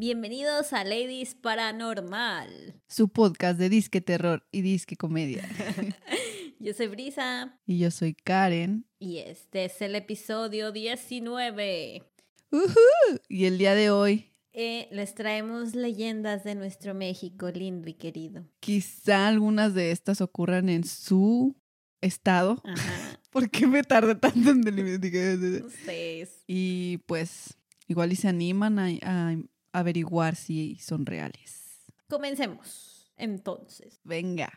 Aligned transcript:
Bienvenidos 0.00 0.72
a 0.72 0.82
Ladies 0.82 1.34
Paranormal. 1.34 2.80
Su 2.88 3.10
podcast 3.10 3.58
de 3.58 3.68
disque 3.68 4.00
terror 4.00 4.46
y 4.50 4.62
disque 4.62 4.96
comedia. 4.96 5.46
yo 6.58 6.72
soy 6.72 6.86
Brisa. 6.86 7.60
Y 7.66 7.80
yo 7.80 7.90
soy 7.90 8.14
Karen. 8.14 8.86
Y 8.98 9.18
este 9.18 9.66
es 9.66 9.82
el 9.82 9.94
episodio 9.94 10.72
19. 10.72 12.02
Y 13.28 13.44
el 13.44 13.58
día 13.58 13.74
de 13.74 13.90
hoy 13.90 14.32
eh, 14.54 14.88
les 14.90 15.14
traemos 15.14 15.74
leyendas 15.74 16.44
de 16.44 16.54
nuestro 16.54 16.94
México 16.94 17.50
lindo 17.50 17.90
y 17.90 17.92
querido. 17.92 18.46
Quizá 18.60 19.28
algunas 19.28 19.74
de 19.74 19.90
estas 19.90 20.22
ocurran 20.22 20.70
en 20.70 20.84
su 20.84 21.54
estado. 22.00 22.62
Ajá. 22.64 23.20
¿Por 23.30 23.50
qué 23.50 23.66
me 23.66 23.82
tardé 23.82 24.14
tanto 24.14 24.48
en 24.48 24.62
delimitar? 24.62 25.66
Ustedes. 25.66 26.42
Y 26.46 27.02
pues 27.04 27.58
igual 27.86 28.12
y 28.12 28.16
se 28.16 28.28
animan 28.28 28.78
a, 28.78 29.36
averiguar 29.72 30.36
si 30.36 30.76
son 30.76 31.06
reales. 31.06 31.86
Comencemos, 32.08 33.10
entonces. 33.16 34.00
Venga, 34.04 34.50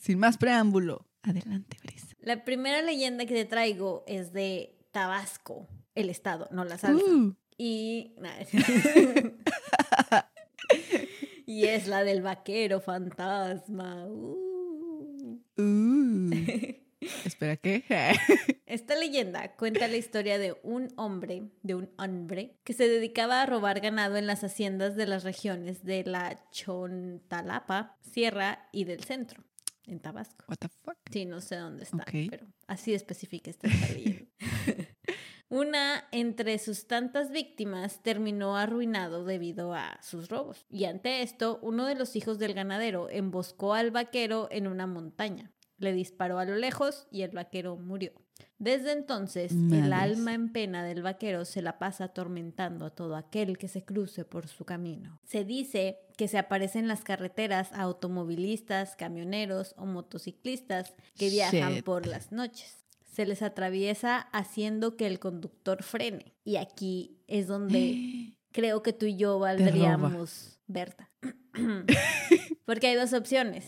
sin 0.00 0.18
más 0.18 0.38
preámbulo. 0.38 1.06
Adelante, 1.22 1.76
Brisa. 1.82 2.16
La 2.20 2.44
primera 2.44 2.82
leyenda 2.82 3.26
que 3.26 3.34
te 3.34 3.44
traigo 3.44 4.04
es 4.06 4.32
de 4.32 4.78
Tabasco, 4.90 5.68
el 5.94 6.10
estado, 6.10 6.48
no 6.50 6.64
la 6.64 6.78
salsa. 6.78 7.04
Uh. 7.04 7.36
Y... 7.56 8.14
y 11.46 11.66
es 11.66 11.86
la 11.86 12.02
del 12.04 12.22
vaquero 12.22 12.80
fantasma. 12.80 14.06
Uh. 14.06 15.40
Uh. 15.58 16.30
Espera, 17.24 17.56
¿qué? 17.56 17.84
Esta 18.66 18.94
leyenda 18.94 19.56
cuenta 19.56 19.88
la 19.88 19.96
historia 19.96 20.38
de 20.38 20.56
un 20.62 20.92
hombre, 20.96 21.50
de 21.62 21.74
un 21.74 21.90
hombre, 21.98 22.58
que 22.64 22.72
se 22.72 22.88
dedicaba 22.88 23.42
a 23.42 23.46
robar 23.46 23.80
ganado 23.80 24.16
en 24.16 24.26
las 24.26 24.44
haciendas 24.44 24.96
de 24.96 25.06
las 25.06 25.24
regiones 25.24 25.82
de 25.84 26.04
la 26.04 26.38
Chontalapa, 26.50 27.96
Sierra 28.00 28.68
y 28.72 28.84
del 28.84 29.02
Centro, 29.04 29.42
en 29.86 30.00
Tabasco. 30.00 30.44
What 30.48 30.58
the 30.58 30.68
fuck? 30.68 30.98
Sí, 31.10 31.24
no 31.24 31.40
sé 31.40 31.56
dónde 31.56 31.84
está, 31.84 32.04
pero 32.04 32.46
así 32.66 32.92
especifica 32.92 33.50
esta 33.50 33.68
leyenda. 33.68 34.26
Una 35.48 36.04
entre 36.12 36.60
sus 36.60 36.86
tantas 36.86 37.32
víctimas 37.32 38.04
terminó 38.04 38.56
arruinado 38.56 39.24
debido 39.24 39.74
a 39.74 39.98
sus 40.00 40.28
robos. 40.28 40.64
Y 40.70 40.84
ante 40.84 41.22
esto, 41.22 41.58
uno 41.60 41.86
de 41.86 41.96
los 41.96 42.14
hijos 42.14 42.38
del 42.38 42.54
ganadero 42.54 43.08
emboscó 43.10 43.74
al 43.74 43.90
vaquero 43.90 44.46
en 44.52 44.68
una 44.68 44.86
montaña. 44.86 45.50
Le 45.80 45.92
disparó 45.92 46.38
a 46.38 46.44
lo 46.44 46.54
lejos 46.54 47.08
y 47.10 47.22
el 47.22 47.32
vaquero 47.32 47.76
murió. 47.76 48.12
Desde 48.58 48.92
entonces, 48.92 49.52
el 49.52 49.92
alma 49.94 50.34
en 50.34 50.52
pena 50.52 50.84
del 50.84 51.02
vaquero 51.02 51.46
se 51.46 51.62
la 51.62 51.78
pasa 51.78 52.04
atormentando 52.04 52.84
a 52.84 52.90
todo 52.90 53.16
aquel 53.16 53.56
que 53.56 53.68
se 53.68 53.84
cruce 53.84 54.26
por 54.26 54.48
su 54.48 54.66
camino. 54.66 55.18
Se 55.24 55.44
dice 55.44 55.98
que 56.18 56.28
se 56.28 56.36
aparecen 56.36 56.82
en 56.82 56.88
las 56.88 57.02
carreteras 57.02 57.72
a 57.72 57.80
automovilistas, 57.80 58.96
camioneros 58.96 59.74
o 59.78 59.86
motociclistas 59.86 60.92
que 61.16 61.30
viajan 61.30 61.82
por 61.82 62.06
las 62.06 62.32
noches. 62.32 62.84
Se 63.10 63.24
les 63.24 63.40
atraviesa 63.40 64.18
haciendo 64.18 64.94
que 64.96 65.06
el 65.06 65.18
conductor 65.18 65.82
frene. 65.82 66.34
Y 66.44 66.56
aquí 66.56 67.16
es 67.28 67.46
donde 67.46 68.36
creo 68.52 68.82
que 68.82 68.92
tú 68.92 69.06
y 69.06 69.16
yo 69.16 69.38
valdríamos 69.38 70.58
Berta. 70.66 71.10
Porque 72.66 72.88
hay 72.88 72.94
dos 72.94 73.12
opciones 73.14 73.66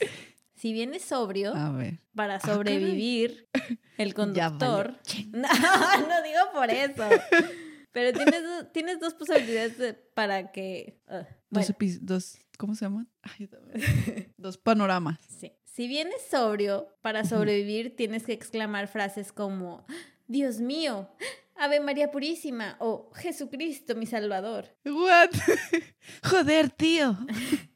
si 0.63 0.73
vienes 0.73 1.03
sobrio, 1.03 1.55
para 2.15 2.37
ah, 2.37 2.41
sobrevivir, 2.41 3.49
el 3.99 4.15
conductor. 4.15 4.97
no, 5.33 5.49
no 5.49 6.23
digo 6.23 6.39
por 6.55 6.71
eso. 6.71 7.03
Pero 7.91 8.17
tienes, 8.17 8.73
tienes 8.73 9.01
dos 9.01 9.13
posibilidades 9.15 9.97
para 10.15 10.53
que. 10.53 11.01
Ah, 11.09 11.27
dos, 11.51 12.39
¿Cómo 12.59 12.77
se 12.77 12.85
llaman? 12.85 13.09
dos 14.37 14.57
panoramas. 14.57 15.19
Sí. 15.27 15.53
Si 15.65 15.89
vienes 15.89 16.23
sobrio, 16.31 16.87
para 17.03 17.25
sobrevivir 17.25 17.97
tienes 17.97 18.23
que 18.23 18.33
exclamar 18.33 18.87
frases 18.87 19.33
como: 19.33 19.85
Dios 20.29 20.61
mío, 20.61 21.11
Ave 21.57 21.81
María 21.81 22.11
Purísima 22.11 22.77
o 22.81 23.11
Jesucristo 23.15 23.95
mi 23.95 24.07
Salvador. 24.07 24.67
What? 24.85 25.31
Joder, 26.25 26.71
tío. 26.71 27.17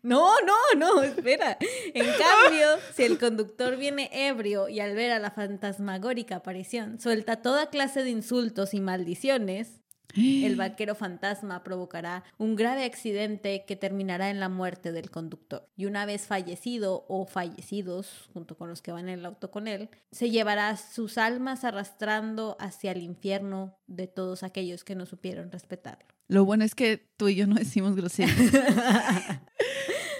No, 0.02 0.34
no, 0.40 0.78
no, 0.78 1.02
espera. 1.02 1.58
En 1.94 2.06
cambio, 2.06 2.68
si 2.94 3.04
el 3.04 3.18
conductor 3.18 3.76
viene 3.76 4.10
ebrio 4.12 4.68
y 4.68 4.80
al 4.80 4.94
ver 4.94 5.12
a 5.12 5.18
la 5.18 5.30
fantasmagórica 5.30 6.36
aparición 6.36 7.00
suelta 7.00 7.42
toda 7.42 7.70
clase 7.70 8.02
de 8.02 8.10
insultos 8.10 8.74
y 8.74 8.80
maldiciones, 8.80 9.80
el 10.14 10.56
vaquero 10.56 10.94
fantasma 10.94 11.62
provocará 11.62 12.24
un 12.38 12.56
grave 12.56 12.84
accidente 12.84 13.64
que 13.66 13.76
terminará 13.76 14.30
en 14.30 14.40
la 14.40 14.48
muerte 14.48 14.92
del 14.92 15.10
conductor. 15.10 15.68
Y 15.76 15.86
una 15.86 16.06
vez 16.06 16.26
fallecido 16.26 17.04
o 17.08 17.26
fallecidos, 17.26 18.28
junto 18.32 18.56
con 18.56 18.68
los 18.68 18.82
que 18.82 18.92
van 18.92 19.08
en 19.08 19.18
el 19.18 19.26
auto 19.26 19.50
con 19.50 19.68
él, 19.68 19.88
se 20.10 20.30
llevará 20.30 20.76
sus 20.76 21.18
almas 21.18 21.64
arrastrando 21.64 22.56
hacia 22.60 22.92
el 22.92 23.02
infierno 23.02 23.78
de 23.86 24.06
todos 24.06 24.42
aquellos 24.42 24.84
que 24.84 24.94
no 24.94 25.06
supieron 25.06 25.50
respetarlo. 25.50 26.06
Lo 26.28 26.44
bueno 26.44 26.64
es 26.64 26.74
que 26.74 27.08
tú 27.16 27.28
y 27.28 27.36
yo 27.36 27.46
no 27.46 27.54
decimos 27.54 27.94
groserías. 27.94 28.36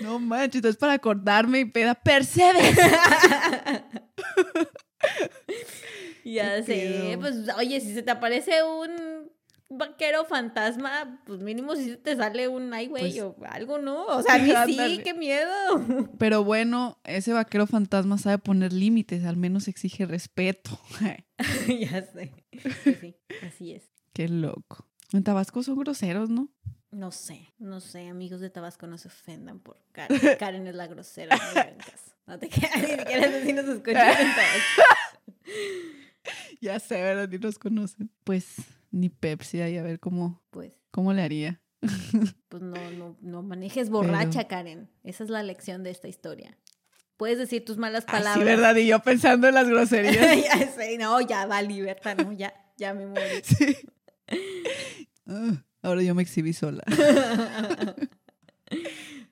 no 0.00 0.20
manches, 0.20 0.64
es 0.64 0.76
para 0.76 0.94
acordarme 0.94 1.60
y 1.60 1.64
peda, 1.64 1.94
percebes. 1.94 2.76
ya 6.24 6.62
sé, 6.62 7.16
pues 7.18 7.48
oye, 7.56 7.80
si 7.80 7.92
se 7.92 8.03
te 8.03 8.10
aparece 8.10 8.62
un 8.62 9.16
vaquero 9.69 10.25
fantasma, 10.25 11.21
pues 11.27 11.41
mínimo 11.41 11.75
si 11.75 11.97
te 11.97 12.16
sale 12.16 12.49
un 12.49 12.72
ay, 12.72 12.87
güey, 12.87 13.12
pues 13.12 13.22
o 13.22 13.37
algo, 13.49 13.78
¿no? 13.78 14.06
O 14.06 14.22
sea, 14.22 14.34
a 14.62 14.66
mí 14.66 14.75
sí, 14.75 15.00
qué 15.03 15.15
miedo. 15.15 16.10
Pero 16.19 16.44
bueno, 16.44 16.99
ese 17.04 17.32
vaquero 17.32 17.66
fantasma 17.66 18.19
sabe 18.19 18.38
poner 18.38 18.72
límites, 18.72 19.25
al 19.25 19.37
menos 19.37 19.69
exige 19.69 20.06
respeto. 20.06 20.78
ya 21.81 22.03
sé. 22.03 22.32
Sí, 23.00 23.16
así 23.47 23.72
es. 23.72 23.91
Qué 24.12 24.28
loco. 24.28 24.87
En 25.12 25.22
Tabasco 25.25 25.62
son 25.62 25.78
groseros, 25.78 26.31
¿no? 26.31 26.48
No 26.91 27.10
sé, 27.10 27.53
no 27.59 27.81
sé, 27.81 28.09
amigos 28.09 28.41
de 28.41 28.48
Tabasco 28.48 28.87
no 28.87 28.97
se 28.97 29.09
ofendan 29.09 29.60
por 29.60 29.78
Karen. 29.93 30.19
Karen 30.38 30.66
es 30.66 30.75
la 30.75 30.87
grosera, 30.87 31.37
no 31.37 32.33
No 32.33 32.38
te 32.38 32.48
quedas, 32.48 32.83
ni 32.83 32.97
siquiera 32.97 33.43
si 33.43 33.53
nos 33.53 33.66
escuchan 33.66 34.16
en 34.19 34.28
Ya 36.60 36.81
sé, 36.81 37.03
¿verdad? 37.03 37.28
Ni 37.28 37.38
nos 37.38 37.59
conocen. 37.59 38.10
Pues 38.25 38.56
ni 38.91 39.08
Pepsi 39.08 39.60
ahí 39.60 39.76
a 39.76 39.82
ver 39.82 40.00
cómo, 40.00 40.42
pues, 40.50 40.80
cómo 40.91 41.12
le 41.12 41.22
haría. 41.22 41.60
Pues 42.48 42.62
no, 42.62 42.91
no, 42.92 43.16
no 43.20 43.42
manejes 43.42 43.91
borracha, 43.91 44.47
Karen. 44.48 44.88
Esa 45.02 45.24
es 45.24 45.30
la 45.30 45.42
lección 45.42 45.82
de 45.82 45.91
esta 45.91 46.08
historia. 46.08 46.56
Puedes 47.19 47.38
decir 47.38 47.64
tus 47.64 47.76
malas 47.76 48.04
palabras. 48.04 48.34
sí, 48.38 48.44
verdad, 48.44 48.74
y 48.76 48.86
yo 48.86 49.00
pensando 49.00 49.48
en 49.48 49.54
las 49.54 49.69
groserías. 49.69 50.44
ya 50.44 50.66
sé, 50.72 50.97
no, 50.97 51.20
ya 51.20 51.44
va, 51.47 51.60
libertad, 51.60 52.16
no, 52.16 52.32
ya, 52.32 52.54
ya 52.78 52.94
me 52.94 53.06
muero. 53.06 53.41
Sí. 53.44 53.76
Ah, 55.27 55.65
ahora 55.83 56.03
yo 56.03 56.15
me 56.15 56.22
exhibí 56.22 56.53
sola. 56.53 56.83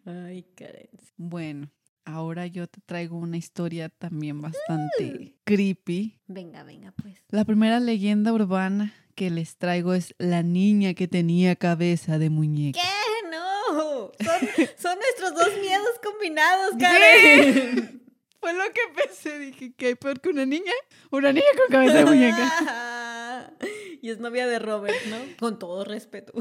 Ay, 0.04 0.44
Karen. 0.54 0.88
Bueno, 1.16 1.70
ahora 2.04 2.46
yo 2.46 2.66
te 2.66 2.80
traigo 2.80 3.16
una 3.16 3.36
historia 3.36 3.88
también 3.88 4.40
bastante 4.40 5.36
creepy. 5.44 6.20
Venga, 6.26 6.62
venga, 6.62 6.92
pues. 6.92 7.24
La 7.28 7.44
primera 7.44 7.80
leyenda 7.80 8.32
urbana 8.32 8.92
que 9.14 9.30
les 9.30 9.56
traigo 9.56 9.94
es 9.94 10.14
la 10.18 10.42
niña 10.42 10.94
que 10.94 11.08
tenía 11.08 11.56
cabeza 11.56 12.18
de 12.18 12.30
muñeca. 12.30 12.80
¿Qué? 12.80 13.28
No. 13.30 14.12
Son, 14.78 14.98
nuestros 14.98 15.34
dos 15.34 15.60
miedos 15.60 15.90
combinados, 16.02 16.74
Karen. 16.78 18.00
Fue 18.40 18.52
lo 18.52 18.64
que 18.64 18.80
pensé. 18.94 19.38
Dije, 19.38 19.72
¿qué 19.74 19.86
hay 19.86 19.94
peor 19.94 20.20
que 20.20 20.28
una 20.28 20.44
niña? 20.44 20.72
Una 21.10 21.32
niña 21.32 21.46
con 21.56 21.72
cabeza 21.72 21.98
de 21.98 22.04
muñeca. 22.04 23.54
y 24.02 24.10
es 24.10 24.18
novia 24.18 24.46
de 24.46 24.58
Robert, 24.58 24.98
¿no? 25.08 25.16
Con 25.38 25.58
todo 25.58 25.82
respeto. 25.84 26.34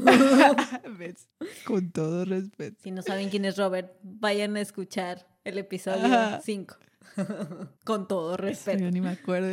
Con 1.64 1.92
todo 1.92 2.26
respeto. 2.26 2.76
Si 2.82 2.90
no 2.90 3.00
saben 3.00 3.30
quién 3.30 3.46
es 3.46 3.56
Robert, 3.56 3.96
vayan 4.02 4.56
a 4.56 4.60
escuchar 4.60 5.26
el 5.44 5.56
episodio 5.56 6.40
5. 6.42 6.76
Con 7.84 8.06
todo 8.06 8.36
respeto. 8.36 8.80
yo 8.80 8.90
ni 8.90 9.00
me 9.00 9.10
acuerdo. 9.10 9.48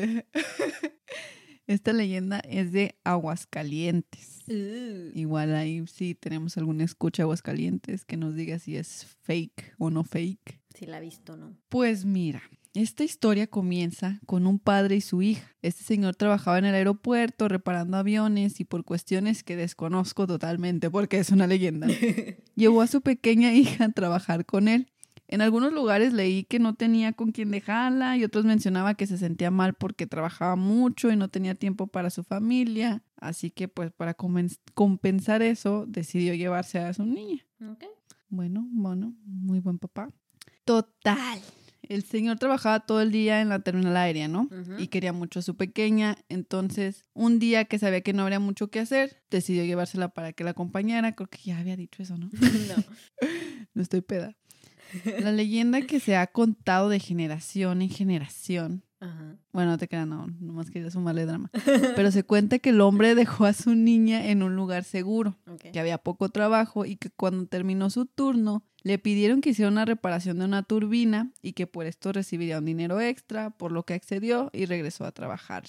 Esta 1.72 1.94
leyenda 1.94 2.40
es 2.40 2.74
de 2.74 2.96
Aguascalientes. 3.06 4.44
Uh. 4.50 5.18
Igual 5.18 5.56
ahí 5.56 5.82
sí 5.88 6.16
tenemos 6.16 6.58
alguna 6.58 6.84
escucha 6.84 7.24
Aguascalientes 7.24 8.04
que 8.04 8.18
nos 8.18 8.36
diga 8.36 8.60
si 8.60 8.76
es 8.76 9.06
fake 9.22 9.76
o 9.78 9.90
no 9.90 10.04
fake. 10.04 10.60
Si 10.76 10.86
la 10.86 10.98
ha 10.98 11.00
visto, 11.00 11.38
¿no? 11.38 11.56
Pues 11.70 12.04
mira, 12.04 12.42
esta 12.74 13.06
historia 13.06 13.48
comienza 13.48 14.20
con 14.26 14.48
un 14.48 14.60
padre 14.60 14.98
y 14.98 15.02
su 15.02 15.22
hija. 15.22 15.56
Este 15.62 15.86
señor 15.86 16.18
trabajaba 16.18 16.60
en 16.60 16.66
el 16.66 16.76
aeropuerto 16.76 17.48
reparando 17.48 17.96
aviones 17.96 18.60
y 18.60 18.66
por 18.66 18.84
cuestiones 18.84 19.42
que 19.42 19.56
desconozco 19.56 20.28
totalmente 20.28 20.90
porque 20.90 21.20
es 21.20 21.30
una 21.30 21.48
leyenda, 21.48 21.88
llevó 22.56 22.82
a 22.82 22.88
su 22.88 23.00
pequeña 23.00 23.54
hija 23.54 23.86
a 23.86 23.92
trabajar 23.94 24.46
con 24.46 24.68
él. 24.68 24.92
En 25.32 25.42
algunos 25.42 25.72
lugares 25.72 26.12
leí 26.12 26.44
que 26.44 26.60
no 26.60 26.76
tenía 26.76 27.14
con 27.14 27.32
quién 27.32 27.52
dejarla 27.52 28.18
y 28.18 28.26
otros 28.26 28.44
mencionaba 28.44 28.96
que 28.96 29.08
se 29.08 29.18
sentía 29.18 29.50
mal 29.50 29.74
porque 29.74 30.06
trabajaba 30.06 30.58
mucho 30.58 31.10
y 31.10 31.16
no 31.16 31.30
tenía 31.30 31.56
tiempo 31.56 31.88
para 31.88 32.10
su 32.10 32.24
familia. 32.24 33.02
Así 33.16 33.50
que 33.50 33.70
pues 33.70 33.92
para 33.94 34.14
compensar 34.74 35.42
eso 35.42 35.86
decidió 35.88 36.34
llevarse 36.34 36.80
a 36.80 36.94
su 36.94 37.06
niña. 37.06 37.46
Ok. 37.66 37.86
Bueno, 38.28 38.68
bueno, 38.72 39.16
muy 39.24 39.60
buen 39.60 39.80
papá. 39.80 40.10
Total. 40.66 41.40
El 41.84 42.04
señor 42.04 42.38
trabajaba 42.38 42.82
todo 42.82 43.00
el 43.00 43.12
día 43.12 43.42
en 43.42 43.48
la 43.48 43.60
terminal 43.60 43.96
aérea, 43.96 44.28
¿no? 44.28 44.50
Y 44.78 44.88
quería 44.88 45.14
mucho 45.14 45.40
a 45.40 45.44
su 45.44 45.56
pequeña. 45.56 46.18
Entonces, 46.28 47.06
un 47.14 47.40
día 47.40 47.66
que 47.66 47.80
sabía 47.80 48.02
que 48.02 48.12
no 48.12 48.24
habría 48.24 48.40
mucho 48.40 48.70
que 48.70 48.80
hacer, 48.80 49.24
decidió 49.30 49.64
llevársela 49.64 50.10
para 50.10 50.34
que 50.34 50.44
la 50.44 50.52
acompañara. 50.52 51.16
Creo 51.16 51.30
que 51.30 51.40
ya 51.44 51.58
había 51.58 51.78
dicho 51.78 52.04
eso, 52.04 52.18
¿no? 52.18 52.30
no. 52.32 52.84
No 53.74 53.82
estoy 53.82 54.02
peda. 54.02 54.36
La 55.20 55.32
leyenda 55.32 55.82
que 55.82 56.00
se 56.00 56.16
ha 56.16 56.28
contado 56.28 56.90
de 56.90 57.00
generación 57.00 57.82
en 57.82 57.90
generación. 57.90 58.84
Ajá. 59.00 59.36
Bueno, 59.52 59.72
no 59.72 59.78
te 59.78 59.88
creas, 59.88 60.08
no, 60.08 60.28
nomás 60.40 60.70
quería 60.70 60.92
sumarle 60.92 61.26
drama. 61.26 61.50
Pero 61.96 62.12
se 62.12 62.24
cuenta 62.24 62.60
que 62.60 62.70
el 62.70 62.82
hombre 62.82 63.16
dejó 63.16 63.46
a 63.46 63.54
su 63.54 63.74
niña 63.74 64.28
en 64.28 64.44
un 64.44 64.56
lugar 64.56 64.84
seguro, 64.84 65.38
que 65.72 65.80
había 65.80 65.98
poco 65.98 66.30
trabajo 66.30 66.86
y 66.86 66.98
que 66.98 67.10
cuando 67.10 67.48
terminó 67.48 67.90
su 67.90 68.06
turno 68.06 68.64
le 68.84 69.00
pidieron 69.00 69.42
que 69.42 69.52
hiciera 69.52 69.70
una 69.70 69.86
reparación 69.86 70.40
de 70.40 70.46
una 70.46 70.64
turbina 70.64 71.32
y 71.42 71.54
que 71.54 71.68
por 71.68 71.86
esto 71.86 72.12
recibiría 72.12 72.60
un 72.60 72.66
dinero 72.66 73.02
extra, 73.02 73.50
por 73.52 73.72
lo 73.72 73.84
que 73.84 73.94
accedió 73.94 74.50
y 74.54 74.66
regresó 74.66 75.06
a 75.06 75.12
trabajar. 75.12 75.64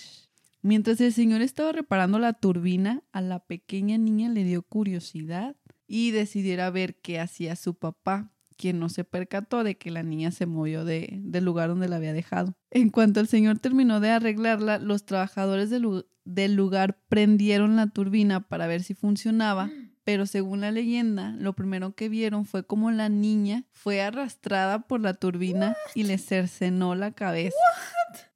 Mientras 0.63 1.01
el 1.01 1.13
señor 1.13 1.43
estaba 1.43 1.73
reparando 1.73 2.19
la 2.19 2.35
turbina, 2.35 3.03
a 3.13 3.21
la 3.21 3.41
pequeña 3.41 3.99
niña 3.99 4.29
le 4.29 4.45
dio 4.45 4.63
curiosidad 4.63 5.57
y 5.87 6.13
decidiera 6.13 6.71
ver 6.71 6.97
qué 7.01 7.19
hacía 7.19 7.57
su 7.57 7.75
papá, 7.75 8.31
quien 8.62 8.79
no 8.79 8.88
se 8.88 9.03
percató 9.03 9.64
de 9.64 9.76
que 9.76 9.91
la 9.91 10.05
niña 10.05 10.31
se 10.31 10.47
movió 10.47 10.85
de- 10.85 11.19
del 11.20 11.44
lugar 11.44 11.69
donde 11.69 11.88
la 11.88 11.97
había 11.97 12.12
dejado. 12.12 12.55
En 12.70 12.91
cuanto 12.91 13.19
el 13.19 13.26
señor 13.26 13.59
terminó 13.59 13.99
de 13.99 14.11
arreglarla, 14.11 14.79
los 14.79 15.05
trabajadores 15.05 15.69
del, 15.69 15.82
lu- 15.82 16.06
del 16.25 16.55
lugar 16.55 16.99
prendieron 17.09 17.75
la 17.75 17.88
turbina 17.88 18.41
para 18.49 18.69
ver 18.69 18.82
si 18.85 18.94
funcionaba, 18.94 19.69
pero 20.05 20.26
según 20.26 20.61
la 20.61 20.70
leyenda, 20.70 21.31
lo 21.38 21.55
primero 21.55 21.94
que 21.97 22.09
vieron 22.09 22.44
fue 22.47 22.64
como 22.64 22.91
la 22.93 23.09
niña 23.09 23.64
fue 23.73 24.00
arrastrada 24.00 24.81
por 24.87 25.00
la 25.00 25.15
turbina 25.15 25.76
y 25.94 26.05
le 26.05 26.19
cercenó 26.19 26.94
la 26.94 27.11
cabeza. 27.11 27.56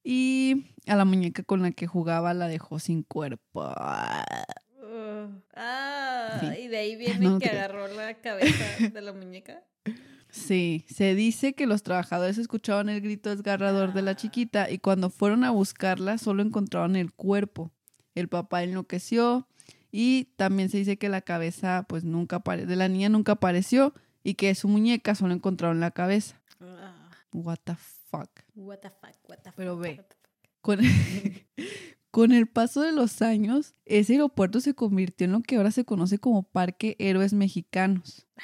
Y 0.02 0.67
a 0.87 0.96
la 0.96 1.05
muñeca 1.05 1.43
con 1.44 1.62
la 1.62 1.70
que 1.72 1.87
jugaba 1.87 2.34
la 2.34 2.49
dejó 2.49 2.79
sin 2.79 3.02
cuerpo. 3.05 3.62
Uh, 3.64 5.29
ah, 5.55 6.38
Sí. 6.40 6.46
y 6.64 6.69
de 6.69 6.76
ahí 6.79 6.96
viene 6.96 7.19
No 7.29 7.38
que 7.38 7.49
creo. 7.49 7.58
agarró 7.61 7.88
la 7.88 8.14
cabeza 8.14 8.88
de 8.93 9.00
la 9.02 9.12
muñeca. 9.12 9.62
Sí, 10.37 10.85
se 10.88 11.15
dice 11.15 11.55
que 11.55 11.67
los 11.67 11.83
trabajadores 11.83 12.37
escuchaban 12.37 12.88
el 12.91 13.00
grito 13.00 13.31
desgarrador 13.31 13.94
de 13.94 14.03
la 14.03 14.17
chiquita 14.17 14.71
y 14.71 14.79
cuando 14.79 15.09
fueron 15.09 15.44
a 15.44 15.50
buscarla 15.50 16.19
solo 16.19 16.43
encontraron 16.43 16.94
el 16.94 17.12
cuerpo. 17.12 17.73
El 18.15 18.29
papá 18.29 18.62
enloqueció 18.62 19.49
y 19.91 20.25
también 20.37 20.69
se 20.69 20.77
dice 20.79 20.99
que 20.99 21.09
la 21.09 21.23
cabeza 21.23 21.87
pues 21.88 22.05
nunca 22.05 22.38
de 22.38 22.77
la 22.77 22.88
niña 22.88 23.09
nunca 23.09 23.33
apareció 23.33 23.94
y 24.23 24.35
que 24.35 24.55
su 24.55 24.69
muñeca 24.69 25.15
solo 25.15 25.33
encontraron 25.33 25.81
la 25.81 25.91
cabeza. 25.91 26.41
Ah, 26.61 27.11
What 27.32 27.59
the 27.65 27.75
fuck. 28.11 28.29
what 28.55 28.79
the 28.81 28.91
fuck, 28.91 29.17
what 29.29 29.39
the 29.43 29.53
Pero 29.56 29.75
fuck, 29.77 29.82
ve. 29.82 29.97
what 29.97 30.05
the 30.06 30.15
fuck. 30.15 30.27
Con, 30.61 30.81
con 32.17 32.33
el 32.33 32.47
paso 32.47 32.81
de 32.81 32.93
los 32.93 33.21
años, 33.21 33.75
ese 33.85 34.15
aeropuerto 34.15 34.63
se 34.63 34.73
convirtió 34.73 35.27
en 35.27 35.33
lo 35.33 35.43
que 35.43 35.57
ahora 35.57 35.71
se 35.71 35.85
conoce 35.85 36.19
como 36.19 36.45
Parque 36.45 36.97
Héroes 36.99 37.35
Mexicanos. 37.35 38.27
Ah, 38.39 38.43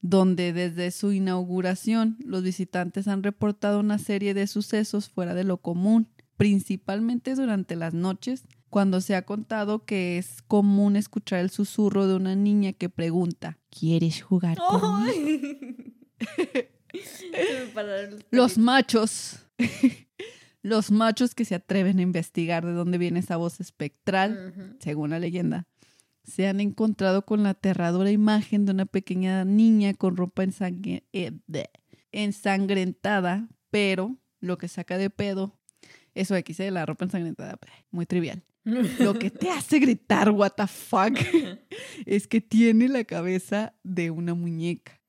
donde 0.00 0.52
desde 0.52 0.90
su 0.90 1.12
inauguración 1.12 2.16
los 2.18 2.42
visitantes 2.42 3.06
han 3.06 3.22
reportado 3.22 3.78
una 3.78 3.98
serie 3.98 4.34
de 4.34 4.48
sucesos 4.48 5.08
fuera 5.08 5.34
de 5.34 5.44
lo 5.44 5.58
común, 5.58 6.08
principalmente 6.36 7.36
durante 7.36 7.76
las 7.76 7.94
noches, 7.94 8.42
cuando 8.70 9.00
se 9.00 9.14
ha 9.14 9.22
contado 9.22 9.84
que 9.84 10.18
es 10.18 10.42
común 10.42 10.96
escuchar 10.96 11.38
el 11.38 11.50
susurro 11.50 12.08
de 12.08 12.16
una 12.16 12.34
niña 12.34 12.72
que 12.72 12.88
pregunta, 12.88 13.60
¿quieres 13.70 14.20
jugar 14.20 14.58
conmigo? 14.58 15.58
Los 18.32 18.58
machos, 18.58 19.46
los 20.66 20.90
machos 20.90 21.34
que 21.34 21.44
se 21.44 21.54
atreven 21.54 21.98
a 22.00 22.02
investigar 22.02 22.66
de 22.66 22.72
dónde 22.72 22.98
viene 22.98 23.20
esa 23.20 23.36
voz 23.36 23.60
espectral, 23.60 24.76
según 24.80 25.10
la 25.10 25.18
leyenda, 25.20 25.66
se 26.24 26.48
han 26.48 26.58
encontrado 26.60 27.24
con 27.24 27.44
la 27.44 27.50
aterradora 27.50 28.10
imagen 28.10 28.64
de 28.66 28.72
una 28.72 28.86
pequeña 28.86 29.44
niña 29.44 29.94
con 29.94 30.16
ropa 30.16 30.42
ensangre- 30.42 31.04
eh, 31.12 31.30
ensangrentada, 32.10 33.48
pero 33.70 34.16
lo 34.40 34.58
que 34.58 34.68
saca 34.68 34.98
de 34.98 35.08
pedo, 35.10 35.56
eso 36.14 36.34
aquí 36.34 36.52
de 36.52 36.70
la 36.70 36.84
ropa 36.84 37.04
ensangrentada, 37.04 37.58
muy 37.90 38.06
trivial. 38.06 38.42
Lo 38.98 39.14
que 39.14 39.30
te 39.30 39.50
hace 39.56 39.78
gritar, 39.78 40.30
what 40.30 40.52
the 40.56 40.66
fuck, 40.66 41.16
es 42.06 42.26
que 42.26 42.40
tiene 42.40 42.88
la 42.88 43.04
cabeza 43.04 43.74
de 43.84 44.10
una 44.10 44.34
muñeca. 44.34 45.00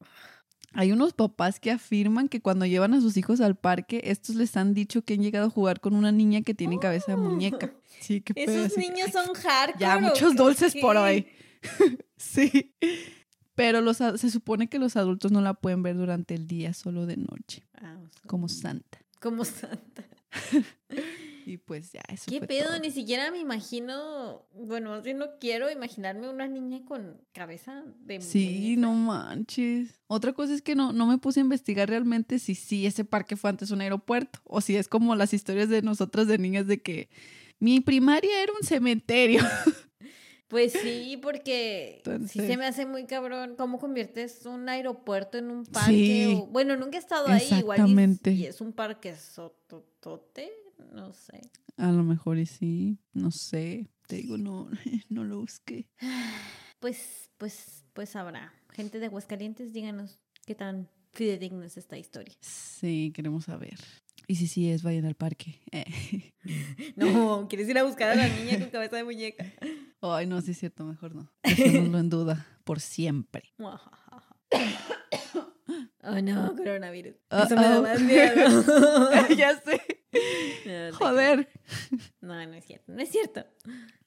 Hay 0.80 0.92
unos 0.92 1.14
papás 1.14 1.60
que 1.60 1.72
afirman 1.72 2.30
que 2.30 2.40
cuando 2.40 2.64
llevan 2.68 2.94
a 2.94 3.02
sus 3.02 3.18
hijos 3.18 3.42
al 3.42 3.56
parque, 3.56 4.00
estos 4.04 4.36
les 4.36 4.56
han 4.58 4.76
dicho 4.76 5.02
que 5.02 5.16
han 5.16 5.22
llegado 5.24 5.48
a 5.48 5.50
jugar 5.50 5.80
con 5.80 5.96
una 5.96 6.12
niña 6.12 6.44
que 6.44 6.54
tiene 6.54 6.78
cabeza 6.78 7.14
de 7.14 7.18
muñeca. 7.18 7.74
Sí, 8.00 8.22
qué 8.22 8.36
pedo. 8.36 8.64
Esos 8.66 8.78
niños 8.78 9.10
son 9.12 9.26
hardcore. 9.34 9.80
ya, 9.80 9.98
¿o 9.98 10.02
muchos 10.02 10.34
qué? 10.34 10.38
dulces 10.38 10.76
por 10.76 10.96
hoy. 10.98 11.26
sí. 12.18 12.76
Pero 13.56 13.82
los, 13.82 13.98
se 13.98 14.30
supone 14.30 14.70
que 14.70 14.78
los 14.78 14.96
adultos 14.98 15.32
no 15.32 15.42
la 15.42 15.56
pueden 15.56 15.82
ver 15.82 15.98
durante 15.98 16.36
el 16.36 16.46
día, 16.46 16.76
solo 16.76 17.08
de 17.08 17.18
noche, 17.18 17.68
Ah, 17.82 17.98
o 18.00 18.08
sea, 18.10 18.22
como 18.28 18.48
santa. 18.48 19.00
Como 19.20 19.46
santa. 19.46 20.06
Y 21.50 21.58
pues 21.60 21.94
ya, 21.94 22.02
eso 22.10 22.26
¿Qué 22.30 22.40
fue 22.40 22.48
pedo? 22.48 22.66
todo. 22.68 22.80
Ni 22.80 22.92
siquiera 22.92 23.32
me 23.32 23.40
imagino. 23.40 24.46
Bueno, 24.54 24.90
más 24.90 25.02
bien 25.04 25.18
no 25.18 25.40
quiero 25.40 25.72
imaginarme 25.72 26.28
una 26.30 26.46
niña 26.46 26.82
con 26.84 27.22
cabeza 27.32 27.86
de. 28.02 28.20
Sí, 28.20 28.50
muñeca. 28.76 28.82
no 28.82 28.94
manches. 28.94 30.02
Otra 30.08 30.34
cosa 30.34 30.54
es 30.54 30.62
que 30.62 30.76
no, 30.76 30.92
no 30.92 31.08
me 31.08 31.18
puse 31.20 31.40
a 31.40 31.44
investigar 31.44 31.88
realmente 31.88 32.40
si 32.40 32.54
sí 32.54 32.86
ese 32.86 33.06
parque 33.06 33.38
fue 33.38 33.50
antes 33.50 33.72
un 33.72 33.80
aeropuerto 33.80 34.40
o 34.44 34.60
si 34.60 34.76
es 34.76 34.90
como 34.90 35.16
las 35.16 35.34
historias 35.34 35.70
de 35.70 35.82
nosotras 35.82 36.28
de 36.28 36.38
niñas 36.38 36.68
de 36.68 36.82
que 36.82 37.08
mi 37.60 37.80
primaria 37.80 38.44
era 38.44 38.52
un 38.60 38.68
cementerio. 38.68 39.40
Pues 40.50 40.72
sí, 40.72 41.20
porque 41.22 42.02
sí 42.30 42.40
se 42.40 42.56
me 42.56 42.66
hace 42.66 42.86
muy 42.86 43.06
cabrón. 43.06 43.56
¿Cómo 43.58 43.80
conviertes 43.80 44.46
un 44.46 44.70
aeropuerto 44.70 45.38
en 45.38 45.52
un 45.52 45.66
parque? 45.66 45.92
Sí. 45.92 46.38
o- 46.42 46.46
bueno, 46.48 46.78
nunca 46.78 46.96
he 46.96 47.02
estado 47.02 47.28
ahí. 47.28 47.50
Igual 47.60 47.86
y- 48.26 48.30
y 48.30 48.46
es 48.46 48.62
un 48.62 48.72
parque 48.72 49.14
sototote. 49.18 50.50
No 50.94 51.14
sé. 51.14 51.42
A 51.78 51.92
lo 51.92 52.04
mejor 52.04 52.38
y 52.38 52.46
sí, 52.46 52.98
no 53.14 53.32
sé. 53.32 53.90
Te 54.08 54.18
digo, 54.18 54.38
no, 54.38 54.70
no 55.10 55.24
lo 55.24 55.40
busqué. 55.40 55.88
Pues, 56.80 57.32
pues, 57.40 57.86
pues 57.94 58.16
habrá. 58.16 58.54
Gente 58.70 59.00
de 59.00 59.08
Aguascalientes, 59.08 59.74
díganos 59.74 60.20
qué 60.46 60.54
tan 60.54 60.88
fidedigna 61.12 61.66
es 61.66 61.76
esta 61.76 61.98
historia. 61.98 62.36
Sí, 62.40 63.12
queremos 63.16 63.46
saber. 63.46 63.80
Y 64.28 64.36
si 64.36 64.48
sí 64.48 64.70
es, 64.70 64.84
vayan 64.84 65.06
al 65.06 65.16
parque. 65.16 65.60
Eh. 65.72 66.34
No, 66.96 67.48
¿quieres 67.50 67.68
ir 67.68 67.78
a 67.78 67.84
buscar 67.84 68.10
a 68.10 68.16
la 68.16 68.28
niña 68.28 68.60
con 68.60 68.70
cabeza 68.70 68.98
de 68.98 69.04
muñeca? 69.04 69.46
Ay, 70.02 70.28
no, 70.28 70.40
sí 70.42 70.52
es 70.52 70.60
cierto, 70.60 70.86
mejor 70.86 71.16
no. 71.16 71.32
Dejémoslo 71.44 71.98
en 71.98 72.10
duda 72.10 72.46
por 72.64 72.80
siempre. 72.80 73.54
Oh 76.04 76.22
no, 76.22 76.56
coronavirus. 76.56 77.16
Uh-oh. 77.32 77.44
Eso 77.44 77.56
me 77.56 77.62
da 77.64 77.82
más 77.82 78.02
miedo. 78.02 78.64
ya 79.38 79.60
sé. 79.60 79.82
No, 80.66 80.98
Joder. 80.98 81.50
No, 82.22 82.46
no 82.46 82.54
es 82.54 82.66
cierto, 82.66 82.92
no 82.94 83.02
es 83.02 83.10
cierto. 83.10 83.46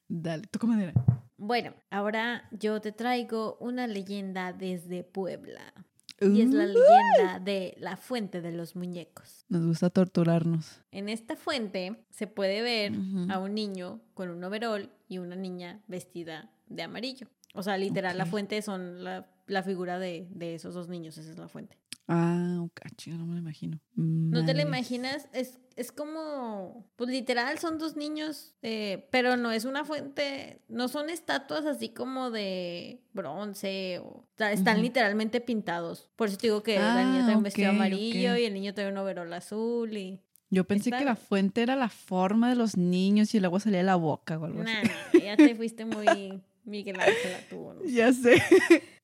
Dale, 0.07 0.47
toca 0.47 0.67
madera. 0.67 0.93
Bueno, 1.37 1.73
ahora 1.89 2.47
yo 2.51 2.81
te 2.81 2.91
traigo 2.91 3.57
una 3.59 3.87
leyenda 3.87 4.53
desde 4.53 5.03
Puebla. 5.03 5.73
Y 6.19 6.41
es 6.41 6.51
la 6.51 6.67
leyenda 6.67 7.39
de 7.43 7.75
la 7.79 7.97
fuente 7.97 8.41
de 8.41 8.51
los 8.51 8.75
muñecos. 8.75 9.43
Nos 9.49 9.65
gusta 9.65 9.89
torturarnos. 9.89 10.79
En 10.91 11.09
esta 11.09 11.35
fuente 11.35 12.05
se 12.11 12.27
puede 12.27 12.61
ver 12.61 12.93
a 13.29 13.39
un 13.39 13.55
niño 13.55 14.01
con 14.13 14.29
un 14.29 14.43
overol 14.43 14.91
y 15.07 15.17
una 15.17 15.35
niña 15.35 15.81
vestida 15.87 16.51
de 16.67 16.83
amarillo. 16.83 17.27
O 17.53 17.63
sea, 17.63 17.77
literal, 17.77 18.17
la 18.17 18.25
fuente 18.25 18.61
son 18.61 19.03
la, 19.03 19.27
la 19.47 19.63
figura 19.63 19.99
de, 19.99 20.27
de 20.31 20.55
esos 20.55 20.73
dos 20.73 20.87
niños, 20.87 21.17
esa 21.17 21.31
es 21.31 21.37
la 21.37 21.47
fuente. 21.47 21.77
Ah, 22.07 22.59
ok, 22.61 22.81
chido, 22.97 23.17
no 23.17 23.25
me 23.25 23.33
lo 23.35 23.39
imagino. 23.39 23.79
¿No 23.95 24.43
te 24.43 24.53
la 24.53 24.63
imaginas? 24.63 25.27
Es, 25.33 25.59
es 25.77 25.91
como, 25.93 26.85
pues 26.97 27.09
literal, 27.09 27.57
son 27.59 27.77
dos 27.77 27.95
niños, 27.95 28.55
eh, 28.61 29.07
pero 29.11 29.37
no 29.37 29.51
es 29.51 29.63
una 29.65 29.85
fuente, 29.85 30.61
no 30.67 30.87
son 30.89 31.09
estatuas 31.09 31.65
así 31.65 31.89
como 31.89 32.29
de 32.31 33.01
bronce, 33.13 33.99
o, 34.03 34.25
están 34.39 34.81
literalmente 34.81 35.39
pintados. 35.41 36.09
Por 36.15 36.27
eso 36.27 36.37
te 36.37 36.47
digo 36.47 36.63
que 36.63 36.77
la 36.79 37.03
niña 37.05 37.21
Ah, 37.21 37.25
trae 37.25 37.37
un 37.37 37.43
vestido 37.43 37.69
amarillo 37.69 38.35
y 38.35 38.43
el 38.45 38.53
niño 38.53 38.73
trae 38.73 38.89
un 38.91 38.97
overol 38.97 39.31
azul 39.33 39.95
y... 39.95 40.19
Yo 40.49 40.65
pensé 40.65 40.89
Está- 40.89 40.99
que 40.99 41.05
la 41.05 41.15
fuente 41.15 41.61
era 41.61 41.77
la 41.77 41.87
forma 41.87 42.49
de 42.49 42.55
los 42.55 42.75
niños 42.75 43.33
y 43.33 43.37
el 43.37 43.45
agua 43.45 43.61
salía 43.61 43.77
de 43.79 43.85
la 43.85 43.95
boca 43.95 44.37
o 44.37 44.43
algo 44.43 44.63
Nah, 44.63 44.79
así. 44.79 44.87
nah, 45.13 45.23
ya 45.23 45.37
te 45.37 45.55
fuiste 45.55 45.85
muy 45.85 46.41
Miguel 46.63 46.99
Ángel 46.99 47.47
tú. 47.49 47.73
no 47.73 47.81
sé. 47.81 47.91
Ya 47.91 48.13
sé. 48.13 48.41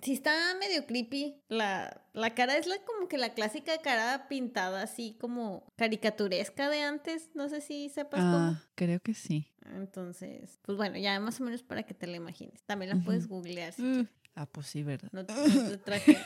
Sí 0.00 0.12
está 0.12 0.32
medio 0.60 0.86
creepy. 0.86 1.42
La, 1.48 2.04
la 2.12 2.32
cara 2.34 2.56
es 2.56 2.68
la 2.68 2.76
como 2.84 3.08
que 3.08 3.18
la 3.18 3.34
clásica 3.34 3.78
cara 3.78 4.28
pintada 4.28 4.82
así 4.82 5.16
como 5.20 5.66
caricaturesca 5.74 6.70
de 6.70 6.82
antes. 6.82 7.30
No 7.34 7.48
sé 7.48 7.60
si 7.60 7.88
sepas 7.88 8.20
cómo. 8.20 8.36
Ah, 8.36 8.62
creo 8.76 9.00
que 9.00 9.14
sí. 9.14 9.48
Entonces, 9.74 10.60
pues 10.62 10.78
bueno, 10.78 10.98
ya 10.98 11.18
más 11.18 11.40
o 11.40 11.44
menos 11.44 11.64
para 11.64 11.82
que 11.82 11.94
te 11.94 12.06
la 12.06 12.16
imagines. 12.16 12.62
También 12.62 12.96
la 12.96 13.04
puedes 13.04 13.26
googlear. 13.26 13.72
si 13.72 13.82
Uh, 13.82 14.06
Ah, 14.36 14.46
pues 14.46 14.68
sí, 14.68 14.84
¿verdad? 14.84 15.08
No, 15.10 15.22
no 15.24 15.68
te 15.70 15.78
traje. 15.84 16.16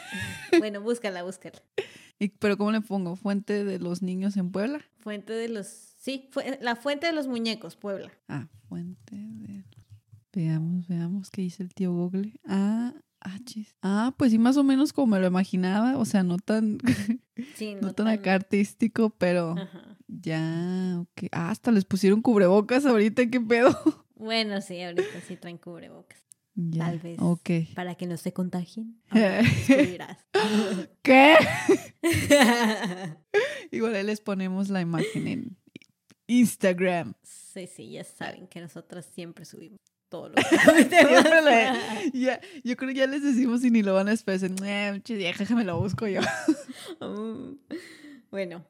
bueno, 0.58 0.82
búscala, 0.82 1.22
búscala. 1.22 1.62
¿Y, 2.18 2.28
¿Pero 2.28 2.58
cómo 2.58 2.70
le 2.70 2.82
pongo? 2.82 3.16
¿Fuente 3.16 3.64
de 3.64 3.78
los 3.78 4.02
niños 4.02 4.36
en 4.36 4.52
Puebla? 4.52 4.84
Fuente 4.98 5.32
de 5.32 5.48
los... 5.48 5.66
Sí, 5.66 6.28
fue 6.30 6.58
la 6.60 6.76
fuente 6.76 7.06
de 7.06 7.14
los 7.14 7.26
muñecos, 7.26 7.74
Puebla. 7.76 8.12
Ah, 8.28 8.48
fuente 8.68 9.16
de... 9.16 9.41
Veamos, 10.32 10.88
veamos 10.88 11.30
qué 11.30 11.42
dice 11.42 11.62
el 11.62 11.74
tío 11.74 11.92
Google. 11.92 12.32
Ah, 12.46 12.94
ah, 13.20 13.38
chis. 13.44 13.74
Ah, 13.82 14.14
pues 14.16 14.30
sí, 14.32 14.38
más 14.38 14.56
o 14.56 14.64
menos 14.64 14.92
como 14.92 15.08
me 15.08 15.20
lo 15.20 15.26
imaginaba. 15.26 15.98
O 15.98 16.04
sea, 16.04 16.22
no 16.22 16.38
tan, 16.38 16.78
Sí, 17.56 17.74
no 17.80 17.92
tan 17.92 18.08
acá 18.08 18.34
artístico, 18.34 19.10
pero 19.10 19.54
Ajá. 19.58 19.96
ya, 20.08 20.98
ok. 21.00 21.28
Ah, 21.32 21.50
hasta 21.50 21.70
les 21.70 21.84
pusieron 21.84 22.22
cubrebocas 22.22 22.86
ahorita, 22.86 23.26
¿qué 23.28 23.40
pedo? 23.40 23.70
Bueno, 24.22 24.60
sí, 24.60 24.80
ahorita 24.80 25.20
sí 25.26 25.34
traen 25.36 25.58
cubrebocas. 25.58 26.20
Ya, 26.54 26.84
Tal 26.84 27.00
vez. 27.00 27.18
Ok. 27.20 27.50
Para 27.74 27.96
que 27.96 28.06
no 28.06 28.16
se 28.16 28.32
contagien. 28.32 29.02
¿Qué? 31.02 31.34
Igual 33.72 33.96
ahí 33.96 34.04
les 34.04 34.20
ponemos 34.20 34.68
la 34.68 34.80
imagen 34.80 35.26
en 35.26 35.56
Instagram. 36.28 37.14
sí, 37.24 37.66
sí, 37.66 37.90
ya 37.90 38.04
saben 38.04 38.46
que 38.46 38.60
nosotras 38.60 39.06
siempre 39.06 39.44
subimos 39.44 39.80
todo 40.12 40.28
lo 40.28 40.35
que 40.35 40.42
le- 41.45 42.11
ya, 42.21 42.40
yo 42.62 42.76
creo 42.76 42.90
que 42.90 42.95
ya 42.95 43.07
les 43.07 43.23
decimos 43.23 43.64
y 43.64 43.71
ni 43.71 43.83
lo 43.83 43.95
van 43.95 44.09
a 44.09 44.12
esperar. 44.12 44.40
Déjame 45.09 45.64
lo 45.64 45.81
busco 45.81 46.07
yo. 46.07 46.21
Mm. 47.00 47.57
Bueno, 48.31 48.64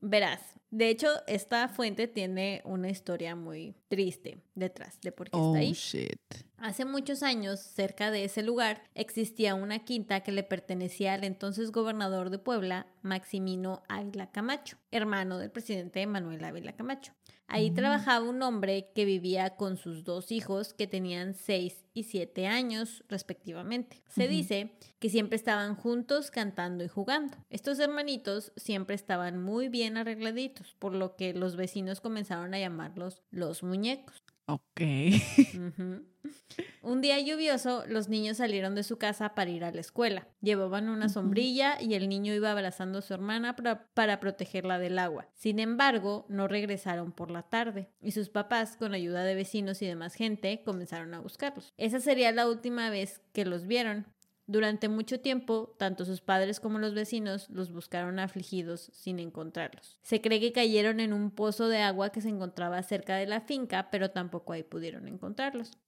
verás. 0.00 0.40
De 0.70 0.88
hecho, 0.88 1.08
esta 1.26 1.68
fuente 1.68 2.06
tiene 2.08 2.62
una 2.64 2.88
historia 2.88 3.36
muy 3.36 3.74
triste 3.88 4.38
detrás 4.54 4.98
de 5.02 5.12
por 5.12 5.26
qué 5.28 5.36
Oh, 5.36 5.54
está 5.54 5.58
ahí. 5.60 5.72
shit. 5.74 6.16
Hace 6.56 6.86
muchos 6.86 7.22
años, 7.22 7.60
cerca 7.60 8.10
de 8.10 8.24
ese 8.24 8.42
lugar, 8.42 8.82
existía 8.94 9.54
una 9.54 9.80
quinta 9.84 10.20
que 10.20 10.32
le 10.32 10.42
pertenecía 10.44 11.12
al 11.12 11.24
entonces 11.24 11.72
gobernador 11.72 12.30
de 12.30 12.38
Puebla, 12.38 12.86
Maximino 13.02 13.82
Ávila 13.88 14.30
Camacho, 14.30 14.78
hermano 14.90 15.36
del 15.38 15.50
presidente 15.50 16.06
Manuel 16.06 16.42
Ávila 16.42 16.72
Camacho. 16.72 17.12
Ahí 17.52 17.70
Mm. 17.70 17.74
trabajaba 17.74 18.28
un 18.28 18.42
hombre 18.42 18.90
que 18.94 19.04
vivía 19.04 19.56
con 19.56 19.76
sus 19.76 20.04
dos 20.04 20.32
hijos 20.32 20.72
que 20.74 20.86
tenían 20.86 21.34
6 21.34 21.84
y 21.94 22.04
7 22.04 22.46
años 22.46 23.04
respectivamente. 23.08 24.02
Se 24.08 24.26
dice 24.26 24.72
que 24.98 25.10
siempre 25.10 25.36
estaban 25.36 25.74
juntos 25.76 26.30
cantando 26.30 26.82
y 26.82 26.88
jugando. 26.88 27.36
Estos 27.50 27.78
hermanitos 27.78 28.52
siempre 28.56 28.94
estaban 28.96 29.42
muy 29.42 29.68
bien 29.68 29.96
arregladitos, 29.96 30.74
por 30.78 30.94
lo 30.94 31.14
que 31.16 31.34
los 31.34 31.56
vecinos 31.56 32.00
comenzaron 32.00 32.54
a 32.54 32.58
llamarlos 32.58 33.22
los 33.30 33.62
muñecos. 33.62 34.22
Ok. 34.52 34.80
Un 36.82 37.00
día 37.00 37.18
lluvioso, 37.18 37.84
los 37.86 38.10
niños 38.10 38.36
salieron 38.36 38.74
de 38.74 38.82
su 38.82 38.98
casa 38.98 39.34
para 39.34 39.50
ir 39.50 39.64
a 39.64 39.72
la 39.72 39.80
escuela. 39.80 40.28
Llevaban 40.42 40.90
una 40.90 41.08
sombrilla 41.08 41.80
y 41.80 41.94
el 41.94 42.06
niño 42.10 42.34
iba 42.34 42.50
abrazando 42.50 42.98
a 42.98 43.02
su 43.02 43.14
hermana 43.14 43.56
para, 43.56 43.86
para 43.94 44.20
protegerla 44.20 44.78
del 44.78 44.98
agua. 44.98 45.26
Sin 45.32 45.58
embargo, 45.58 46.26
no 46.28 46.48
regresaron 46.48 47.12
por 47.12 47.30
la 47.30 47.44
tarde 47.44 47.88
y 48.02 48.10
sus 48.10 48.28
papás, 48.28 48.76
con 48.76 48.92
ayuda 48.92 49.24
de 49.24 49.34
vecinos 49.34 49.80
y 49.80 49.86
demás 49.86 50.12
gente, 50.12 50.62
comenzaron 50.64 51.14
a 51.14 51.20
buscarlos. 51.20 51.72
Esa 51.78 51.98
sería 51.98 52.30
la 52.30 52.46
última 52.46 52.90
vez 52.90 53.22
que 53.32 53.46
los 53.46 53.66
vieron. 53.66 54.06
Durante 54.52 54.90
mucho 54.90 55.18
tiempo, 55.18 55.74
tanto 55.78 56.04
sus 56.04 56.20
padres 56.20 56.60
como 56.60 56.78
los 56.78 56.92
vecinos 56.92 57.48
los 57.48 57.72
buscaron 57.72 58.18
afligidos 58.18 58.90
sin 58.92 59.18
encontrarlos. 59.18 59.96
Se 60.02 60.20
cree 60.20 60.40
que 60.40 60.52
cayeron 60.52 61.00
en 61.00 61.14
un 61.14 61.30
pozo 61.30 61.68
de 61.68 61.78
agua 61.78 62.10
que 62.10 62.20
se 62.20 62.28
encontraba 62.28 62.82
cerca 62.82 63.16
de 63.16 63.26
la 63.26 63.40
finca, 63.40 63.88
pero 63.90 64.10
tampoco 64.10 64.52
ahí 64.52 64.62
pudieron 64.62 65.08
encontrarlos. 65.08 65.78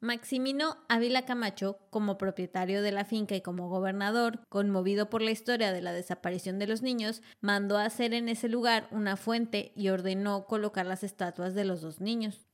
Maximino 0.00 0.78
Ávila 0.88 1.26
Camacho, 1.26 1.78
como 1.90 2.18
propietario 2.18 2.82
de 2.82 2.90
la 2.90 3.04
finca 3.04 3.36
y 3.36 3.40
como 3.40 3.68
gobernador, 3.68 4.40
conmovido 4.48 5.08
por 5.08 5.22
la 5.22 5.30
historia 5.30 5.72
de 5.72 5.82
la 5.82 5.92
desaparición 5.92 6.58
de 6.58 6.66
los 6.66 6.82
niños, 6.82 7.22
mandó 7.40 7.78
a 7.78 7.84
hacer 7.84 8.14
en 8.14 8.28
ese 8.28 8.48
lugar 8.48 8.88
una 8.90 9.16
fuente 9.16 9.72
y 9.76 9.90
ordenó 9.90 10.46
colocar 10.46 10.86
las 10.86 11.04
estatuas 11.04 11.54
de 11.54 11.64
los 11.64 11.82
dos 11.82 12.00
niños, 12.00 12.48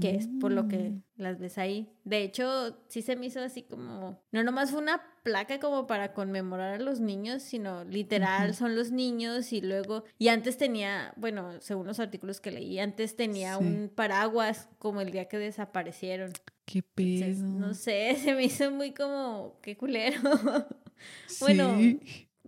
que 0.00 0.14
es 0.16 0.28
por 0.40 0.52
lo 0.52 0.66
que 0.68 0.78
Mm. 0.90 1.02
las 1.16 1.38
ves 1.38 1.58
ahí. 1.58 1.90
De 2.04 2.22
hecho, 2.22 2.78
sí 2.88 3.02
se 3.02 3.16
me 3.16 3.26
hizo 3.26 3.40
así 3.40 3.62
como, 3.62 4.22
no 4.32 4.42
nomás 4.42 4.70
fue 4.70 4.80
una 4.80 5.02
placa 5.24 5.58
como 5.60 5.86
para 5.86 6.14
conmemorar 6.14 6.74
a 6.74 6.78
los 6.82 7.00
niños, 7.00 7.42
sino 7.42 7.84
literal 7.84 8.54
son 8.54 8.74
los 8.76 8.92
niños 8.92 9.52
y 9.52 9.60
luego, 9.60 10.04
y 10.18 10.28
antes 10.28 10.56
tenía, 10.56 11.12
bueno, 11.16 11.60
según 11.60 11.86
los 11.86 12.00
artículos 12.00 12.40
que 12.40 12.50
leí, 12.50 12.78
antes 12.78 13.14
tenía 13.16 13.58
Sí. 13.58 13.64
un 13.64 13.90
paraguas 13.94 14.68
como 14.78 15.00
el 15.00 15.10
día 15.10 15.26
que 15.26 15.38
desaparecieron. 15.38 16.32
Qué 16.64 16.78
Entonces, 16.96 17.38
pedo. 17.38 17.48
no 17.48 17.74
sé, 17.74 18.14
se 18.32 18.34
me 18.34 18.44
hizo 18.44 18.70
muy 18.70 18.92
como, 18.92 19.58
qué 19.62 19.76
culero. 19.76 20.20
bueno, 21.40 21.76
Sí. 21.78 22.00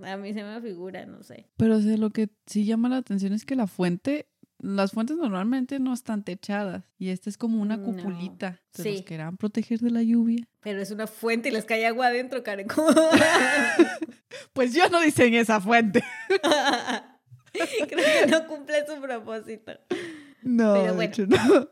A 0.03 0.17
mí 0.17 0.33
se 0.33 0.43
me 0.43 0.59
figura, 0.63 1.05
no 1.05 1.23
sé. 1.23 1.47
Pero 1.59 1.77
o 1.77 1.81
sea, 1.83 1.95
lo 1.99 2.09
que 2.09 2.31
sí 2.47 2.65
llama 2.65 2.89
la 2.89 2.97
atención 2.97 3.35
es 3.35 3.45
que 3.45 3.55
la 3.55 3.67
fuente, 3.67 4.30
las 4.63 4.93
fuentes 4.93 5.17
normalmente 5.17 5.79
no 5.81 5.93
están 5.93 6.23
techadas 6.25 6.85
y 6.99 7.09
esta 7.11 7.31
es 7.31 7.37
como 7.39 7.61
una 7.63 7.77
No. 7.77 7.85
cupulita. 7.85 8.61
Se 8.73 8.93
los 8.93 9.03
querrán 9.03 9.37
proteger 9.37 9.81
de 9.81 9.91
la 9.91 10.03
lluvia. 10.03 10.47
Pero 10.61 10.81
es 10.81 10.91
una 10.91 11.07
fuente 11.07 11.49
y 11.49 11.53
les 11.53 11.65
cae 11.65 11.87
agua 11.87 12.07
adentro, 12.09 12.43
Karen. 12.43 12.67
Pues 14.53 14.75
yo 14.75 14.89
no 14.89 15.01
diseñé 15.01 15.41
esa 15.41 15.61
fuente. 15.61 16.03
Creo 17.53 17.89
que 17.89 18.27
no 18.31 18.47
cumple 18.47 18.85
su 18.87 19.01
propósito. 19.01 19.73
No, 20.43 20.75
Pero 20.75 20.95
de 20.95 21.05
hecho 21.05 21.27
no. 21.27 21.69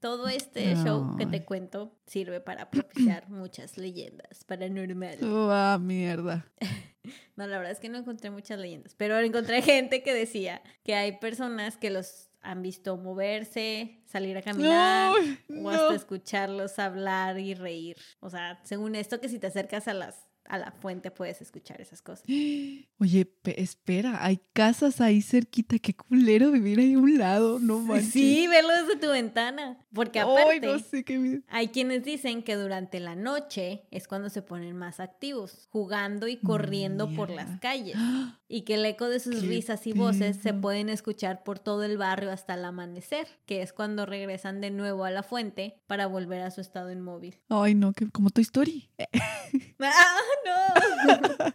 Todo 0.00 0.28
este 0.28 0.74
show 0.76 1.16
que 1.18 1.26
te 1.26 1.44
cuento 1.44 1.94
sirve 2.06 2.40
para 2.40 2.70
propiciar 2.70 3.28
muchas 3.28 3.76
leyendas 3.76 4.44
paranormales. 4.44 5.20
Ah, 5.22 5.78
mierda. 5.80 6.46
No, 7.34 7.46
la 7.46 7.56
verdad 7.56 7.72
es 7.72 7.80
que 7.80 7.88
no 7.88 7.96
encontré 7.96 8.28
muchas 8.30 8.58
leyendas, 8.58 8.94
pero 8.94 9.18
encontré 9.18 9.62
gente 9.62 10.02
que 10.02 10.12
decía 10.12 10.60
que 10.84 10.94
hay 10.94 11.12
personas 11.18 11.78
que 11.78 11.88
los 11.88 12.28
han 12.42 12.60
visto 12.60 12.98
moverse, 12.98 14.02
salir 14.04 14.36
a 14.36 14.42
caminar, 14.42 15.14
No, 15.48 15.62
o 15.62 15.70
hasta 15.70 15.88
no. 15.88 15.92
escucharlos 15.92 16.78
hablar 16.78 17.38
y 17.38 17.54
reír. 17.54 17.96
O 18.20 18.28
sea, 18.28 18.60
según 18.64 18.94
esto, 18.94 19.18
que 19.18 19.30
si 19.30 19.38
te 19.38 19.46
acercas 19.46 19.88
a 19.88 19.94
las 19.94 20.26
a 20.50 20.58
la 20.58 20.72
fuente 20.72 21.10
puedes 21.12 21.40
escuchar 21.40 21.80
esas 21.80 22.02
cosas. 22.02 22.24
Oye, 22.98 23.24
pe- 23.24 23.60
espera, 23.62 24.24
hay 24.24 24.40
casas 24.52 25.00
ahí 25.00 25.22
cerquita. 25.22 25.78
Qué 25.78 25.94
culero 25.94 26.50
vivir 26.50 26.80
ahí 26.80 26.94
a 26.94 26.98
un 26.98 27.18
lado, 27.18 27.60
no 27.60 27.78
manches. 27.78 28.10
Sí, 28.12 28.46
verlo 28.48 28.70
desde 28.70 28.96
tu 29.00 29.08
ventana. 29.10 29.78
Porque 29.94 30.18
Ay, 30.18 30.26
aparte, 30.28 30.60
no 30.66 30.78
sé 30.80 31.04
qué 31.04 31.40
hay 31.48 31.68
quienes 31.68 32.02
dicen 32.04 32.42
que 32.42 32.56
durante 32.56 32.98
la 32.98 33.14
noche 33.14 33.84
es 33.92 34.08
cuando 34.08 34.28
se 34.28 34.42
ponen 34.42 34.76
más 34.76 34.98
activos, 34.98 35.68
jugando 35.70 36.26
y 36.26 36.36
corriendo 36.36 37.08
por 37.14 37.30
las 37.30 37.60
calles. 37.60 37.96
Y 38.48 38.62
que 38.62 38.74
el 38.74 38.84
eco 38.84 39.08
de 39.08 39.20
sus 39.20 39.36
Qué 39.42 39.46
risas 39.46 39.86
y 39.86 39.92
voces 39.92 40.36
se 40.42 40.52
pueden 40.52 40.88
escuchar 40.88 41.44
por 41.44 41.60
todo 41.60 41.84
el 41.84 41.96
barrio 41.96 42.32
hasta 42.32 42.54
el 42.54 42.64
amanecer, 42.64 43.28
que 43.46 43.62
es 43.62 43.72
cuando 43.72 44.04
regresan 44.06 44.60
de 44.60 44.70
nuevo 44.70 45.04
a 45.04 45.10
la 45.12 45.22
fuente 45.22 45.76
para 45.86 46.06
volver 46.08 46.42
a 46.42 46.50
su 46.50 46.60
estado 46.60 46.90
inmóvil. 46.90 47.38
Ay, 47.48 47.74
no, 47.76 47.92
que 47.92 48.08
como 48.10 48.30
tu 48.30 48.40
historia. 48.40 48.82
¡Ah, 49.80 50.16
no! 50.46 51.54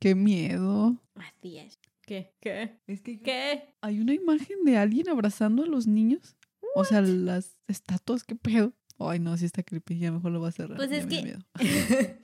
Qué 0.00 0.14
miedo. 0.14 0.96
Así 1.14 1.58
es. 1.58 1.78
¿Qué? 2.06 2.34
¿Qué? 2.40 2.78
Es 2.86 3.00
que 3.00 3.20
¿Qué? 3.22 3.74
hay 3.80 3.98
una 4.00 4.12
imagen 4.12 4.64
de 4.64 4.76
alguien 4.76 5.08
abrazando 5.08 5.62
a 5.62 5.66
los 5.66 5.86
niños. 5.86 6.36
O 6.74 6.84
sea, 6.84 7.00
las 7.00 7.56
estatuas, 7.68 8.24
qué 8.24 8.34
pedo. 8.36 8.74
Ay, 8.98 9.18
no, 9.20 9.36
sí 9.36 9.44
está 9.46 9.62
creepy, 9.62 9.98
ya 9.98 10.12
mejor 10.12 10.32
lo 10.32 10.40
va 10.40 10.48
a 10.48 10.52
cerrar. 10.52 10.76
Pues 10.76 10.90
ya 10.90 10.96
es 10.98 11.06
que- 11.06 11.22
miedo. 11.22 11.38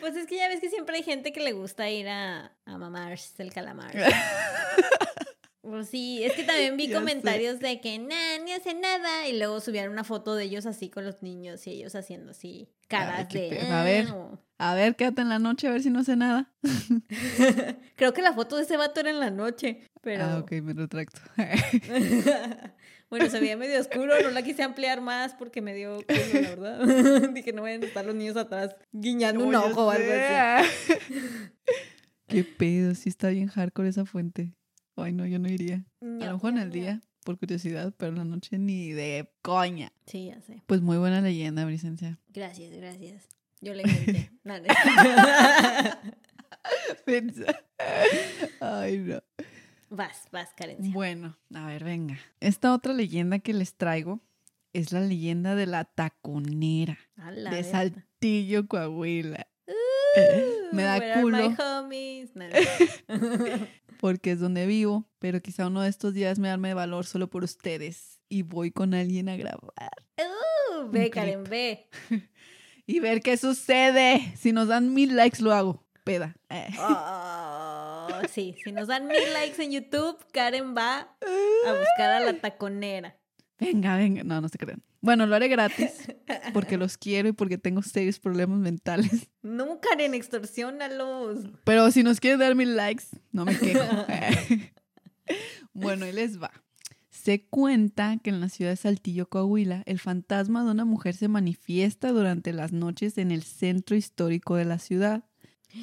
Pues 0.00 0.14
es 0.16 0.26
que 0.26 0.36
ya 0.36 0.48
ves 0.48 0.60
que 0.60 0.68
siempre 0.70 0.96
hay 0.96 1.02
gente 1.02 1.32
que 1.32 1.40
le 1.40 1.52
gusta 1.52 1.88
ir 1.90 2.08
a, 2.08 2.56
a 2.66 2.78
mamarse 2.78 3.42
el 3.42 3.52
calamar. 3.52 3.92
Pues 5.68 5.88
sí, 5.88 6.22
es 6.24 6.32
que 6.32 6.44
también 6.44 6.76
vi 6.76 6.86
sé. 6.88 6.94
comentarios 6.94 7.60
de 7.60 7.80
que 7.80 7.98
nah, 7.98 8.42
ni 8.44 8.52
hace 8.52 8.74
nada. 8.74 9.28
Y 9.28 9.38
luego 9.38 9.60
subían 9.60 9.90
una 9.90 10.04
foto 10.04 10.34
de 10.34 10.44
ellos 10.44 10.66
así 10.66 10.88
con 10.90 11.04
los 11.04 11.22
niños 11.22 11.66
y 11.66 11.70
ellos 11.72 11.94
haciendo 11.94 12.30
así 12.30 12.68
caras 12.88 13.28
de. 13.28 13.60
A 13.70 13.82
ver. 13.84 14.06
O- 14.12 14.38
A 14.58 14.74
ver, 14.74 14.96
quédate 14.96 15.20
en 15.22 15.28
la 15.28 15.38
noche 15.38 15.68
a 15.68 15.70
ver 15.72 15.82
si 15.82 15.90
no 15.90 16.00
hace 16.00 16.16
nada. 16.16 16.52
Creo 17.96 18.12
que 18.12 18.22
la 18.22 18.32
foto 18.32 18.56
de 18.56 18.62
ese 18.64 18.76
vato 18.76 19.00
era 19.00 19.10
en 19.10 19.20
la 19.20 19.30
noche. 19.30 19.82
Pero. 20.00 20.24
Ah, 20.24 20.38
ok, 20.38 20.52
me 20.62 20.72
retracto. 20.74 21.20
bueno, 23.10 23.28
se 23.30 23.40
veía 23.40 23.56
medio 23.56 23.80
oscuro, 23.80 24.14
no 24.22 24.30
la 24.30 24.42
quise 24.42 24.62
ampliar 24.62 25.00
más 25.00 25.34
porque 25.34 25.60
me 25.60 25.74
dio 25.74 25.96
culo, 26.06 26.40
la 26.42 26.48
verdad. 26.48 27.28
Dije, 27.32 27.52
no 27.52 27.62
vayan 27.62 27.82
a 27.82 27.86
estar 27.86 28.04
los 28.04 28.14
niños 28.14 28.36
atrás 28.36 28.74
guiñando 28.92 29.44
un 29.44 29.54
ojo 29.54 29.86
o 29.86 29.90
algo 29.90 30.10
así. 30.12 30.94
Qué 32.26 32.44
pedo, 32.44 32.94
sí 32.94 33.08
está 33.08 33.28
bien 33.28 33.48
hardcore 33.48 33.88
esa 33.88 34.04
fuente. 34.04 34.54
Ay, 35.02 35.12
no, 35.12 35.26
yo 35.26 35.38
no 35.38 35.48
iría. 35.48 35.84
A 36.00 36.04
No, 36.04 36.26
lo 36.26 36.32
mejor 36.34 36.52
en 36.52 36.58
el 36.58 36.70
día, 36.70 37.00
por 37.24 37.38
curiosidad, 37.38 37.92
pero 37.96 38.12
en 38.12 38.18
la 38.18 38.24
noche 38.24 38.58
ni 38.58 38.92
de 38.92 39.30
coña. 39.42 39.92
Sí, 40.06 40.26
ya 40.26 40.40
sé. 40.40 40.62
Pues 40.66 40.80
muy 40.80 40.96
buena 40.98 41.20
leyenda, 41.20 41.64
Bricencia. 41.64 42.18
Gracias, 42.28 42.72
gracias. 42.72 43.28
Yo 43.60 43.74
le. 43.74 43.82
No, 44.44 44.54
no. 44.58 44.64
Ay, 48.60 48.98
no. 48.98 49.22
vas, 49.90 50.28
vas, 50.32 50.50
Carencia. 50.56 50.92
Bueno, 50.92 51.38
a 51.54 51.66
ver, 51.66 51.84
venga. 51.84 52.18
Esta 52.40 52.74
otra 52.74 52.92
leyenda 52.92 53.38
que 53.38 53.54
les 53.54 53.74
traigo 53.76 54.20
es 54.72 54.92
la 54.92 55.00
leyenda 55.00 55.54
de 55.54 55.66
la 55.66 55.84
taconera 55.84 56.98
de 57.50 57.64
Saltillo, 57.64 58.66
Coahuila. 58.68 59.46
Uh, 59.66 60.72
Me 60.76 60.82
da 60.82 61.20
culo. 61.20 61.56
Porque 63.98 64.32
es 64.32 64.40
donde 64.40 64.66
vivo, 64.66 65.08
pero 65.18 65.42
quizá 65.42 65.66
uno 65.66 65.82
de 65.82 65.88
estos 65.88 66.14
días 66.14 66.38
me 66.38 66.48
arme 66.48 66.68
de 66.68 66.74
valor 66.74 67.04
solo 67.04 67.28
por 67.28 67.44
ustedes 67.44 68.20
y 68.28 68.42
voy 68.42 68.70
con 68.70 68.94
alguien 68.94 69.28
a 69.28 69.36
grabar. 69.36 69.72
Uh, 70.16 70.90
ve, 70.90 71.10
Karen, 71.10 71.44
ve. 71.44 71.88
y 72.86 73.00
ver 73.00 73.20
qué 73.20 73.36
sucede. 73.36 74.34
Si 74.36 74.52
nos 74.52 74.68
dan 74.68 74.94
mil 74.94 75.16
likes, 75.16 75.42
lo 75.42 75.52
hago. 75.52 75.84
Peda. 76.04 76.36
Eh. 76.48 76.68
Oh, 76.78 78.08
sí, 78.30 78.56
si 78.64 78.72
nos 78.72 78.88
dan 78.88 79.06
mil 79.06 79.32
likes 79.34 79.62
en 79.62 79.72
YouTube, 79.72 80.16
Karen 80.32 80.74
va 80.74 81.00
a 81.00 81.72
buscar 81.78 82.10
a 82.12 82.20
la 82.20 82.40
taconera. 82.40 83.18
Venga, 83.58 83.96
venga. 83.96 84.24
No, 84.24 84.40
no 84.40 84.48
se 84.48 84.58
crean. 84.58 84.82
Bueno, 85.00 85.26
lo 85.26 85.34
haré 85.34 85.48
gratis 85.48 85.92
porque 86.52 86.76
los 86.76 86.96
quiero 86.96 87.28
y 87.28 87.32
porque 87.32 87.58
tengo 87.58 87.82
serios 87.82 88.18
problemas 88.18 88.58
mentales. 88.58 89.28
No, 89.42 89.80
Karen, 89.80 90.14
extorsionalos. 90.14 91.46
Pero 91.64 91.90
si 91.90 92.02
nos 92.02 92.20
quieren 92.20 92.40
dar 92.40 92.54
mil 92.54 92.76
likes, 92.76 93.04
no 93.32 93.44
me 93.44 93.56
quejo. 93.56 93.84
bueno, 95.72 96.04
ahí 96.04 96.12
les 96.12 96.40
va. 96.40 96.50
Se 97.10 97.44
cuenta 97.44 98.18
que 98.22 98.30
en 98.30 98.40
la 98.40 98.48
ciudad 98.48 98.70
de 98.70 98.76
Saltillo, 98.76 99.28
Coahuila, 99.28 99.82
el 99.86 99.98
fantasma 99.98 100.64
de 100.64 100.70
una 100.70 100.84
mujer 100.84 101.14
se 101.14 101.28
manifiesta 101.28 102.12
durante 102.12 102.52
las 102.52 102.72
noches 102.72 103.18
en 103.18 103.32
el 103.32 103.42
centro 103.42 103.96
histórico 103.96 104.56
de 104.56 104.64
la 104.64 104.78
ciudad, 104.78 105.24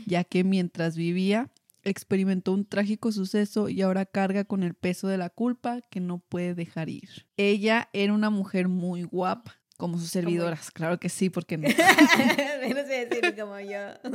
ya 0.05 0.23
que 0.23 0.43
mientras 0.43 0.95
vivía 0.95 1.51
experimentó 1.85 2.51
un 2.51 2.65
trágico 2.65 3.11
suceso 3.11 3.69
y 3.69 3.81
ahora 3.81 4.05
carga 4.05 4.43
con 4.43 4.63
el 4.63 4.73
peso 4.73 5.07
de 5.07 5.17
la 5.17 5.29
culpa 5.29 5.81
que 5.89 6.01
no 6.01 6.19
puede 6.19 6.53
dejar 6.53 6.89
ir. 6.89 7.27
Ella 7.37 7.89
era 7.93 8.13
una 8.13 8.29
mujer 8.29 8.67
muy 8.67 9.03
guapa, 9.03 9.55
como 9.77 9.97
sus 9.97 10.09
servidoras, 10.09 10.71
claro 10.71 10.99
que 10.99 11.09
sí, 11.09 11.29
porque 11.29 11.57
no. 11.57 11.67
no 11.69 11.75
sé 11.75 13.07
decir 13.07 13.35
como 13.37 13.59
yo. 13.59 13.79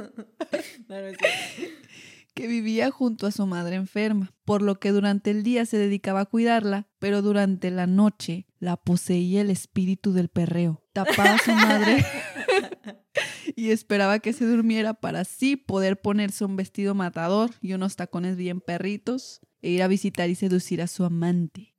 no, 0.88 1.00
no 1.00 1.18
que 2.34 2.46
vivía 2.46 2.90
junto 2.90 3.26
a 3.26 3.32
su 3.32 3.46
madre 3.46 3.76
enferma, 3.76 4.32
por 4.44 4.62
lo 4.62 4.78
que 4.78 4.92
durante 4.92 5.30
el 5.30 5.42
día 5.42 5.66
se 5.66 5.76
dedicaba 5.76 6.20
a 6.20 6.26
cuidarla, 6.26 6.86
pero 6.98 7.22
durante 7.22 7.70
la 7.70 7.86
noche 7.86 8.46
la 8.58 8.76
poseía 8.76 9.40
el 9.40 9.50
espíritu 9.50 10.12
del 10.12 10.28
perreo. 10.28 10.82
Tapaba 10.92 11.34
a 11.34 11.38
su 11.38 11.52
madre 11.52 12.04
y 13.56 13.70
esperaba 13.70 14.18
que 14.18 14.32
se 14.32 14.46
durmiera 14.46 14.94
para 14.94 15.20
así 15.20 15.56
poder 15.56 16.00
ponerse 16.00 16.44
un 16.44 16.56
vestido 16.56 16.94
matador 16.94 17.50
y 17.60 17.72
unos 17.72 17.96
tacones 17.96 18.36
bien 18.36 18.60
perritos 18.60 19.40
e 19.62 19.70
ir 19.70 19.82
a 19.82 19.88
visitar 19.88 20.30
y 20.30 20.34
seducir 20.34 20.80
a 20.82 20.86
su 20.86 21.04
amante, 21.04 21.74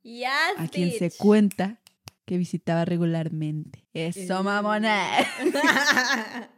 a 0.56 0.68
quien 0.68 0.92
se 0.92 1.10
cuenta 1.10 1.80
que 2.24 2.38
visitaba 2.38 2.84
regularmente. 2.84 3.84
Eso, 3.92 4.42
mamona. 4.42 5.08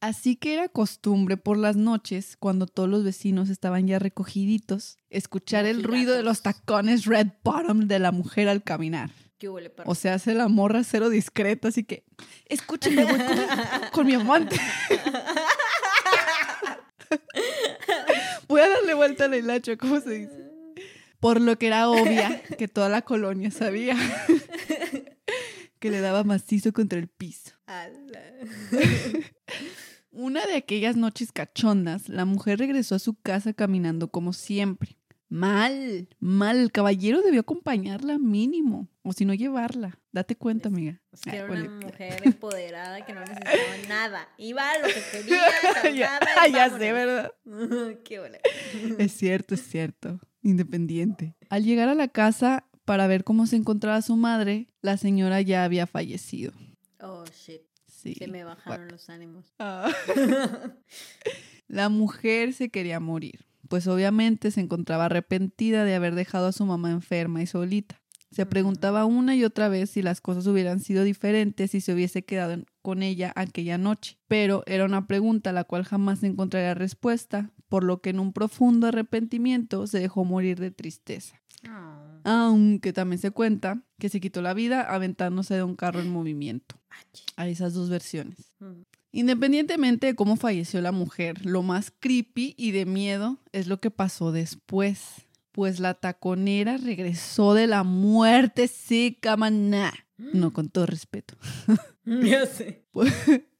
Así 0.00 0.36
que 0.36 0.52
era 0.52 0.68
costumbre 0.68 1.38
por 1.38 1.56
las 1.56 1.76
noches, 1.76 2.36
cuando 2.36 2.66
todos 2.66 2.90
los 2.90 3.04
vecinos 3.04 3.48
estaban 3.48 3.86
ya 3.86 3.98
recogiditos, 3.98 4.98
escuchar 5.08 5.64
el 5.64 5.82
ruido 5.82 6.14
de 6.14 6.22
los 6.22 6.42
tacones 6.42 7.06
red 7.06 7.28
bottom 7.42 7.88
de 7.88 7.98
la 8.00 8.12
mujer 8.12 8.50
al 8.50 8.62
caminar. 8.62 9.10
O 9.84 9.94
sea, 9.94 10.14
hace 10.14 10.34
la 10.34 10.48
morra 10.48 10.84
cero 10.84 11.08
discreta, 11.08 11.68
así 11.68 11.84
que, 11.84 12.04
escúchame, 12.46 13.04
voy 13.04 13.18
con, 13.92 14.06
mi 14.06 14.14
amante. 14.14 14.56
voy 18.48 18.60
a 18.60 18.68
darle 18.68 18.94
vuelta 18.94 19.24
al 19.24 19.34
hilacho, 19.34 19.76
¿cómo 19.78 20.00
se 20.00 20.10
dice? 20.10 20.50
Por 21.20 21.40
lo 21.40 21.58
que 21.58 21.68
era 21.68 21.88
obvia 21.88 22.42
que 22.58 22.68
toda 22.68 22.88
la 22.88 23.02
colonia 23.02 23.50
sabía 23.50 23.96
que 25.78 25.90
le 25.90 26.00
daba 26.00 26.24
macizo 26.24 26.72
contra 26.72 26.98
el 26.98 27.08
piso. 27.08 27.52
Una 30.10 30.44
de 30.46 30.56
aquellas 30.56 30.96
noches 30.96 31.32
cachondas, 31.32 32.08
la 32.08 32.24
mujer 32.24 32.58
regresó 32.58 32.94
a 32.94 32.98
su 32.98 33.14
casa 33.14 33.52
caminando 33.52 34.08
como 34.08 34.32
siempre. 34.32 34.96
Mal, 35.34 36.06
mal. 36.20 36.58
El 36.58 36.70
caballero 36.70 37.20
debió 37.20 37.40
acompañarla 37.40 38.18
mínimo, 38.18 38.88
o 39.02 39.12
si 39.12 39.24
no 39.24 39.34
llevarla. 39.34 39.98
Date 40.12 40.36
cuenta, 40.36 40.68
amiga. 40.68 41.02
Es 41.10 41.22
que 41.22 41.34
era 41.34 41.50
una 41.50 41.68
mujer 41.68 42.20
empoderada 42.24 43.04
que 43.04 43.14
no 43.14 43.20
necesitaba 43.22 43.58
nada. 43.88 44.28
Iba 44.38 44.70
a 44.70 44.78
lo 44.78 44.86
que 44.86 44.94
quería, 45.82 45.92
ya, 45.92 46.20
nada, 46.20 46.46
ya 46.52 46.78
sé, 46.78 46.92
¿verdad? 46.92 47.32
Qué 48.04 48.20
bueno. 48.20 48.38
Es 48.98 49.10
cierto, 49.10 49.56
es 49.56 49.66
cierto. 49.66 50.20
Independiente. 50.42 51.34
Al 51.50 51.64
llegar 51.64 51.88
a 51.88 51.96
la 51.96 52.06
casa 52.06 52.68
para 52.84 53.08
ver 53.08 53.24
cómo 53.24 53.48
se 53.48 53.56
encontraba 53.56 54.02
su 54.02 54.14
madre, 54.14 54.68
la 54.82 54.96
señora 54.98 55.40
ya 55.40 55.64
había 55.64 55.88
fallecido. 55.88 56.52
Oh, 57.00 57.24
shit. 57.24 57.62
Se 57.88 58.28
me 58.28 58.44
bajaron 58.44 58.86
los 58.86 59.10
ánimos. 59.10 59.52
Ah. 59.58 59.90
la 61.66 61.88
mujer 61.88 62.52
se 62.52 62.68
quería 62.68 63.00
morir, 63.00 63.46
pues 63.68 63.86
obviamente 63.86 64.50
se 64.50 64.60
encontraba 64.60 65.06
arrepentida 65.06 65.84
de 65.84 65.94
haber 65.94 66.14
dejado 66.14 66.48
a 66.48 66.52
su 66.52 66.64
mamá 66.66 66.90
enferma 66.90 67.42
y 67.42 67.46
solita. 67.46 68.00
Se 68.34 68.46
preguntaba 68.46 69.04
una 69.04 69.36
y 69.36 69.44
otra 69.44 69.68
vez 69.68 69.90
si 69.90 70.02
las 70.02 70.20
cosas 70.20 70.48
hubieran 70.48 70.80
sido 70.80 71.04
diferentes 71.04 71.70
si 71.70 71.80
se 71.80 71.94
hubiese 71.94 72.24
quedado 72.24 72.64
con 72.82 73.04
ella 73.04 73.32
aquella 73.36 73.78
noche. 73.78 74.18
Pero 74.26 74.64
era 74.66 74.84
una 74.84 75.06
pregunta 75.06 75.50
a 75.50 75.52
la 75.52 75.62
cual 75.62 75.84
jamás 75.84 76.24
encontraría 76.24 76.74
respuesta, 76.74 77.52
por 77.68 77.84
lo 77.84 78.00
que 78.00 78.10
en 78.10 78.18
un 78.18 78.32
profundo 78.32 78.88
arrepentimiento 78.88 79.86
se 79.86 80.00
dejó 80.00 80.24
morir 80.24 80.58
de 80.58 80.72
tristeza. 80.72 81.40
Ah. 81.68 82.20
Aunque 82.24 82.92
también 82.92 83.20
se 83.20 83.30
cuenta 83.30 83.84
que 84.00 84.08
se 84.08 84.20
quitó 84.20 84.42
la 84.42 84.52
vida 84.52 84.82
aventándose 84.82 85.54
de 85.54 85.62
un 85.62 85.76
carro 85.76 86.00
en 86.00 86.10
movimiento. 86.10 86.74
A 87.36 87.46
esas 87.46 87.72
dos 87.72 87.88
versiones. 87.88 88.52
Independientemente 89.14 90.08
de 90.08 90.16
cómo 90.16 90.34
falleció 90.34 90.80
la 90.80 90.90
mujer, 90.90 91.46
lo 91.46 91.62
más 91.62 91.92
creepy 92.00 92.56
y 92.58 92.72
de 92.72 92.84
miedo 92.84 93.38
es 93.52 93.68
lo 93.68 93.78
que 93.80 93.92
pasó 93.92 94.32
después. 94.32 95.28
Pues 95.52 95.78
la 95.78 95.94
taconera 95.94 96.78
regresó 96.78 97.54
de 97.54 97.68
la 97.68 97.84
muerte, 97.84 98.66
sí, 98.66 99.16
maná. 99.38 99.92
No, 100.18 100.52
con 100.52 100.68
todo 100.68 100.86
respeto. 100.86 101.36
Ya 102.04 102.44
sé. 102.44 102.84
Pues, 102.90 103.14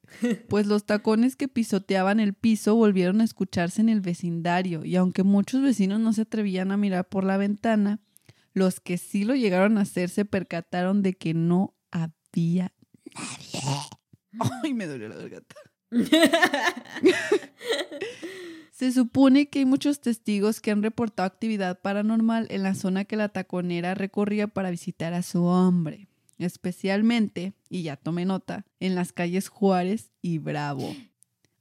pues 0.49 0.67
los 0.67 0.85
tacones 0.85 1.37
que 1.37 1.47
pisoteaban 1.47 2.19
el 2.19 2.35
piso 2.35 2.75
volvieron 2.75 3.21
a 3.21 3.25
escucharse 3.25 3.81
en 3.81 3.89
el 3.89 4.01
vecindario 4.01 4.85
y 4.85 4.97
aunque 4.97 5.23
muchos 5.23 5.63
vecinos 5.63 6.01
no 6.01 6.13
se 6.13 6.23
atrevían 6.23 6.73
a 6.73 6.77
mirar 6.77 7.09
por 7.09 7.25
la 7.25 7.37
ventana, 7.37 8.01
los 8.53 8.81
que 8.81 8.99
sí 8.99 9.25
lo 9.25 9.37
llegaron 9.37 9.79
a 9.79 9.83
hacer 9.83 10.11
se 10.11 10.25
percataron 10.25 11.03
de 11.03 11.15
que 11.15 11.33
no 11.33 11.75
había 11.93 12.75
nadie. 13.15 13.63
Ay, 14.63 14.75
me 14.75 14.87
dolió 14.87 15.09
la 15.09 15.17
garganta. 15.17 15.57
Se 18.73 18.93
supone 18.93 19.49
que 19.49 19.61
hay 19.61 19.65
muchos 19.65 20.01
testigos 20.01 20.61
que 20.61 20.73
han 20.73 20.83
reportado 20.83 21.27
actividad 21.27 21.81
paranormal 21.81 22.49
en 22.51 22.65
la 22.65 22.75
zona 22.75 23.05
que 23.05 23.17
la 23.17 23.29
taconera 23.29 23.95
recorría 23.95 24.49
para 24.49 24.71
visitar 24.71 25.15
a 25.15 25.23
su 25.23 25.45
hombre, 25.45 26.09
especialmente, 26.39 27.55
y 27.69 27.85
ya 27.85 27.97
tome 27.97 28.25
nota, 28.25 28.67
en 28.81 28.97
las 28.97 29.13
calles 29.13 29.49
Juárez 29.49 30.11
y 30.21 30.39
Bravo. 30.39 30.95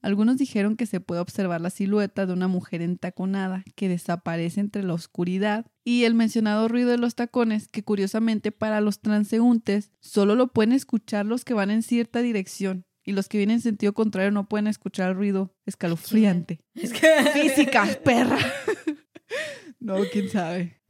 Algunos 0.04 0.38
dijeron 0.38 0.76
que 0.76 0.86
se 0.86 1.00
puede 1.00 1.22
observar 1.22 1.62
la 1.62 1.70
silueta 1.70 2.26
de 2.26 2.34
una 2.34 2.50
mujer 2.50 2.82
entaconada 2.82 3.64
que 3.76 3.88
desaparece 3.88 4.60
entre 4.60 4.84
la 4.84 4.94
oscuridad 4.94 5.66
y 5.86 6.04
el 6.04 6.14
mencionado 6.14 6.68
ruido 6.68 6.90
de 6.90 6.98
los 6.98 7.16
tacones 7.16 7.70
que 7.70 7.84
curiosamente 7.84 8.52
para 8.52 8.82
los 8.82 9.00
transeúntes 9.00 9.92
solo 10.02 10.36
lo 10.36 10.50
pueden 10.50 10.74
escuchar 10.74 11.26
los 11.26 11.46
que 11.46 11.54
van 11.54 11.72
en 11.72 11.84
cierta 11.84 12.22
dirección 12.22 12.86
y 13.06 13.14
los 13.14 13.30
que 13.30 13.38
vienen 13.38 13.56
en 13.56 13.62
sentido 13.62 13.94
contrario 13.94 14.32
no 14.32 14.50
pueden 14.50 14.68
escuchar 14.68 15.12
el 15.12 15.16
ruido 15.16 15.56
escalofriante. 15.66 16.60
Es 16.76 16.92
que... 16.92 17.08
Física, 17.34 17.88
perra. 18.04 18.38
no, 19.80 19.96
quién 20.12 20.30
sabe. 20.30 20.82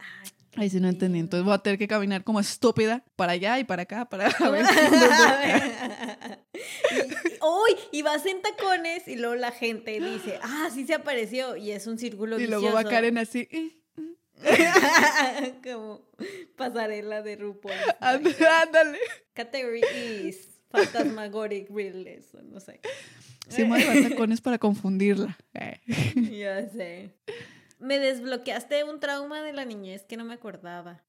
Ahí 0.56 0.70
sí 0.70 0.80
no 0.80 0.88
entendí. 0.88 1.18
Entonces 1.18 1.44
voy 1.44 1.54
a 1.54 1.58
tener 1.58 1.78
que 1.78 1.88
caminar 1.88 2.24
como 2.24 2.40
estúpida 2.40 3.04
para 3.16 3.32
allá 3.32 3.58
y 3.58 3.64
para 3.64 3.82
acá 3.82 4.08
para 4.08 4.28
ver. 4.50 4.64
Uy, 7.42 7.76
y 7.92 8.02
vas 8.02 8.24
en 8.26 8.40
tacones 8.42 9.08
y 9.08 9.16
luego 9.16 9.34
la 9.34 9.50
gente 9.50 10.00
dice, 10.00 10.38
ah, 10.42 10.68
sí 10.72 10.86
se 10.86 10.94
apareció 10.94 11.56
y 11.56 11.72
es 11.72 11.86
un 11.86 11.98
círculo 11.98 12.38
Y 12.38 12.46
luego 12.46 12.72
va 12.72 12.84
Karen 12.84 13.18
así. 13.18 13.48
Eh, 13.50 13.72
eh". 14.44 15.54
como 15.62 16.02
pasarela 16.56 17.22
de 17.22 17.36
RuPaul. 17.36 17.74
Ándale. 18.00 18.98
Category 19.32 19.82
is 20.24 20.48
Phantasmagoric 20.70 21.68
Realness, 21.70 22.34
no 22.44 22.60
sé. 22.60 22.80
Se 23.48 23.64
me 23.64 24.08
tacones 24.08 24.40
para 24.40 24.58
confundirla. 24.58 25.36
ya 26.14 26.68
sé. 26.70 27.14
Me 27.84 27.98
desbloqueaste 27.98 28.82
un 28.84 28.98
trauma 28.98 29.42
de 29.42 29.52
la 29.52 29.66
niñez 29.66 30.04
que 30.04 30.16
no 30.16 30.24
me 30.24 30.32
acordaba. 30.32 31.04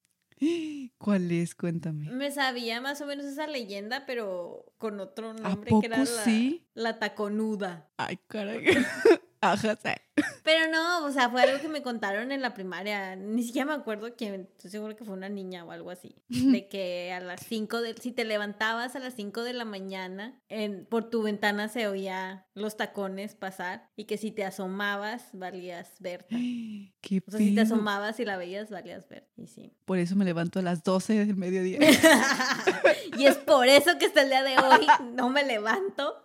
¿Cuál 0.98 1.32
es? 1.32 1.56
Cuéntame. 1.56 2.12
Me 2.12 2.30
sabía 2.32 2.82
más 2.82 3.00
o 3.00 3.06
menos 3.06 3.26
esa 3.26 3.48
leyenda, 3.48 4.06
pero 4.06 4.74
con 4.78 5.00
otro 5.00 5.34
nombre 5.34 5.72
que 5.80 5.86
era 5.86 6.04
la, 6.04 6.52
la 6.74 7.00
taconuda. 7.00 7.90
Ay, 7.96 8.20
caray. 8.28 8.66
Ajá, 9.54 9.76
sí. 9.76 9.90
Pero 10.44 10.72
no, 10.72 11.06
o 11.06 11.12
sea, 11.12 11.30
fue 11.30 11.42
algo 11.42 11.60
que 11.60 11.68
me 11.68 11.82
contaron 11.82 12.32
en 12.32 12.42
la 12.42 12.54
primaria. 12.54 13.16
Ni 13.16 13.44
siquiera 13.44 13.66
me 13.66 13.74
acuerdo 13.74 14.16
quién, 14.16 14.48
estoy 14.56 14.72
seguro 14.72 14.96
que 14.96 15.04
fue 15.04 15.14
una 15.14 15.28
niña 15.28 15.66
o 15.66 15.72
algo 15.72 15.92
así. 15.92 16.16
De 16.30 16.70
que 16.70 17.12
a 17.12 17.20
las 17.20 17.42
5 17.46 17.82
de, 17.82 17.96
si 17.96 18.12
te 18.12 18.24
levantabas 18.24 18.96
a 18.96 19.00
las 19.00 19.16
5 19.16 19.44
de 19.44 19.54
la 19.54 19.66
mañana, 19.66 20.42
en, 20.48 20.86
por 20.86 21.10
tu 21.10 21.22
ventana 21.22 21.68
se 21.68 21.88
oía 21.88 22.48
los 22.54 22.78
tacones 22.78 23.36
pasar 23.36 23.90
y 23.98 24.06
que 24.06 24.18
si 24.18 24.32
te 24.32 24.46
asomabas, 24.46 25.30
valías 25.34 25.96
ver. 26.00 26.28
Qué 27.02 27.22
O 27.28 27.32
sea, 27.32 27.40
si 27.40 27.54
te 27.54 27.62
asomabas 27.62 28.20
y 28.20 28.26
la 28.26 28.38
veías, 28.38 28.70
valías 28.70 29.10
ver. 29.10 29.30
Y 29.36 29.48
sí. 29.48 29.74
Por 29.84 30.00
eso 30.00 30.16
me 30.16 30.24
levanto 30.24 30.60
a 30.60 30.62
las 30.62 30.84
12 30.84 31.26
del 31.26 31.36
mediodía. 31.36 31.80
y 33.18 33.26
es 33.26 33.36
por 33.36 33.68
eso 33.68 33.98
que 34.00 34.06
hasta 34.06 34.22
el 34.22 34.30
día 34.30 34.44
de 34.44 34.58
hoy 34.58 34.88
no 35.14 35.30
me 35.30 35.44
levanto 35.44 36.22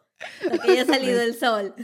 porque 0.48 0.76
ya 0.76 0.83
ha 0.83 0.87
salido 0.87 1.20
el 1.20 1.35
sol. 1.35 1.74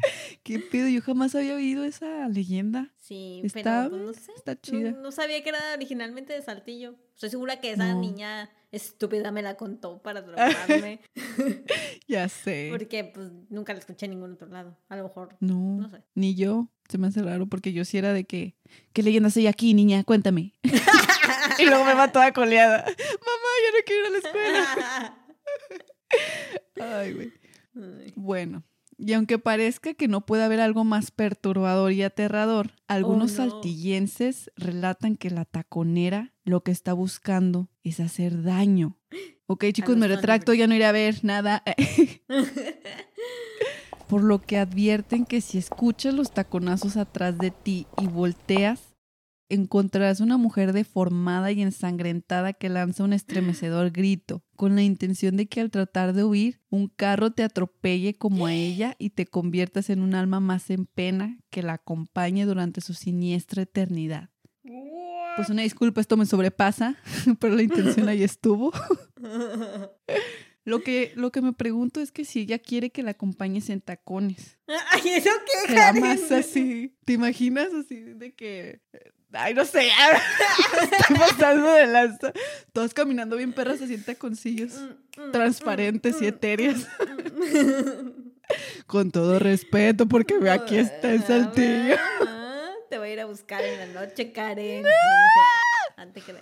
¿Qué 0.42 0.58
pedo? 0.58 0.88
Yo 0.88 1.00
jamás 1.02 1.34
había 1.34 1.54
oído 1.54 1.84
esa 1.84 2.28
leyenda. 2.28 2.92
Sí, 2.98 3.40
Está- 3.44 3.88
pero 3.90 3.90
pues, 3.90 4.02
no 4.02 4.12
sé. 4.24 4.32
Está 4.36 4.60
chida. 4.60 4.90
no 4.92 5.10
sabía 5.12 5.42
que 5.42 5.48
era 5.50 5.58
originalmente 5.74 6.32
de 6.32 6.42
Saltillo. 6.42 6.94
Estoy 7.14 7.30
segura 7.30 7.60
que 7.60 7.72
esa 7.72 7.92
No. 7.94 8.00
niña 8.00 8.50
estúpida 8.70 9.30
me 9.32 9.42
la 9.42 9.56
contó 9.56 10.00
para 10.02 10.24
traumarme. 10.24 11.00
Ya 12.06 12.28
sé. 12.30 12.68
porque 12.70 13.04
pues 13.04 13.30
nunca 13.50 13.72
la 13.74 13.80
escuché 13.80 14.06
en 14.06 14.12
ningún 14.12 14.32
otro 14.32 14.48
lado. 14.48 14.78
A 14.88 14.96
lo 14.96 15.02
mejor, 15.04 15.36
No, 15.40 15.76
no 15.78 15.88
sé. 15.90 16.02
ni 16.14 16.34
yo. 16.34 16.68
Se 16.88 16.96
me 16.96 17.06
hace 17.08 17.20
raro 17.22 17.46
porque 17.46 17.72
yo 17.74 17.84
sí 17.84 17.98
era 17.98 18.14
de 18.14 18.24
que, 18.24 18.56
¿qué 18.94 19.02
leyendas 19.02 19.36
hay 19.36 19.46
aquí, 19.46 19.74
niña? 19.74 20.04
Cuéntame. 20.04 20.54
y 21.58 21.66
luego 21.66 21.84
me 21.84 21.92
va 21.92 22.10
toda 22.12 22.32
coleada. 22.32 22.78
Mamá, 22.86 22.94
yo 22.96 23.78
no 23.78 23.84
quiero 23.84 24.00
ir 24.00 24.06
a 24.06 24.10
la 24.10 24.18
escuela. 24.18 25.18
Ay, 26.80 27.12
güey. 27.12 27.32
Bueno, 28.16 28.64
y 28.98 29.12
aunque 29.12 29.38
parezca 29.38 29.94
que 29.94 30.08
no 30.08 30.26
puede 30.26 30.42
haber 30.42 30.60
algo 30.60 30.84
más 30.84 31.10
perturbador 31.12 31.92
y 31.92 32.02
aterrador, 32.02 32.72
algunos 32.88 33.38
Oh, 33.38 33.44
no. 33.44 33.50
saltillenses 33.52 34.50
relatan 34.56 35.16
que 35.16 35.30
la 35.30 35.44
taconera 35.44 36.34
lo 36.44 36.62
que 36.62 36.72
está 36.72 36.92
buscando 36.92 37.70
es 37.84 38.00
hacer 38.00 38.42
daño. 38.42 38.96
Ok, 39.50 39.64
chicos, 39.72 39.96
me 39.96 40.08
retracto, 40.08 40.52
ya 40.52 40.66
no 40.66 40.74
iré 40.74 40.84
a 40.84 40.92
ver 40.92 41.24
nada. 41.24 41.62
Por 44.06 44.22
lo 44.22 44.42
que 44.42 44.58
advierten 44.58 45.24
que 45.24 45.40
si 45.40 45.56
escuchas 45.56 46.12
los 46.12 46.32
taconazos 46.32 46.98
atrás 46.98 47.38
de 47.38 47.50
ti 47.50 47.86
y 47.98 48.08
volteas, 48.08 48.87
encontrarás 49.48 50.20
una 50.20 50.36
mujer 50.36 50.72
deformada 50.72 51.52
y 51.52 51.62
ensangrentada 51.62 52.52
que 52.52 52.68
lanza 52.68 53.04
un 53.04 53.12
estremecedor 53.12 53.90
grito, 53.90 54.42
con 54.56 54.74
la 54.74 54.82
intención 54.82 55.36
de 55.36 55.46
que 55.46 55.60
al 55.60 55.70
tratar 55.70 56.12
de 56.12 56.24
huir, 56.24 56.60
un 56.70 56.88
carro 56.88 57.32
te 57.32 57.42
atropelle 57.42 58.14
como 58.14 58.46
a 58.46 58.54
ella 58.54 58.94
y 58.98 59.10
te 59.10 59.26
conviertas 59.26 59.90
en 59.90 60.00
un 60.00 60.14
alma 60.14 60.40
más 60.40 60.70
en 60.70 60.86
pena 60.86 61.38
que 61.50 61.62
la 61.62 61.74
acompañe 61.74 62.44
durante 62.44 62.80
su 62.80 62.94
siniestra 62.94 63.62
eternidad. 63.62 64.30
Pues 65.36 65.50
una 65.50 65.62
disculpa, 65.62 66.00
esto 66.00 66.16
me 66.16 66.26
sobrepasa, 66.26 66.96
pero 67.40 67.54
la 67.54 67.62
intención 67.62 68.08
ahí 68.08 68.22
estuvo. 68.22 68.72
Lo 70.68 70.82
que, 70.82 71.12
lo 71.14 71.32
que 71.32 71.40
me 71.40 71.54
pregunto 71.54 72.02
es 72.02 72.12
que 72.12 72.26
si 72.26 72.40
ella 72.40 72.58
quiere 72.58 72.90
que 72.90 73.02
la 73.02 73.12
acompañes 73.12 73.70
en 73.70 73.80
tacones. 73.80 74.58
Ay, 74.92 75.12
¿eso 75.14 75.30
qué, 75.46 75.74
Karen? 75.74 76.02
más 76.02 76.30
así. 76.30 76.94
¿Te 77.06 77.14
imaginas 77.14 77.72
así 77.72 77.96
de 78.02 78.34
que... 78.34 78.82
Ay, 79.32 79.54
no 79.54 79.64
sé. 79.64 79.88
Estoy 80.98 81.16
pasando 81.18 81.72
de 81.72 81.86
lanza. 81.86 82.32
Todas 82.72 82.94
caminando 82.94 83.36
bien 83.36 83.52
perras 83.52 83.82
así 83.82 83.94
en 83.94 84.04
taconcillos. 84.04 84.72
Mm, 84.72 85.22
mm, 85.22 85.32
Transparentes 85.32 86.20
mm, 86.20 86.24
y 86.24 86.26
etéreas. 86.26 86.88
Con 88.86 89.10
todo 89.10 89.38
respeto, 89.38 90.06
porque 90.06 90.38
ve 90.38 90.50
aquí 90.50 90.78
está 90.78 91.12
en 91.12 91.26
Saltillo. 91.26 91.96
Te 92.90 92.96
voy 92.96 93.10
a 93.10 93.12
ir 93.12 93.20
a 93.20 93.26
buscar 93.26 93.62
en 93.62 93.78
la 93.78 94.00
noche, 94.00 94.32
Karen. 94.32 94.86
Antes 95.96 96.24
que. 96.24 96.34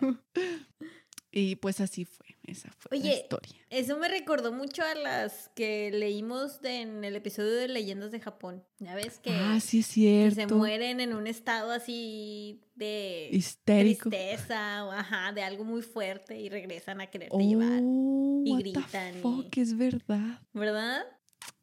Y 1.33 1.57
pues 1.57 1.81
así 1.81 2.05
fue. 2.05 2.26
Esa 2.47 2.71
fue 2.79 2.97
la 2.99 3.05
Oye, 3.05 3.15
historia. 3.17 3.57
Eso 3.71 3.99
me 3.99 4.09
recordó 4.09 4.53
mucho 4.53 4.83
a 4.85 4.95
las 4.95 5.51
que 5.57 5.91
leímos 5.91 6.61
de- 6.61 6.83
en 6.83 7.03
el 7.05 7.17
episodio 7.17 7.51
de 7.53 7.67
Leyendas 7.69 8.13
de 8.13 8.21
Japón. 8.21 8.65
Ya 8.79 8.95
ves 8.95 9.19
que, 9.19 9.31
Ah, 9.33 9.59
sí 9.61 9.81
es 9.81 9.87
que 9.89 9.93
cierto. 9.93 10.37
se 10.37 10.47
mueren 10.55 11.01
en 11.01 11.13
un 11.15 11.27
estado 11.27 11.73
así 11.73 12.61
de 12.77 13.29
Histérico. 13.33 14.11
tristeza 14.11 14.85
o 14.85 14.93
ajá, 14.93 15.33
de 15.33 15.43
algo 15.43 15.65
muy 15.65 15.83
fuerte 15.83 16.39
y 16.41 16.49
regresan 16.49 17.01
a 17.01 17.09
quererte 17.09 17.37
llevar. 17.37 17.81
Oh, 17.83 18.43
Y 18.45 18.51
what 18.53 18.59
the 18.63 18.71
gritan 18.71 19.19
y- 19.19 19.21
fuck, 19.23 19.57
es 19.59 19.77
verdad. 19.77 20.41
¿Verdad? 20.53 21.03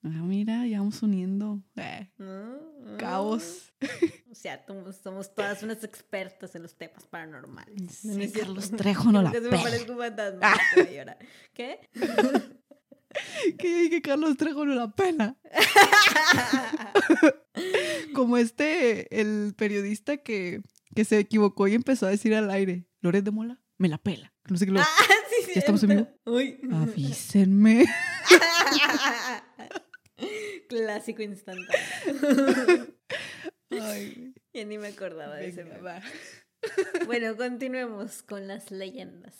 Ah, 0.04 0.10
mira, 0.10 0.65
ya 0.67 0.80
vamos 0.80 1.02
uniendo. 1.02 1.63
Eh, 1.78 2.10
Mm, 2.17 2.98
caos. 2.98 3.72
O 4.34 4.36
sea, 4.36 4.63
somos, 4.65 4.96
somos 4.96 5.36
todas 5.36 5.62
unas 5.62 5.84
expertas 5.84 6.56
en 6.56 6.63
los 6.63 6.74
temas 6.74 7.06
paranormales. 7.06 7.91
Sí. 7.91 8.32
Carlos 8.32 8.72
Trejo 8.72 9.12
no 9.12 9.22
la 9.22 9.32
que 9.32 9.41
pela. 9.41 9.58
me 9.58 9.63
parezco 9.63 9.91
un 9.91 10.00
fantasma. 10.00 10.54
voy 10.76 10.88
a 10.88 10.91
llorar. 10.91 11.17
¿Qué? 11.54 11.80
Que 13.60 13.78
dije 13.78 14.02
Carlos 14.02 14.38
Trejo 14.38 14.65
no 14.65 14.74
la 14.74 14.89
pela. 14.89 15.38
Como 18.15 18.38
este, 18.38 19.22
el 19.22 19.54
periodista 19.56 20.17
que, 20.17 20.63
que 20.96 21.06
se 21.06 21.19
equivocó 21.19 21.67
y 21.67 21.76
empezó 21.76 22.08
a 22.08 22.10
decir 22.10 22.34
al 22.34 22.50
aire, 22.50 22.88
Loret 23.02 23.24
de 23.24 23.30
Mola, 23.30 23.62
me 23.78 23.88
la 23.88 24.00
pela. 24.00 24.34
No 24.50 24.58
sé 24.58 24.65
qué 24.65 24.72
lo... 24.72 24.80
Ah, 24.80 24.86
sí, 25.46 25.52
¿Ya 25.54 25.60
estamos 25.60 25.84
en 25.84 25.89
cierto. 25.91 26.12
Uy. 26.26 26.60
Avísenme. 26.72 27.86
Clásico 30.67 31.22
instantáneo. 31.22 32.88
Ay, 33.69 34.34
ya 34.54 34.65
ni 34.65 34.78
me 34.78 34.88
acordaba 34.89 35.36
de 35.36 35.47
ese 35.49 35.63
va. 35.63 36.02
Bueno, 37.06 37.36
continuemos 37.36 38.23
con 38.23 38.47
las 38.47 38.71
leyendas. 38.71 39.36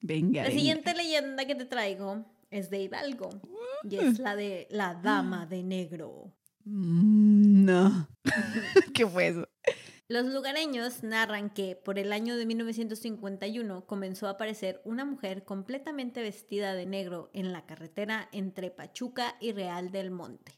Venga, 0.00 0.42
La 0.42 0.48
venga. 0.48 0.58
siguiente 0.58 0.94
leyenda 0.94 1.44
que 1.46 1.54
te 1.54 1.64
traigo 1.64 2.26
es 2.50 2.70
de 2.70 2.82
Hidalgo 2.82 3.30
y 3.84 3.96
es 3.98 4.18
la 4.18 4.34
de 4.34 4.66
la 4.70 4.94
Dama 4.94 5.46
de 5.46 5.62
Negro. 5.62 6.32
Mm, 6.64 7.64
No. 7.64 8.08
¿Qué 8.94 9.06
fue 9.06 9.28
eso? 9.28 9.48
Los 10.08 10.24
lugareños 10.26 11.02
narran 11.04 11.50
que 11.50 11.76
por 11.76 11.98
el 12.00 12.12
año 12.12 12.36
de 12.36 12.46
1951 12.46 13.86
comenzó 13.86 14.26
a 14.26 14.30
aparecer 14.30 14.80
una 14.84 15.04
mujer 15.04 15.44
completamente 15.44 16.22
vestida 16.22 16.74
de 16.74 16.86
negro 16.86 17.30
en 17.34 17.52
la 17.52 17.64
carretera 17.66 18.28
entre 18.32 18.70
Pachuca 18.70 19.36
y 19.40 19.52
Real 19.52 19.92
del 19.92 20.10
Monte. 20.10 20.57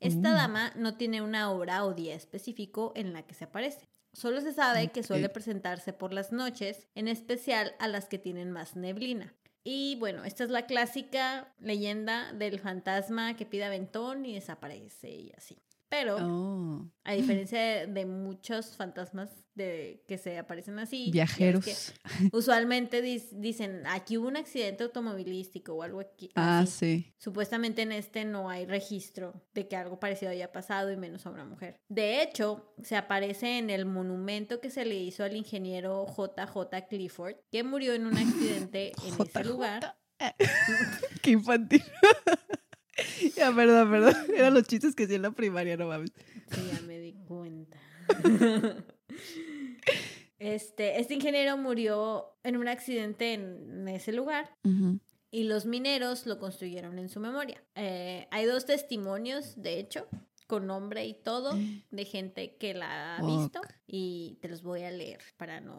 Esta 0.00 0.30
Uh. 0.30 0.34
dama 0.34 0.72
no 0.76 0.96
tiene 0.96 1.22
una 1.22 1.50
hora 1.50 1.84
o 1.84 1.94
día 1.94 2.14
específico 2.14 2.92
en 2.94 3.12
la 3.12 3.22
que 3.26 3.34
se 3.34 3.44
aparece. 3.44 3.88
Solo 4.12 4.40
se 4.40 4.52
sabe 4.52 4.88
que 4.88 5.02
suele 5.02 5.28
presentarse 5.28 5.92
por 5.92 6.12
las 6.12 6.32
noches, 6.32 6.88
en 6.94 7.08
especial 7.08 7.74
a 7.78 7.88
las 7.88 8.08
que 8.08 8.18
tienen 8.18 8.50
más 8.50 8.74
neblina. 8.74 9.34
Y 9.64 9.96
bueno, 9.96 10.24
esta 10.24 10.44
es 10.44 10.50
la 10.50 10.66
clásica 10.66 11.54
leyenda 11.58 12.32
del 12.32 12.58
fantasma 12.58 13.36
que 13.36 13.44
pide 13.44 13.64
aventón 13.64 14.24
y 14.24 14.34
desaparece 14.34 15.10
y 15.10 15.32
así. 15.36 15.58
Pero 15.90 16.16
Oh, 16.20 16.90
a 17.04 17.12
diferencia 17.14 17.58
de, 17.60 17.86
de 17.86 18.04
muchos 18.04 18.76
fantasmas 18.76 19.30
de, 19.54 20.04
que 20.06 20.18
se 20.18 20.36
aparecen 20.38 20.78
así. 20.78 21.10
viajeros. 21.10 21.64
que 21.64 21.74
usualmente 22.32 23.02
dis- 23.02 23.30
dicen, 23.32 23.82
aquí 23.86 24.18
hubo 24.18 24.28
un 24.28 24.36
accidente 24.36 24.84
automovilístico 24.84 25.72
o 25.74 25.82
algo 25.82 26.00
aquí. 26.00 26.30
Ah, 26.34 26.60
así". 26.60 26.72
sí. 27.04 27.14
Supuestamente 27.18 27.82
en 27.82 27.92
este 27.92 28.24
no 28.24 28.50
hay 28.50 28.66
registro 28.66 29.32
de 29.54 29.66
que 29.66 29.76
algo 29.76 29.98
parecido 29.98 30.30
haya 30.30 30.52
pasado 30.52 30.92
y 30.92 30.96
menos 30.96 31.24
a 31.26 31.30
una 31.30 31.44
mujer. 31.44 31.80
De 31.88 32.22
hecho, 32.22 32.74
se 32.82 32.94
aparece 32.96 33.58
en 33.58 33.70
el 33.70 33.86
monumento 33.86 34.60
que 34.60 34.70
se 34.70 34.84
le 34.84 34.94
hizo 34.96 35.24
al 35.24 35.34
ingeniero 35.36 36.06
JJ 36.06 36.86
Clifford, 36.88 37.36
que 37.50 37.64
murió 37.64 37.94
en 37.94 38.06
un 38.06 38.16
accidente 38.18 38.92
en 39.06 39.26
ese 39.26 39.44
lugar. 39.44 39.96
Qué 41.22 41.30
infantil. 41.30 41.82
Ya, 43.38 43.52
perdón, 43.54 43.90
perdón. 43.90 44.14
Eran 44.36 44.54
los 44.54 44.64
chistes 44.64 44.94
que 44.94 45.04
hacía 45.04 45.16
en 45.16 45.22
la 45.22 45.30
primaria, 45.30 45.76
no 45.76 45.86
mames. 45.86 46.12
Sí, 46.50 46.60
ya 46.72 46.80
me 46.82 46.98
di 46.98 47.14
cuenta. 47.26 47.78
Este, 50.40 51.00
este 51.00 51.14
ingeniero 51.14 51.56
murió 51.56 52.36
en 52.44 52.56
un 52.56 52.68
accidente 52.68 53.32
en 53.32 53.88
ese 53.88 54.12
lugar 54.12 54.56
y 55.32 55.42
los 55.44 55.66
mineros 55.66 56.26
lo 56.26 56.38
construyeron 56.38 56.98
en 57.00 57.08
su 57.08 57.18
memoria. 57.18 57.60
Eh, 57.74 58.28
hay 58.30 58.46
dos 58.46 58.64
testimonios, 58.64 59.60
de 59.60 59.80
hecho, 59.80 60.06
con 60.46 60.68
nombre 60.68 61.04
y 61.06 61.14
todo, 61.14 61.54
de 61.90 62.04
gente 62.04 62.56
que 62.56 62.72
la 62.72 63.16
ha 63.16 63.26
visto 63.26 63.60
y 63.88 64.38
te 64.40 64.48
los 64.48 64.62
voy 64.62 64.82
a 64.82 64.92
leer 64.92 65.20
para 65.36 65.60
no 65.60 65.74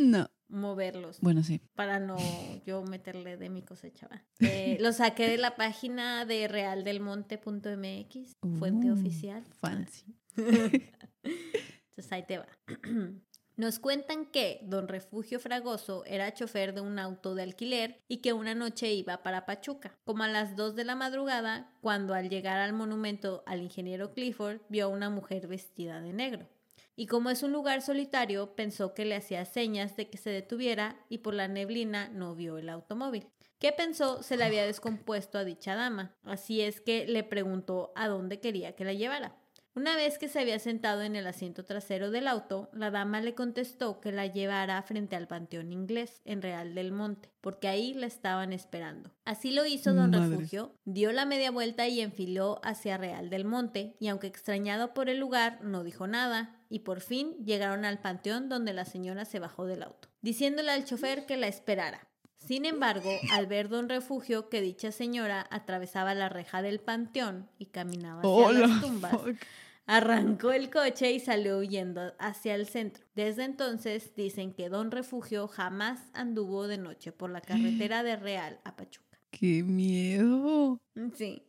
No. 0.00 0.28
Moverlos. 0.52 1.18
Bueno, 1.20 1.42
sí. 1.42 1.60
Para 1.74 1.98
no 1.98 2.16
yo 2.66 2.82
meterle 2.84 3.36
de 3.36 3.48
mi 3.50 3.62
cosecha. 3.62 4.06
va. 4.08 4.22
Eh, 4.40 4.76
lo 4.80 4.92
saqué 4.92 5.28
de 5.28 5.38
la 5.38 5.56
página 5.56 6.24
de 6.24 6.46
realdelmonte.mx, 6.48 8.36
fuente 8.58 8.90
Uh, 8.90 8.94
oficial. 8.94 9.42
Fancy. 9.60 10.14
Entonces 10.36 12.12
ahí 12.12 12.24
te 12.26 12.38
va. 12.38 12.46
Nos 13.54 13.78
cuentan 13.78 14.24
que 14.26 14.60
don 14.64 14.88
Refugio 14.88 15.38
Fragoso 15.38 16.06
era 16.06 16.32
chofer 16.32 16.72
de 16.72 16.80
un 16.80 16.98
auto 16.98 17.34
de 17.34 17.42
alquiler 17.42 18.00
y 18.08 18.16
que 18.22 18.32
una 18.32 18.54
noche 18.54 18.92
iba 18.94 19.22
para 19.22 19.44
Pachuca, 19.44 19.94
como 20.04 20.22
a 20.22 20.28
las 20.28 20.56
2 20.56 20.74
de 20.74 20.84
la 20.84 20.96
madrugada, 20.96 21.70
cuando 21.82 22.14
al 22.14 22.30
llegar 22.30 22.58
al 22.60 22.72
monumento 22.72 23.42
al 23.46 23.60
ingeniero 23.60 24.14
Clifford 24.14 24.62
vio 24.70 24.86
a 24.86 24.88
una 24.88 25.10
mujer 25.10 25.48
vestida 25.48 26.00
de 26.00 26.14
negro. 26.14 26.48
Y 26.94 27.06
como 27.06 27.30
es 27.30 27.42
un 27.42 27.52
lugar 27.52 27.82
solitario, 27.82 28.54
pensó 28.54 28.92
que 28.94 29.04
le 29.04 29.16
hacía 29.16 29.44
señas 29.44 29.96
de 29.96 30.10
que 30.10 30.18
se 30.18 30.30
detuviera 30.30 31.04
y 31.08 31.18
por 31.18 31.34
la 31.34 31.48
neblina 31.48 32.08
no 32.08 32.34
vio 32.34 32.58
el 32.58 32.68
automóvil. 32.68 33.26
¿Qué 33.58 33.72
pensó 33.72 34.22
se 34.22 34.36
le 34.36 34.44
había 34.44 34.66
descompuesto 34.66 35.38
a 35.38 35.44
dicha 35.44 35.74
dama, 35.74 36.16
así 36.24 36.60
es 36.60 36.80
que 36.80 37.06
le 37.06 37.24
preguntó 37.24 37.92
a 37.94 38.08
dónde 38.08 38.40
quería 38.40 38.74
que 38.74 38.84
la 38.84 38.92
llevara. 38.92 39.41
Una 39.74 39.96
vez 39.96 40.18
que 40.18 40.28
se 40.28 40.38
había 40.38 40.58
sentado 40.58 41.00
en 41.00 41.16
el 41.16 41.26
asiento 41.26 41.64
trasero 41.64 42.10
del 42.10 42.28
auto, 42.28 42.68
la 42.74 42.90
dama 42.90 43.22
le 43.22 43.34
contestó 43.34 44.00
que 44.00 44.12
la 44.12 44.26
llevara 44.26 44.82
frente 44.82 45.16
al 45.16 45.26
Panteón 45.26 45.72
Inglés, 45.72 46.20
en 46.26 46.42
Real 46.42 46.74
del 46.74 46.92
Monte, 46.92 47.32
porque 47.40 47.68
ahí 47.68 47.94
la 47.94 48.04
estaban 48.06 48.52
esperando. 48.52 49.14
Así 49.24 49.50
lo 49.50 49.64
hizo 49.64 49.94
don 49.94 50.12
Refugio, 50.12 50.74
dio 50.84 51.10
la 51.12 51.24
media 51.24 51.50
vuelta 51.50 51.88
y 51.88 52.02
enfiló 52.02 52.60
hacia 52.62 52.98
Real 52.98 53.30
del 53.30 53.46
Monte, 53.46 53.96
y 53.98 54.08
aunque 54.08 54.26
extrañado 54.26 54.92
por 54.92 55.08
el 55.08 55.18
lugar, 55.18 55.64
no 55.64 55.84
dijo 55.84 56.06
nada, 56.06 56.60
y 56.68 56.80
por 56.80 57.00
fin 57.00 57.34
llegaron 57.42 57.86
al 57.86 58.00
panteón 58.00 58.50
donde 58.50 58.74
la 58.74 58.84
señora 58.84 59.24
se 59.24 59.38
bajó 59.38 59.64
del 59.64 59.84
auto, 59.84 60.08
diciéndole 60.20 60.70
al 60.70 60.84
chofer 60.84 61.24
que 61.24 61.38
la 61.38 61.48
esperara. 61.48 62.11
Sin 62.46 62.64
embargo, 62.64 63.10
al 63.30 63.46
ver 63.46 63.68
don 63.68 63.88
Refugio 63.88 64.48
que 64.48 64.60
dicha 64.60 64.92
señora 64.92 65.46
atravesaba 65.50 66.14
la 66.14 66.28
reja 66.28 66.62
del 66.62 66.80
panteón 66.80 67.48
y 67.58 67.66
caminaba 67.66 68.22
hacia 68.22 68.66
las 68.66 68.80
tumbas, 68.80 69.12
arrancó 69.86 70.52
el 70.52 70.70
coche 70.70 71.12
y 71.12 71.20
salió 71.20 71.58
huyendo 71.58 72.14
hacia 72.18 72.54
el 72.54 72.66
centro. 72.66 73.04
Desde 73.14 73.44
entonces 73.44 74.14
dicen 74.16 74.52
que 74.52 74.68
don 74.68 74.90
Refugio 74.90 75.48
jamás 75.48 76.00
anduvo 76.14 76.66
de 76.66 76.78
noche 76.78 77.12
por 77.12 77.30
la 77.30 77.40
carretera 77.40 78.02
de 78.02 78.16
Real 78.16 78.60
a 78.64 78.76
Pachuca. 78.76 79.18
¡Qué 79.30 79.62
miedo! 79.62 80.80
Sí. 81.14 81.44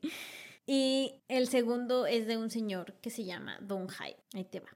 Y 0.65 1.15
el 1.27 1.47
segundo 1.47 2.05
es 2.05 2.27
de 2.27 2.37
un 2.37 2.49
señor 2.49 2.93
que 3.01 3.09
se 3.09 3.25
llama 3.25 3.57
Don 3.61 3.87
Jaime. 3.87 4.23
Ahí 4.33 4.45
te 4.45 4.61
va. 4.61 4.69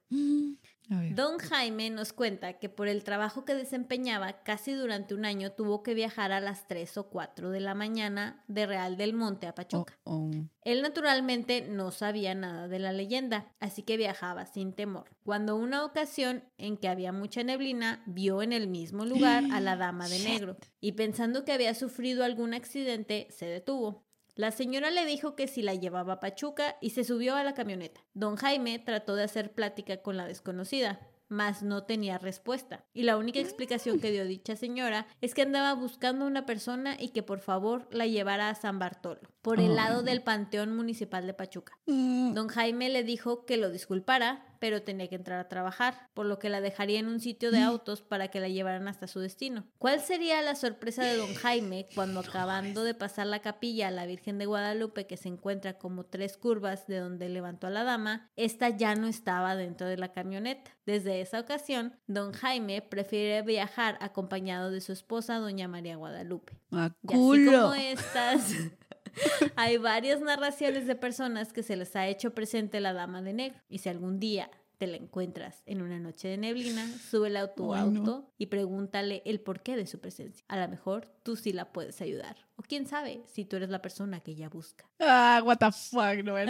Don 0.89 1.37
Jaime 1.37 1.89
nos 1.89 2.13
cuenta 2.13 2.53
que 2.53 2.69
por 2.69 2.87
el 2.87 3.03
trabajo 3.03 3.43
que 3.43 3.53
desempeñaba 3.53 4.43
casi 4.43 4.71
durante 4.71 5.13
un 5.13 5.25
año 5.25 5.51
tuvo 5.51 5.83
que 5.83 5.93
viajar 5.93 6.31
a 6.31 6.39
las 6.39 6.67
3 6.67 6.97
o 6.97 7.09
4 7.09 7.49
de 7.49 7.59
la 7.59 7.75
mañana 7.75 8.43
de 8.47 8.65
Real 8.65 8.95
del 8.95 9.13
Monte 9.13 9.47
a 9.47 9.55
Pachuca. 9.55 9.97
Oh, 10.05 10.29
oh. 10.29 10.31
Él 10.63 10.81
naturalmente 10.81 11.67
no 11.69 11.91
sabía 11.91 12.35
nada 12.35 12.67
de 12.67 12.79
la 12.79 12.93
leyenda, 12.93 13.53
así 13.59 13.83
que 13.83 13.97
viajaba 13.97 14.45
sin 14.45 14.73
temor. 14.73 15.09
Cuando 15.23 15.55
una 15.55 15.83
ocasión 15.83 16.43
en 16.57 16.77
que 16.77 16.87
había 16.87 17.11
mucha 17.11 17.43
neblina, 17.43 18.01
vio 18.05 18.41
en 18.41 18.53
el 18.53 18.67
mismo 18.67 19.05
lugar 19.05 19.43
a 19.51 19.59
la 19.59 19.75
dama 19.75 20.07
de 20.07 20.19
negro 20.23 20.57
y 20.79 20.93
pensando 20.93 21.43
que 21.43 21.51
había 21.51 21.73
sufrido 21.73 22.23
algún 22.23 22.53
accidente, 22.53 23.27
se 23.29 23.45
detuvo. 23.45 24.06
La 24.37 24.51
señora 24.51 24.91
le 24.91 25.03
dijo 25.05 25.35
que 25.35 25.47
si 25.47 25.63
la 25.63 25.73
llevaba 25.73 26.13
a 26.13 26.19
Pachuca 26.19 26.77
y 26.79 26.91
se 26.91 27.03
subió 27.03 27.35
a 27.35 27.43
la 27.43 27.55
camioneta. 27.55 28.01
Don 28.13 28.35
Jaime 28.35 28.77
trató 28.77 29.15
de 29.15 29.23
hacer 29.23 29.51
plática 29.51 30.03
con 30.03 30.15
la 30.15 30.27
desconocida, 30.27 30.99
mas 31.27 31.63
no 31.63 31.85
tenía 31.85 32.19
respuesta. 32.19 32.85
Y 32.93 33.01
la 33.01 33.17
única 33.17 33.39
explicación 33.39 33.99
que 33.99 34.11
dio 34.11 34.25
dicha 34.25 34.55
señora 34.55 35.07
es 35.21 35.33
que 35.33 35.41
andaba 35.41 35.73
buscando 35.73 36.27
una 36.27 36.45
persona 36.45 36.95
y 36.99 37.09
que 37.09 37.23
por 37.23 37.39
favor 37.39 37.87
la 37.91 38.05
llevara 38.05 38.49
a 38.49 38.55
San 38.55 38.77
Bartolo, 38.77 39.21
por 39.41 39.59
el 39.59 39.75
lado 39.75 40.03
del 40.03 40.21
Panteón 40.21 40.75
Municipal 40.75 41.25
de 41.25 41.33
Pachuca. 41.33 41.77
Mm. 41.87 42.35
Don 42.35 42.47
Jaime 42.47 42.89
le 42.89 43.03
dijo 43.03 43.43
que 43.45 43.57
lo 43.57 43.71
disculpara, 43.71 44.45
pero 44.59 44.81
tenía 44.81 45.07
que 45.07 45.15
entrar 45.15 45.39
a 45.39 45.47
trabajar, 45.47 46.09
por 46.13 46.25
lo 46.25 46.39
que 46.39 46.49
la 46.49 46.61
dejaría 46.61 46.99
en 46.99 47.07
un 47.07 47.19
sitio 47.19 47.51
de 47.51 47.59
autos 47.59 48.01
para 48.01 48.29
que 48.29 48.39
la 48.39 48.49
llevaran 48.49 48.87
hasta 48.87 49.07
su 49.07 49.19
destino. 49.19 49.65
¿Cuál 49.77 50.01
sería 50.01 50.41
la 50.41 50.55
sorpresa 50.55 51.03
de 51.03 51.17
don 51.17 51.33
Jaime 51.35 51.87
cuando 51.95 52.19
acabando 52.21 52.83
de 52.83 52.93
pasar 52.93 53.27
la 53.27 53.39
capilla 53.39 53.87
a 53.87 53.91
la 53.91 54.05
Virgen 54.05 54.37
de 54.37 54.45
Guadalupe, 54.45 55.07
que 55.07 55.17
se 55.17 55.29
encuentra 55.29 55.77
como 55.77 56.05
tres 56.05 56.37
curvas 56.37 56.87
de 56.87 56.99
donde 56.99 57.29
levantó 57.29 57.67
a 57.67 57.71
la 57.71 57.83
dama, 57.83 58.29
esta 58.35 58.69
ya 58.69 58.95
no 58.95 59.07
estaba 59.07 59.55
dentro 59.55 59.87
de 59.87 59.97
la 59.97 60.11
camioneta? 60.11 60.71
Desde 60.85 61.21
esa 61.21 61.39
ocasión, 61.39 61.95
don 62.07 62.33
Jaime 62.33 62.81
prefiere 62.81 63.41
viajar 63.41 63.97
acompañado 64.01 64.71
de 64.71 64.81
su 64.81 64.93
esposa, 64.93 65.39
doña 65.39 65.67
María 65.67 65.97
Guadalupe. 65.97 66.57
Y 66.71 66.77
así 66.77 67.45
como 67.45 67.73
estas... 67.73 68.53
Hay 69.55 69.77
varias 69.77 70.21
narraciones 70.21 70.87
de 70.87 70.95
personas 70.95 71.53
que 71.53 71.63
se 71.63 71.75
les 71.75 71.95
ha 71.95 72.07
hecho 72.07 72.33
presente 72.33 72.79
la 72.79 72.93
dama 72.93 73.21
de 73.21 73.33
negro. 73.33 73.59
Y 73.69 73.79
si 73.79 73.89
algún 73.89 74.19
día 74.19 74.49
te 74.77 74.87
la 74.87 74.97
encuentras 74.97 75.63
en 75.65 75.81
una 75.81 75.99
noche 75.99 76.27
de 76.27 76.37
neblina, 76.37 76.87
súbela 77.09 77.41
a 77.41 77.53
tu 77.53 77.73
auto 77.73 78.31
y 78.37 78.45
pregúntale 78.47 79.23
el 79.25 79.39
porqué 79.39 79.75
de 79.75 79.87
su 79.87 79.99
presencia. 79.99 80.45
A 80.47 80.57
lo 80.59 80.67
mejor 80.67 81.07
tú 81.23 81.35
sí 81.35 81.51
la 81.51 81.71
puedes 81.71 81.99
ayudar. 82.01 82.37
O 82.55 82.61
quién 82.61 82.85
sabe 82.85 83.23
si 83.25 83.43
tú 83.45 83.55
eres 83.55 83.69
la 83.69 83.81
persona 83.81 84.19
que 84.19 84.31
ella 84.31 84.49
busca. 84.49 84.87
Ah, 84.99 85.41
what 85.43 85.57
the 85.57 85.71
fuck, 85.71 86.23
no 86.23 86.35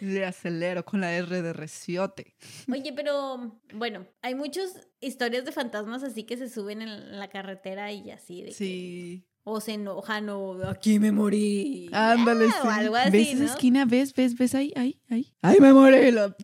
Le 0.00 0.26
acelero 0.26 0.84
con 0.84 1.00
la 1.00 1.12
R 1.14 1.42
de 1.42 1.52
reciote. 1.54 2.36
Oye, 2.70 2.92
pero 2.92 3.58
bueno, 3.72 4.06
hay 4.20 4.34
muchas 4.34 4.88
historias 5.00 5.46
de 5.46 5.52
fantasmas 5.52 6.02
así 6.02 6.24
que 6.24 6.36
se 6.36 6.50
suben 6.50 6.82
en 6.82 7.18
la 7.18 7.28
carretera 7.28 7.90
y 7.92 8.10
así. 8.10 8.42
De 8.42 8.52
sí 8.52 9.26
o 9.48 9.60
se 9.60 9.74
enojan 9.74 10.28
o 10.28 10.68
aquí 10.68 10.98
me 10.98 11.12
morí. 11.12 11.88
Ándale, 11.92 12.48
ah, 12.52 12.62
O 12.64 12.68
algo 12.68 12.96
así, 12.96 13.10
¿Ves 13.10 13.28
esa 13.34 13.44
esquina? 13.44 13.84
¿Ves? 13.84 14.12
¿Ves? 14.12 14.34
¿Ves 14.34 14.56
ahí? 14.56 14.72
Ahí, 14.74 15.00
ahí. 15.08 15.32
¡Ay, 15.40 15.58
me 15.60 15.72
morí! 15.72 16.10
Lo... 16.10 16.34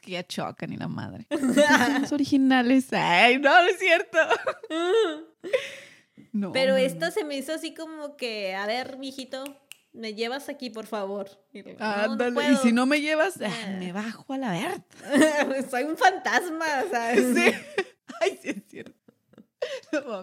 que 0.00 0.12
ya 0.12 0.24
chocan 0.24 0.72
y 0.72 0.76
la 0.76 0.86
madre. 0.86 1.26
Los 2.00 2.12
originales. 2.12 2.92
¡Ay, 2.92 3.38
no, 3.38 3.50
no 3.50 3.68
es 3.68 3.78
cierto! 3.80 4.18
no. 6.32 6.52
Pero 6.52 6.76
esto 6.76 7.10
se 7.10 7.24
me 7.24 7.36
hizo 7.36 7.52
así 7.52 7.74
como 7.74 8.16
que, 8.16 8.54
a 8.54 8.66
ver, 8.68 8.98
mijito, 8.98 9.42
me 9.92 10.14
llevas 10.14 10.48
aquí, 10.48 10.70
por 10.70 10.86
favor. 10.86 11.28
Ándale, 11.80 12.52
y 12.52 12.56
si 12.58 12.70
no 12.70 12.86
me 12.86 13.00
llevas, 13.00 13.42
ah, 13.42 13.50
ah. 13.50 13.70
me 13.80 13.90
bajo 13.90 14.32
a 14.32 14.38
la 14.38 14.52
verde. 14.52 15.66
Soy 15.70 15.82
un 15.82 15.96
fantasma, 15.96 16.66
¿sabes? 16.88 17.24
Sí. 17.36 17.52
Ay, 18.20 18.38
sí 18.40 18.48
es 18.50 18.62
cierto. 18.68 19.12
No 19.92 20.22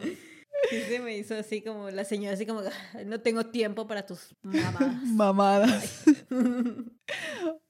Sí, 0.69 0.81
se 0.81 0.99
me 0.99 1.17
hizo 1.17 1.35
así 1.35 1.61
como 1.61 1.89
la 1.89 2.05
señora, 2.05 2.33
así 2.33 2.45
como, 2.45 2.61
no 3.05 3.21
tengo 3.21 3.45
tiempo 3.47 3.87
para 3.87 4.05
tus 4.05 4.35
mamadas. 4.41 5.03
Mamadas. 5.05 6.03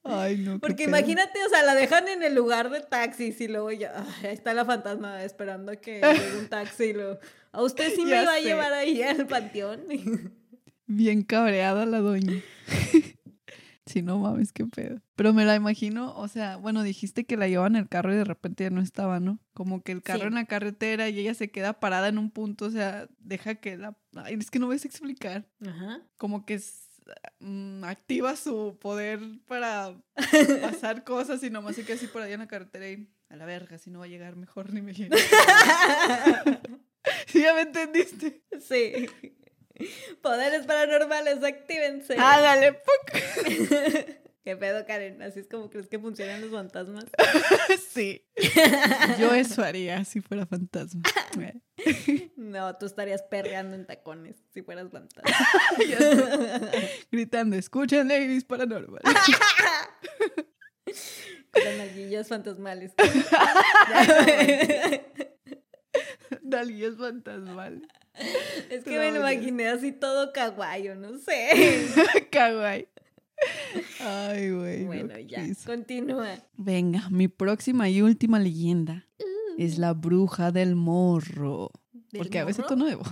Ay, 0.04 0.38
no. 0.38 0.60
Porque 0.60 0.84
imagínate, 0.84 1.44
o 1.46 1.50
sea, 1.50 1.64
la 1.64 1.76
dejan 1.76 2.08
en 2.08 2.24
el 2.24 2.36
lugar 2.36 2.70
de 2.70 2.82
taxis 2.82 3.40
y 3.42 3.48
luego 3.48 3.72
ya, 3.72 4.06
ahí 4.24 4.34
está 4.34 4.54
la 4.54 4.66
fantasma 4.66 5.24
esperando 5.24 5.80
que 5.80 6.02
llegue 6.02 6.38
un 6.38 6.48
taxi 6.48 6.86
y 6.86 6.94
luego, 6.94 7.20
¿a 7.52 7.64
usted 7.64 7.94
sí 7.94 8.06
me 8.06 8.24
va 8.24 8.34
a 8.34 8.40
llevar 8.40 8.74
ahí 8.74 9.02
al 9.02 9.26
panteón? 9.28 9.86
Bien 10.88 11.24
cabreada 11.24 11.86
la 11.86 12.00
doña. 12.00 12.42
Si 13.86 14.02
no 14.02 14.18
mames, 14.18 14.52
qué 14.52 14.66
pedo. 14.66 15.00
Pero 15.16 15.32
me 15.32 15.46
la 15.46 15.56
imagino, 15.56 16.16
o 16.16 16.28
sea, 16.28 16.58
bueno, 16.58 16.82
dijiste 16.82 17.26
que 17.26 17.38
la 17.38 17.48
llevaban 17.48 17.76
en 17.76 17.84
el 17.84 17.90
carro 17.90 18.14
y 18.14 18.18
de 18.18 18.24
repente 18.24 18.64
ya 18.64 18.72
no 18.72 18.82
estaba, 18.82 19.20
¿no? 19.20 19.40
Como 19.54 19.84
que 19.84 19.92
el 19.92 20.02
carro 20.02 20.28
en 20.28 20.34
la 20.34 20.46
carretera 20.46 21.08
y 21.10 21.20
ella 21.20 21.36
se 21.36 21.52
queda 21.52 21.80
parada 21.80 22.08
en 22.08 22.18
un 22.18 22.32
punto, 22.32 22.66
o 22.66 22.72
sea, 22.72 23.08
deja 23.20 23.56
que 23.56 23.78
la... 23.78 23.96
Ay, 24.16 24.38
es 24.40 24.50
que 24.50 24.58
no 24.58 24.68
ves 24.68 24.86
a 24.86 24.88
explicar. 24.88 25.48
Ajá. 25.66 26.02
Como 26.18 26.46
que 26.46 26.60
mm, 27.40 27.84
activa 27.84 28.36
su 28.36 28.78
poder 28.82 29.20
para 29.48 29.96
pasar 30.62 31.04
cosas 31.04 31.44
y 31.44 31.52
nomás 31.52 31.76
se 31.76 31.86
queda 31.86 31.98
así 31.98 32.08
por 32.08 32.24
allá 32.24 32.34
en 32.34 32.40
la 32.40 32.48
carretera 32.48 32.90
y 32.90 33.08
a 33.30 33.36
la 33.36 33.46
verga, 33.46 33.78
si 33.78 33.92
no 33.92 34.00
va 34.00 34.06
a 34.06 34.10
llegar 34.10 34.36
mejor 34.36 34.74
ni 34.74 34.82
me 34.82 34.94
llega. 34.94 35.16
¿Sí 37.28 37.42
ya 37.42 37.54
me 37.54 37.62
entendiste? 37.62 38.42
Sí. 38.60 39.08
Poderes 40.22 40.66
paranormales, 40.66 41.44
actívense. 41.44 42.16
Hágale, 42.18 42.80
¿Qué 44.44 44.56
pedo, 44.56 44.86
Karen? 44.86 45.24
¿Así 45.24 45.40
es 45.40 45.48
como 45.48 45.72
crees 45.72 45.88
que 45.88 45.98
funcionan 45.98 46.40
los 46.40 46.52
fantasmas? 46.52 47.06
sí. 47.90 48.24
Yo 49.18 49.34
eso 49.34 49.64
haría 49.64 50.06
si 50.06 50.22
fuera 50.22 50.46
fantasma. 50.46 51.02
no, 52.36 52.76
tú 52.78 52.86
estarías 52.86 53.24
perreando 53.24 53.76
en 53.76 53.88
tacones 53.88 54.36
si 54.54 54.62
fueras 54.62 54.92
fantasma. 54.92 55.36
Gritando, 57.12 57.56
escuchen, 57.56 58.08
ladies 58.08 58.46
paranormales. 58.46 59.12
Con 61.52 61.78
nalguillas 61.80 62.28
fantasmales. 62.28 62.94
nalguillas 66.44 66.98
fantasmales. 66.98 67.88
Es 68.70 68.84
que 68.84 68.98
me 68.98 69.12
lo 69.12 69.18
imaginé 69.18 69.68
así 69.68 69.92
todo 69.92 70.32
kawaii, 70.32 70.96
no 70.98 71.18
sé. 71.18 71.88
kawaii. 72.32 72.88
Ay, 74.00 74.52
güey. 74.52 74.86
Bueno, 74.86 75.20
ya, 75.20 75.46
continúa. 75.66 76.38
Venga, 76.56 77.10
mi 77.10 77.28
próxima 77.28 77.90
y 77.90 78.02
última 78.02 78.40
leyenda 78.40 79.08
uh. 79.20 79.56
es 79.58 79.78
la 79.78 79.94
bruja 79.94 80.52
del 80.52 80.76
morro. 80.76 81.72
Porque 82.18 82.40
a 82.40 82.46
veces 82.46 82.66
tono 82.66 82.86
de 82.86 82.96
voz. 82.96 83.10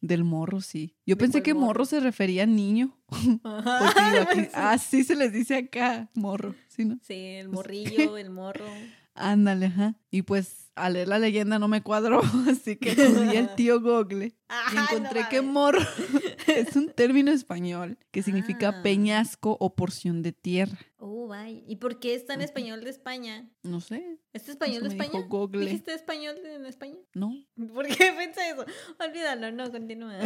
Del 0.00 0.24
morro, 0.24 0.60
sí. 0.60 0.94
Yo 1.04 1.18
pensé 1.18 1.42
que 1.42 1.54
morro? 1.54 1.84
se 1.84 2.00
refería 2.00 2.44
a 2.44 2.46
niño. 2.46 2.96
Ajá, 3.42 4.28
así 4.72 5.04
se 5.04 5.16
les 5.16 5.32
dice 5.32 5.56
acá, 5.56 6.10
morro, 6.14 6.54
¿sí, 6.68 6.84
no? 6.84 6.98
Sí, 7.02 7.14
el 7.14 7.48
morrillo, 7.48 8.16
el 8.16 8.30
morro. 8.30 8.66
Ándale, 9.14 9.66
ajá. 9.66 9.96
Y 10.10 10.22
pues 10.22 10.65
al 10.76 10.92
leer 10.92 11.08
la 11.08 11.18
leyenda 11.18 11.58
no 11.58 11.68
me 11.68 11.82
cuadró, 11.82 12.20
así 12.50 12.76
que 12.76 12.90
acudí 12.92 13.36
al 13.36 13.54
tío 13.56 13.80
Google 13.80 14.34
y 14.72 14.76
encontré 14.76 15.22
que 15.28 15.40
morro 15.42 15.80
es 16.46 16.76
un 16.76 16.90
término 16.92 17.32
español 17.32 17.98
que 18.12 18.22
significa 18.22 18.68
Ah. 18.68 18.82
peñasco 18.82 19.56
o 19.60 19.74
porción 19.74 20.22
de 20.22 20.32
tierra. 20.32 20.78
Oh, 20.98 21.28
bye. 21.28 21.62
¿Y 21.66 21.76
por 21.76 21.98
qué 21.98 22.14
está 22.14 22.34
en 22.34 22.40
español 22.42 22.82
de 22.82 22.90
España? 22.90 23.48
No 23.62 23.80
sé, 23.80 24.18
¿Es 24.32 24.48
español 24.48 24.82
de 24.84 24.88
dijo 24.90 25.02
España? 25.04 25.26
Google. 25.28 25.64
¿Dijiste 25.66 25.92
español 25.94 26.36
de- 26.42 26.54
en 26.54 26.66
España? 26.66 26.96
no. 27.14 27.32
¿Por 27.74 27.86
qué 27.86 28.12
pensé 28.16 28.50
eso? 28.50 28.64
Olvídalo, 28.98 29.50
no, 29.52 29.70
continúa. 29.70 30.18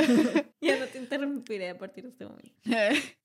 ya 0.60 0.78
no 0.78 0.86
te 0.86 0.98
interrumpiré 0.98 1.70
a 1.70 1.78
partir 1.78 2.04
de 2.04 2.10
este 2.10 2.24
momento. 2.26 2.52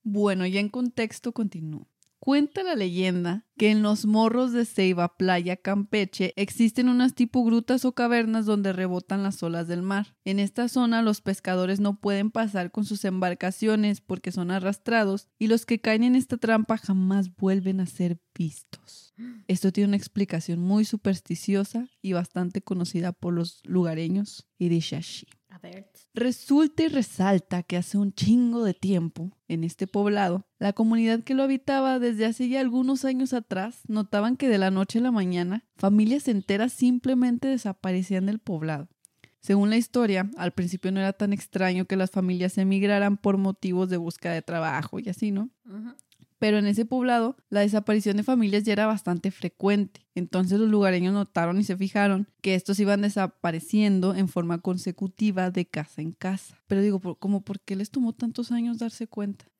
Bueno, 0.03 0.45
ya 0.45 0.59
en 0.59 0.69
contexto 0.69 1.31
continúo. 1.33 1.87
Cuenta 2.25 2.63
la 2.63 2.75
leyenda 2.75 3.45
que 3.55 3.69
en 3.69 3.83
los 3.83 4.07
morros 4.07 4.51
de 4.51 4.65
Ceiba, 4.65 5.15
Playa, 5.15 5.57
Campeche, 5.57 6.33
existen 6.37 6.89
unas 6.89 7.13
tipo 7.13 7.43
grutas 7.45 7.85
o 7.85 7.91
cavernas 7.91 8.47
donde 8.47 8.73
rebotan 8.73 9.21
las 9.21 9.43
olas 9.43 9.67
del 9.67 9.83
mar. 9.83 10.17
En 10.25 10.39
esta 10.39 10.67
zona 10.67 11.03
los 11.03 11.21
pescadores 11.21 11.79
no 11.79 11.99
pueden 11.99 12.31
pasar 12.31 12.71
con 12.71 12.83
sus 12.83 13.05
embarcaciones 13.05 14.01
porque 14.01 14.31
son 14.31 14.49
arrastrados 14.49 15.27
y 15.37 15.45
los 15.45 15.67
que 15.67 15.79
caen 15.79 16.03
en 16.03 16.15
esta 16.15 16.37
trampa 16.37 16.79
jamás 16.79 17.29
vuelven 17.35 17.79
a 17.79 17.85
ser 17.85 18.17
vistos. 18.33 19.13
Esto 19.47 19.71
tiene 19.71 19.89
una 19.89 19.97
explicación 19.97 20.59
muy 20.59 20.83
supersticiosa 20.83 21.89
y 22.01 22.13
bastante 22.13 22.63
conocida 22.63 23.11
por 23.11 23.35
los 23.35 23.61
lugareños 23.65 24.47
y 24.57 24.69
de 24.69 24.79
Shashi. 24.79 25.27
A 25.55 25.59
ver. 25.59 25.89
Resulta 26.13 26.83
y 26.83 26.89
resalta 26.89 27.63
que 27.63 27.77
hace 27.77 27.97
un 27.97 28.13
chingo 28.13 28.65
de 28.65 28.73
tiempo, 28.73 29.31
en 29.47 29.63
este 29.63 29.87
poblado, 29.87 30.45
la 30.59 30.73
comunidad 30.73 31.23
que 31.23 31.33
lo 31.33 31.43
habitaba 31.43 31.97
desde 31.97 32.25
hace 32.25 32.49
ya 32.49 32.59
algunos 32.59 33.05
años 33.05 33.31
atrás 33.31 33.79
notaban 33.87 34.35
que 34.35 34.49
de 34.49 34.57
la 34.57 34.69
noche 34.69 34.99
a 34.99 35.03
la 35.03 35.11
mañana 35.11 35.63
familias 35.77 36.27
enteras 36.27 36.73
simplemente 36.73 37.47
desaparecían 37.47 38.25
del 38.25 38.39
poblado. 38.39 38.89
Según 39.39 39.69
la 39.69 39.77
historia, 39.77 40.29
al 40.35 40.51
principio 40.51 40.91
no 40.91 40.99
era 40.99 41.13
tan 41.13 41.31
extraño 41.31 41.85
que 41.85 41.95
las 41.95 42.11
familias 42.11 42.57
emigraran 42.57 43.15
por 43.15 43.37
motivos 43.37 43.89
de 43.89 43.97
búsqueda 43.97 44.33
de 44.33 44.41
trabajo 44.41 44.99
y 44.99 45.07
así, 45.07 45.31
¿no? 45.31 45.51
Pero 46.39 46.57
en 46.57 46.67
ese 46.67 46.85
poblado, 46.85 47.37
la 47.49 47.61
desaparición 47.61 48.17
de 48.17 48.23
familias 48.23 48.63
ya 48.63 48.73
era 48.73 48.87
bastante 48.87 49.31
frecuente. 49.31 50.01
Entonces 50.15 50.59
los 50.59 50.69
lugareños 50.69 51.13
notaron 51.13 51.59
y 51.59 51.63
se 51.63 51.77
fijaron 51.77 52.27
que 52.41 52.55
estos 52.55 52.79
iban 52.79 53.01
desapareciendo 53.01 54.13
en 54.15 54.27
forma 54.27 54.59
consecutiva 54.59 55.49
de 55.51 55.65
casa 55.65 56.01
en 56.01 56.11
casa. 56.11 56.61
Pero 56.67 56.81
digo, 56.81 56.99
por- 56.99 57.17
como 57.19 57.41
por 57.41 57.59
qué 57.61 57.75
les 57.75 57.89
tomó 57.89 58.13
tantos 58.13 58.51
años 58.51 58.77
darse 58.79 59.07
cuenta? 59.07 59.45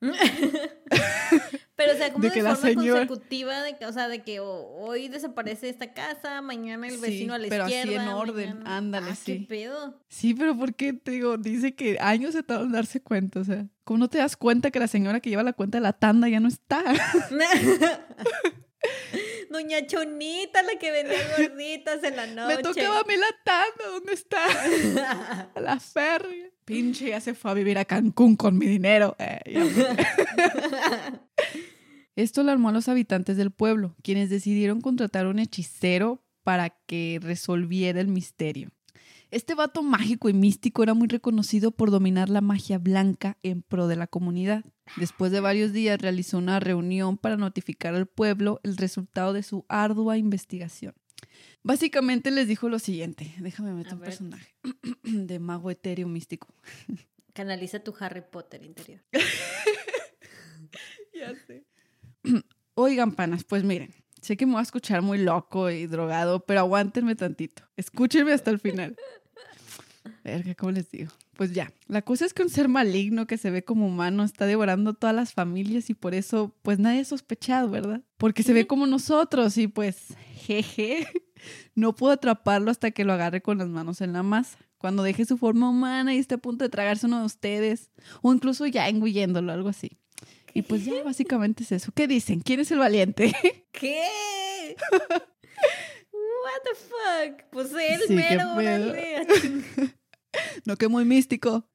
Pero, 1.76 1.92
o 1.92 1.96
sea, 1.96 2.10
como 2.10 2.22
De 2.24 2.30
de, 2.30 2.40
forma 2.42 2.56
consecutiva, 2.58 3.62
de, 3.62 3.76
que- 3.76 3.84
o 3.84 3.92
sea, 3.92 4.08
de 4.08 4.22
que 4.22 4.40
ho- 4.40 4.66
hoy 4.78 5.08
desaparece 5.08 5.68
esta 5.68 5.92
casa, 5.92 6.40
mañana 6.40 6.86
el 6.88 6.94
Sí, 6.94 7.00
vecino 7.00 7.34
a 7.34 7.38
la 7.38 7.48
pero 7.48 7.64
así 7.64 7.74
izquierda. 7.74 8.02
en 8.02 8.08
orden, 8.08 8.48
mañana- 8.60 8.76
ándale, 8.78 9.10
Ah, 9.10 9.14
sí. 9.14 9.40
¿Qué 9.40 9.46
pedo? 9.46 10.00
Sí, 10.08 10.32
pero 10.32 10.56
¿por 10.56 10.74
qué? 10.74 10.94
Te 10.94 11.10
digo, 11.10 11.36
dice 11.36 11.74
que 11.74 11.98
años 12.00 12.32
se 12.32 12.42
tardaron 12.42 12.68
en 12.68 12.72
darse 12.72 13.02
cuenta. 13.02 13.40
O 13.40 13.44
sea, 13.44 13.66
¿cómo 13.84 13.98
no 13.98 14.08
te 14.08 14.16
das 14.18 14.38
cuenta 14.38 14.70
que 14.70 14.78
la 14.80 14.88
señora 14.88 15.20
que 15.20 15.28
lleva 15.28 15.42
la 15.42 15.52
cuenta 15.52 15.76
de 15.76 15.82
la 15.82 15.92
tanda 15.92 16.28
ya 16.30 16.40
no 16.40 16.48
está? 16.48 16.82
Doña 19.50 19.86
Chonita, 19.86 20.62
la 20.62 20.78
que 20.78 20.90
vendía 20.92 21.18
gorditas 21.38 22.02
en 22.04 22.16
la 22.16 22.26
noche. 22.26 22.56
Me 22.56 22.62
tocaba 22.62 23.00
a 23.00 23.04
mí 23.04 23.14
la 23.16 23.26
tanda, 23.44 23.90
¿dónde 23.92 24.12
está? 24.12 25.48
A 25.54 25.60
la 25.60 25.78
férrea. 25.80 26.50
Pinche, 26.64 27.10
ya 27.10 27.20
se 27.20 27.32
fue 27.34 27.52
a 27.52 27.54
vivir 27.54 27.78
a 27.78 27.84
Cancún 27.84 28.34
con 28.34 28.58
mi 28.58 28.66
dinero. 28.66 29.14
Eh, 29.20 29.40
Esto 32.16 32.40
alarmó 32.40 32.70
a 32.70 32.72
los 32.72 32.88
habitantes 32.88 33.36
del 33.36 33.50
pueblo, 33.50 33.94
quienes 34.02 34.30
decidieron 34.30 34.80
contratar 34.80 35.26
a 35.26 35.28
un 35.28 35.38
hechicero 35.38 36.24
para 36.42 36.70
que 36.70 37.18
resolviera 37.22 38.00
el 38.00 38.08
misterio. 38.08 38.70
Este 39.30 39.54
vato 39.54 39.82
mágico 39.82 40.28
y 40.28 40.32
místico 40.32 40.82
era 40.82 40.94
muy 40.94 41.08
reconocido 41.08 41.72
por 41.72 41.90
dominar 41.90 42.30
la 42.30 42.40
magia 42.40 42.78
blanca 42.78 43.36
en 43.42 43.60
pro 43.62 43.88
de 43.88 43.96
la 43.96 44.06
comunidad. 44.06 44.64
Después 44.96 45.32
de 45.32 45.40
varios 45.40 45.72
días 45.72 46.00
realizó 46.00 46.38
una 46.38 46.60
reunión 46.60 47.18
para 47.18 47.36
notificar 47.36 47.94
al 47.94 48.06
pueblo 48.06 48.60
el 48.62 48.76
resultado 48.76 49.32
de 49.32 49.42
su 49.42 49.66
ardua 49.68 50.16
investigación. 50.16 50.94
Básicamente 51.64 52.30
les 52.30 52.46
dijo 52.46 52.68
lo 52.68 52.78
siguiente, 52.78 53.34
déjame 53.40 53.72
meter 53.72 53.92
A 53.92 53.94
un 53.96 54.00
ver. 54.00 54.08
personaje 54.10 54.54
de 55.02 55.38
mago 55.40 55.70
etéreo 55.72 56.06
místico. 56.06 56.46
Canaliza 57.32 57.80
tu 57.80 57.92
Harry 58.00 58.22
Potter 58.30 58.62
interior. 58.62 59.02
Ya 61.14 61.34
sé. 61.46 61.65
Oigan, 62.74 63.12
panas, 63.12 63.44
pues 63.44 63.64
miren, 63.64 63.94
sé 64.20 64.36
que 64.36 64.46
me 64.46 64.52
voy 64.52 64.60
a 64.60 64.62
escuchar 64.62 65.02
muy 65.02 65.18
loco 65.18 65.70
y 65.70 65.86
drogado, 65.86 66.40
pero 66.40 66.60
aguántenme 66.60 67.14
tantito. 67.14 67.62
Escúchenme 67.76 68.32
hasta 68.32 68.50
el 68.50 68.58
final. 68.58 68.96
Verga, 70.24 70.54
¿cómo 70.54 70.72
les 70.72 70.90
digo? 70.90 71.10
Pues 71.36 71.52
ya, 71.52 71.72
la 71.88 72.02
cosa 72.02 72.24
es 72.24 72.32
que 72.32 72.42
un 72.42 72.48
ser 72.48 72.68
maligno 72.68 73.26
que 73.26 73.38
se 73.38 73.50
ve 73.50 73.62
como 73.62 73.86
humano 73.86 74.24
está 74.24 74.46
devorando 74.46 74.94
todas 74.94 75.14
las 75.14 75.32
familias 75.32 75.90
y 75.90 75.94
por 75.94 76.14
eso, 76.14 76.54
pues 76.62 76.78
nadie 76.78 77.00
ha 77.00 77.04
sospechado, 77.04 77.68
¿verdad? 77.70 78.02
Porque 78.16 78.42
se 78.42 78.52
ve 78.52 78.66
como 78.66 78.86
nosotros 78.86 79.58
y 79.58 79.68
pues, 79.68 80.14
jeje, 80.34 81.06
no 81.74 81.94
puedo 81.94 82.12
atraparlo 82.12 82.70
hasta 82.70 82.90
que 82.90 83.04
lo 83.04 83.12
agarre 83.12 83.42
con 83.42 83.58
las 83.58 83.68
manos 83.68 84.00
en 84.00 84.12
la 84.12 84.22
masa. 84.22 84.58
Cuando 84.78 85.02
deje 85.02 85.24
su 85.24 85.36
forma 85.38 85.70
humana 85.70 86.14
y 86.14 86.18
esté 86.18 86.36
a 86.36 86.38
punto 86.38 86.64
de 86.64 86.68
tragarse 86.68 87.06
uno 87.06 87.20
de 87.20 87.26
ustedes, 87.26 87.90
o 88.22 88.32
incluso 88.32 88.66
ya 88.66 88.88
engulléndolo, 88.88 89.52
algo 89.52 89.68
así. 89.68 89.98
Y 90.56 90.62
pues 90.62 90.84
ya, 90.84 91.02
básicamente 91.02 91.64
es 91.64 91.72
eso. 91.72 91.92
¿Qué 91.94 92.06
dicen? 92.08 92.40
¿Quién 92.40 92.60
es 92.60 92.70
el 92.70 92.78
valiente? 92.78 93.34
¿Qué? 93.72 94.74
What 96.12 96.62
the 96.64 96.74
fuck? 96.74 97.44
Pues 97.50 97.72
él, 97.72 98.00
Sí, 98.06 98.14
mero, 98.14 98.52
órale, 98.54 99.26
No, 100.64 100.76
que 100.76 100.88
muy 100.88 101.04
místico. 101.04 101.68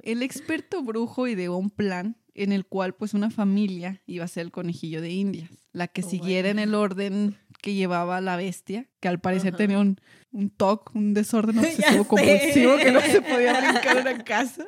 El 0.00 0.22
experto 0.22 0.82
brujo 0.82 1.26
ideó 1.28 1.56
un 1.56 1.70
plan 1.70 2.16
en 2.34 2.52
el 2.52 2.66
cual 2.66 2.94
pues 2.94 3.14
una 3.14 3.30
familia 3.30 4.02
iba 4.06 4.24
a 4.24 4.28
ser 4.28 4.42
el 4.46 4.50
conejillo 4.52 5.00
de 5.00 5.10
indias, 5.10 5.50
la 5.72 5.86
que 5.88 6.02
Oh, 6.02 6.08
siguiera 6.10 6.48
en 6.50 6.58
el 6.58 6.74
orden 6.74 7.38
que 7.62 7.74
llevaba 7.74 8.20
la 8.20 8.36
bestia, 8.36 8.88
que 9.00 9.08
al 9.08 9.20
parecer 9.20 9.56
tenía 9.56 9.78
un, 9.78 10.00
un 10.32 10.50
TOC, 10.50 10.94
un 10.94 11.14
desorden 11.14 11.58
obsesivo 11.58 12.04
compulsivo 12.08 12.76
que 12.76 12.90
no 12.92 13.00
se 13.00 13.22
podía 13.22 13.58
brincar 13.60 13.98
en 13.98 14.04
la 14.04 14.24
casa. 14.24 14.64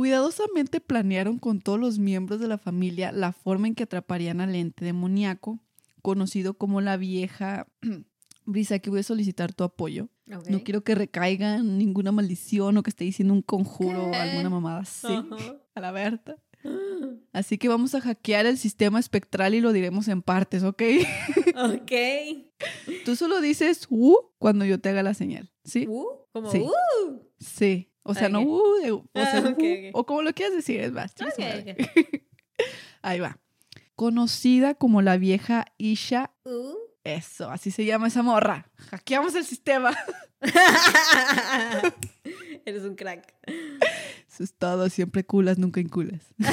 Cuidadosamente 0.00 0.80
planearon 0.80 1.38
con 1.38 1.60
todos 1.60 1.78
los 1.78 1.98
miembros 1.98 2.40
de 2.40 2.48
la 2.48 2.56
familia 2.56 3.12
la 3.12 3.34
forma 3.34 3.66
en 3.66 3.74
que 3.74 3.82
atraparían 3.82 4.40
al 4.40 4.54
ente 4.54 4.82
demoníaco, 4.82 5.60
conocido 6.00 6.54
como 6.54 6.80
la 6.80 6.96
vieja 6.96 7.66
Brisa, 8.46 8.78
que 8.78 8.88
voy 8.88 9.00
a 9.00 9.02
solicitar 9.02 9.52
tu 9.52 9.62
apoyo. 9.62 10.08
No 10.48 10.64
quiero 10.64 10.84
que 10.84 10.94
recaiga 10.94 11.56
en 11.56 11.76
ninguna 11.76 12.12
maldición 12.12 12.78
o 12.78 12.82
que 12.82 12.88
esté 12.88 13.04
diciendo 13.04 13.34
un 13.34 13.42
conjuro 13.42 14.06
o 14.06 14.14
alguna 14.14 14.48
mamada 14.48 14.80
así 14.80 15.06
a 15.74 15.80
la 15.82 15.92
Berta. 15.92 16.38
Así 17.34 17.58
que 17.58 17.68
vamos 17.68 17.94
a 17.94 18.00
hackear 18.00 18.46
el 18.46 18.56
sistema 18.56 19.00
espectral 19.00 19.54
y 19.54 19.60
lo 19.60 19.70
diremos 19.70 20.08
en 20.08 20.22
partes, 20.22 20.62
¿ok? 20.62 20.82
Ok. 21.74 21.92
Tú 23.04 23.16
solo 23.16 23.42
dices 23.42 23.86
uh 23.90 24.16
cuando 24.38 24.64
yo 24.64 24.80
te 24.80 24.88
haga 24.88 25.02
la 25.02 25.12
señal, 25.12 25.52
¿sí? 25.62 25.86
Uh, 25.86 26.06
como 26.32 26.50
Sí. 26.50 26.60
uh. 26.60 27.20
Sí. 27.38 27.89
O 28.10 28.14
sea, 28.14 28.28
no 28.28 28.42
uh, 28.42 28.62
de- 28.82 28.92
o, 28.92 29.04
sea, 29.14 29.42
Ah, 29.46 29.50
uh, 29.50 29.90
o 29.92 30.06
como 30.06 30.22
lo 30.22 30.32
quieras 30.32 30.54
decir, 30.54 30.80
es 30.80 30.92
más. 30.92 31.12
Ahí 33.02 33.20
va. 33.20 33.38
Conocida 33.96 34.74
como 34.74 35.02
la 35.02 35.16
vieja 35.16 35.66
Isha. 35.78 36.32
Uh. 36.44 36.74
Eso, 37.02 37.50
así 37.50 37.70
se 37.70 37.86
llama 37.86 38.08
esa 38.08 38.22
morra. 38.22 38.70
Hackeamos 38.90 39.34
el 39.34 39.44
sistema. 39.44 39.96
Eres 42.66 42.82
un 42.84 42.94
crack. 42.94 43.34
Eso 44.28 44.44
es 44.44 44.52
todo, 44.52 44.88
siempre 44.90 45.24
culas, 45.24 45.58
nunca 45.58 45.80
inculas. 45.80 46.20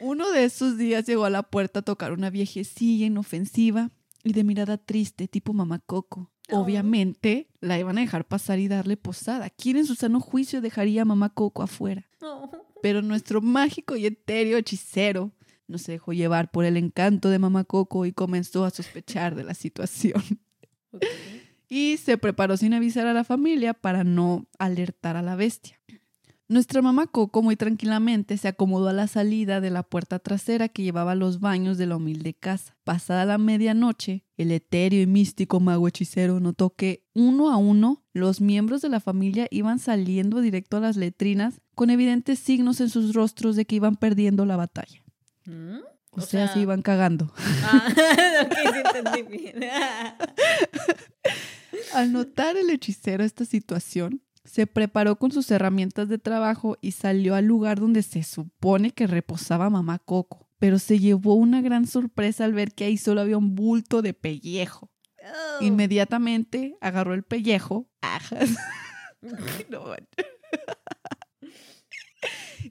Uno 0.00 0.30
de 0.30 0.44
esos 0.44 0.78
días 0.78 1.06
llegó 1.06 1.24
a 1.24 1.30
la 1.30 1.42
puerta 1.42 1.80
a 1.80 1.82
tocar 1.82 2.12
una 2.12 2.30
viejecilla 2.30 3.06
inofensiva 3.06 3.90
y 4.22 4.32
de 4.32 4.44
mirada 4.44 4.78
triste, 4.78 5.26
tipo 5.28 5.52
mamá 5.52 5.80
Coco. 5.80 6.30
Obviamente 6.50 7.48
la 7.60 7.78
iban 7.78 7.98
a 7.98 8.00
dejar 8.00 8.26
pasar 8.26 8.58
y 8.58 8.68
darle 8.68 8.96
posada. 8.96 9.50
¿Quién 9.50 9.76
en 9.76 9.86
su 9.86 9.94
sano 9.94 10.20
juicio 10.20 10.60
dejaría 10.60 11.02
a 11.02 11.04
mamá 11.04 11.30
Coco 11.30 11.62
afuera? 11.62 12.08
Pero 12.82 13.02
nuestro 13.02 13.40
mágico 13.40 13.96
y 13.96 14.06
etéreo 14.06 14.56
hechicero 14.58 15.32
no 15.66 15.78
se 15.78 15.92
dejó 15.92 16.12
llevar 16.12 16.50
por 16.50 16.64
el 16.64 16.76
encanto 16.76 17.28
de 17.28 17.38
mamá 17.38 17.64
Coco 17.64 18.06
y 18.06 18.12
comenzó 18.12 18.64
a 18.64 18.70
sospechar 18.70 19.34
de 19.34 19.44
la 19.44 19.54
situación. 19.54 20.22
Y 21.68 21.98
se 21.98 22.16
preparó 22.16 22.56
sin 22.56 22.72
avisar 22.72 23.06
a 23.06 23.12
la 23.12 23.24
familia 23.24 23.74
para 23.74 24.02
no 24.02 24.46
alertar 24.58 25.16
a 25.16 25.22
la 25.22 25.36
bestia. 25.36 25.78
Nuestra 26.50 26.80
mamá 26.80 27.06
Coco 27.06 27.42
muy 27.42 27.56
tranquilamente 27.56 28.38
se 28.38 28.48
acomodó 28.48 28.88
a 28.88 28.94
la 28.94 29.06
salida 29.06 29.60
de 29.60 29.68
la 29.68 29.82
puerta 29.82 30.18
trasera 30.18 30.70
que 30.70 30.82
llevaba 30.82 31.12
a 31.12 31.14
los 31.14 31.40
baños 31.40 31.76
de 31.76 31.84
la 31.84 31.96
humilde 31.96 32.32
casa. 32.32 32.74
Pasada 32.84 33.26
la 33.26 33.36
medianoche, 33.36 34.24
el 34.38 34.52
etéreo 34.52 35.02
y 35.02 35.06
místico 35.06 35.60
mago 35.60 35.86
hechicero 35.88 36.40
notó 36.40 36.70
que 36.70 37.04
uno 37.12 37.50
a 37.50 37.58
uno 37.58 38.02
los 38.14 38.40
miembros 38.40 38.80
de 38.80 38.88
la 38.88 39.00
familia 39.00 39.46
iban 39.50 39.78
saliendo 39.78 40.40
directo 40.40 40.78
a 40.78 40.80
las 40.80 40.96
letrinas 40.96 41.60
con 41.74 41.90
evidentes 41.90 42.38
signos 42.38 42.80
en 42.80 42.88
sus 42.88 43.12
rostros 43.12 43.54
de 43.54 43.66
que 43.66 43.76
iban 43.76 43.96
perdiendo 43.96 44.46
la 44.46 44.56
batalla. 44.56 45.04
¿Mm? 45.44 45.80
O, 46.12 46.22
sea, 46.22 46.50
se 46.50 46.60
iban 46.60 46.80
cagando. 46.80 47.30
Ah, 47.62 47.94
sí. 49.04 49.52
Al 51.94 52.12
notar 52.12 52.56
el 52.56 52.70
hechicero 52.70 53.22
esta 53.22 53.44
situación, 53.44 54.22
se 54.48 54.66
preparó 54.66 55.16
con 55.16 55.30
sus 55.30 55.50
herramientas 55.50 56.08
de 56.08 56.18
trabajo 56.18 56.78
y 56.80 56.92
salió 56.92 57.34
al 57.34 57.44
lugar 57.44 57.78
donde 57.78 58.02
se 58.02 58.22
supone 58.22 58.92
que 58.92 59.06
reposaba 59.06 59.70
mamá 59.70 59.98
Coco. 59.98 60.48
Pero 60.58 60.78
se 60.78 60.98
llevó 60.98 61.34
una 61.34 61.60
gran 61.60 61.86
sorpresa 61.86 62.44
al 62.44 62.52
ver 62.52 62.72
que 62.72 62.84
ahí 62.84 62.96
solo 62.96 63.20
había 63.20 63.38
un 63.38 63.54
bulto 63.54 64.02
de 64.02 64.14
pellejo. 64.14 64.90
Oh. 65.22 65.62
Inmediatamente 65.62 66.76
agarró 66.80 67.14
el 67.14 67.22
pellejo. 67.22 67.88
Ajas. 68.00 68.50
No, 69.68 69.84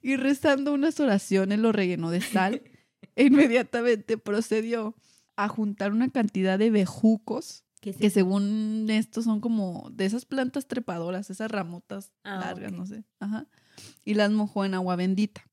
y 0.01 0.15
rezando 0.15 0.73
unas 0.73 0.99
oraciones 0.99 1.59
lo 1.59 1.71
rellenó 1.71 2.11
de 2.11 2.21
sal 2.21 2.61
e 3.15 3.25
inmediatamente 3.25 4.17
procedió 4.17 4.95
a 5.35 5.47
juntar 5.47 5.91
una 5.91 6.09
cantidad 6.09 6.57
de 6.57 6.69
bejucos 6.69 7.65
¿Qué 7.87 7.91
es 7.91 7.97
que 7.97 8.09
según 8.09 8.87
esto 8.89 9.21
son 9.21 9.39
como 9.39 9.89
de 9.93 10.05
esas 10.05 10.25
plantas 10.25 10.67
trepadoras, 10.67 11.29
esas 11.29 11.49
ramotas 11.49 12.11
Ah, 12.25 12.37
largas, 12.41 12.73
no 12.73 12.85
sé. 12.85 13.05
Ajá. 13.21 13.47
Y 14.03 14.15
las 14.15 14.29
mojó 14.29 14.65
en 14.65 14.73
agua 14.73 14.97
bendita. 14.97 15.43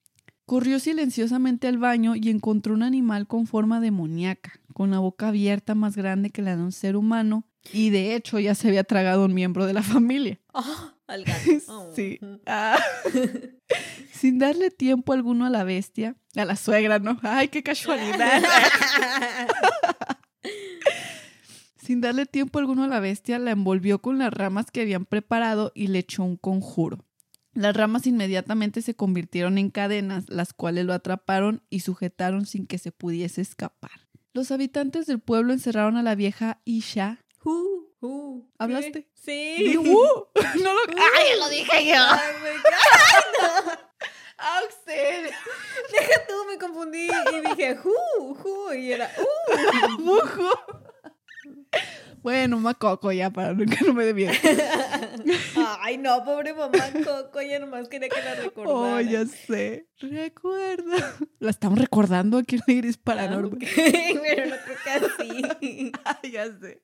Corrió 0.45 0.81
silenciosamente 0.81 1.69
al 1.69 1.79
baño 1.79 2.17
y 2.17 2.31
encontró 2.31 2.75
un 2.75 2.83
animal 2.83 3.29
con 3.29 3.47
forma 3.47 3.79
demoníaca, 3.81 4.53
con 4.73 4.91
la 4.91 4.99
boca 4.99 5.29
abierta 5.29 5.77
más 5.77 5.95
grande 5.97 6.31
que 6.31 6.43
la 6.43 6.57
de 6.57 6.63
un 6.63 6.73
ser 6.73 6.97
humano, 6.97 7.47
y 7.73 7.91
de 7.91 8.17
hecho 8.17 8.41
ya 8.41 8.57
se 8.57 8.67
había 8.69 8.83
tragado 8.83 9.25
un 9.27 9.33
miembro 9.33 9.65
de 9.67 9.73
la 9.75 9.83
familia. 9.83 10.41
Ah, 10.57 10.95
al 11.07 11.25
gato. 11.25 11.41
Oh. 11.69 11.93
Sí. 11.95 12.19
Ah. 12.47 12.79
Sin 14.13 14.39
darle 14.41 14.71
tiempo 14.71 15.13
alguno 15.13 15.47
a 15.47 15.51
la 15.51 15.63
bestia, 15.63 16.17
a 16.35 16.45
la 16.45 16.57
suegra, 16.57 16.99
¿no? 16.99 17.19
¡Ay, 17.23 17.49
qué 17.49 17.63
casualidad! 17.63 18.43
Sin 21.85 22.01
darle 22.01 22.25
tiempo 22.25 22.59
alguno 22.59 22.85
a 22.85 22.89
la 22.89 22.99
bestia, 22.99 23.39
la 23.39 23.51
envolvió 23.51 24.01
con 24.01 24.17
las 24.19 24.33
ramas 24.33 24.71
que 24.71 24.81
habían 24.81 25.05
preparado 25.05 25.71
y 25.75 25.89
le 25.89 25.99
echó 25.99 26.23
un 26.25 26.39
conjuro. 26.39 27.05
Las 27.53 27.77
ramas 27.77 28.07
inmediatamente 28.07 28.81
se 28.81 28.95
convirtieron 28.95 29.59
en 29.59 29.71
cadenas, 29.71 30.25
las 30.31 30.55
cuales 30.55 30.87
lo 30.87 30.95
atraparon 30.95 31.63
y 31.69 31.81
sujetaron 31.81 32.47
sin 32.47 32.67
que 32.67 32.79
se 32.79 32.91
pudiese 32.91 33.43
escapar. 33.43 33.91
Los 34.33 34.51
habitantes 34.51 35.05
del 35.05 35.21
pueblo 35.21 35.53
encerraron 35.53 35.99
a 35.99 36.03
la 36.03 36.15
vieja 36.15 36.63
Isha. 36.65 37.19
Uh, 37.45 37.83
uh. 38.01 38.49
¿Hablaste? 38.59 39.11
Sí. 39.13 39.57
Y, 39.59 39.77
¡uh! 39.77 39.85
no 39.85 40.73
lo... 40.75 40.81
¡Ay, 40.89 41.39
lo 41.39 41.49
dije 41.51 41.87
yo! 41.87 41.97
Ay, 41.99 42.33
me- 42.43 43.73
¡Axel! 44.39 45.25
Deja 45.93 46.27
tú, 46.27 46.35
me 46.51 46.59
confundí 46.59 47.09
y 47.09 47.41
dije, 47.51 47.77
ju, 47.77 48.35
ju, 48.37 48.73
y 48.73 48.93
era, 48.93 49.11
uh. 49.19 50.03
¡Bujo! 50.03 50.49
Bueno, 52.23 52.59
macoco 52.59 53.13
ya, 53.13 53.29
para 53.29 53.55
que 53.55 53.85
no 53.85 53.93
me 53.93 54.07
dé 54.07 54.15
miedo. 54.15 54.33
Ay, 55.81 55.99
no, 55.99 56.25
pobre 56.25 56.55
mamá 56.55 56.79
Coco, 57.05 57.39
ella 57.41 57.59
nomás 57.59 57.87
quería 57.89 58.09
que 58.09 58.23
la 58.23 58.35
recordara. 58.37 58.75
Oh, 58.97 58.99
ya 59.01 59.27
sé. 59.27 59.89
Recuerda. 60.01 61.17
La 61.39 61.51
estamos 61.51 61.79
recordando 61.79 62.39
aquí 62.39 62.57
en 62.67 62.79
Iris 62.79 62.97
Ah, 62.97 63.01
Paranormal. 63.05 63.53
ok, 63.53 63.63
Pero 63.77 64.47
no 64.47 64.57
creo 64.65 64.77
que 64.83 64.91
así. 64.91 65.93
Ay, 66.23 66.31
ya 66.31 66.47
sé. 66.47 66.83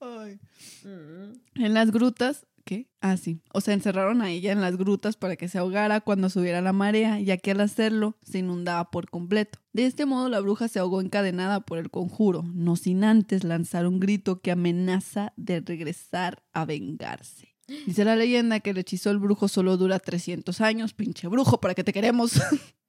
Ay. 0.00 0.40
Mm. 0.82 1.62
En 1.64 1.74
las 1.74 1.92
grutas, 1.92 2.44
¿qué? 2.68 2.86
Ah, 3.00 3.16
sí. 3.16 3.40
O 3.54 3.62
sea, 3.62 3.72
encerraron 3.72 4.20
a 4.20 4.30
ella 4.30 4.52
en 4.52 4.60
las 4.60 4.76
grutas 4.76 5.16
para 5.16 5.36
que 5.36 5.48
se 5.48 5.56
ahogara 5.56 6.02
cuando 6.02 6.28
subiera 6.28 6.60
la 6.60 6.74
marea, 6.74 7.18
ya 7.18 7.38
que 7.38 7.52
al 7.52 7.62
hacerlo 7.62 8.18
se 8.20 8.40
inundaba 8.40 8.90
por 8.90 9.08
completo. 9.08 9.58
De 9.72 9.86
este 9.86 10.04
modo, 10.04 10.28
la 10.28 10.40
bruja 10.40 10.68
se 10.68 10.78
ahogó 10.78 11.00
encadenada 11.00 11.60
por 11.60 11.78
el 11.78 11.90
conjuro, 11.90 12.42
no 12.52 12.76
sin 12.76 13.04
antes 13.04 13.42
lanzar 13.42 13.86
un 13.86 14.00
grito 14.00 14.42
que 14.42 14.50
amenaza 14.50 15.32
de 15.38 15.60
regresar 15.60 16.42
a 16.52 16.66
vengarse. 16.66 17.56
Dice 17.86 18.04
la 18.04 18.16
leyenda 18.16 18.60
que 18.60 18.70
el 18.70 18.78
hechizo 18.78 19.08
del 19.08 19.18
brujo 19.18 19.48
solo 19.48 19.78
dura 19.78 19.98
300 19.98 20.60
años, 20.60 20.92
pinche 20.92 21.26
brujo, 21.26 21.60
¿para 21.60 21.74
qué 21.74 21.84
te 21.84 21.94
queremos? 21.94 22.32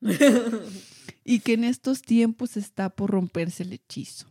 y 1.23 1.39
que 1.39 1.53
en 1.53 1.63
estos 1.63 2.01
tiempos 2.01 2.57
está 2.57 2.89
por 2.89 3.11
romperse 3.11 3.63
el 3.63 3.71
hechizo. 3.71 4.27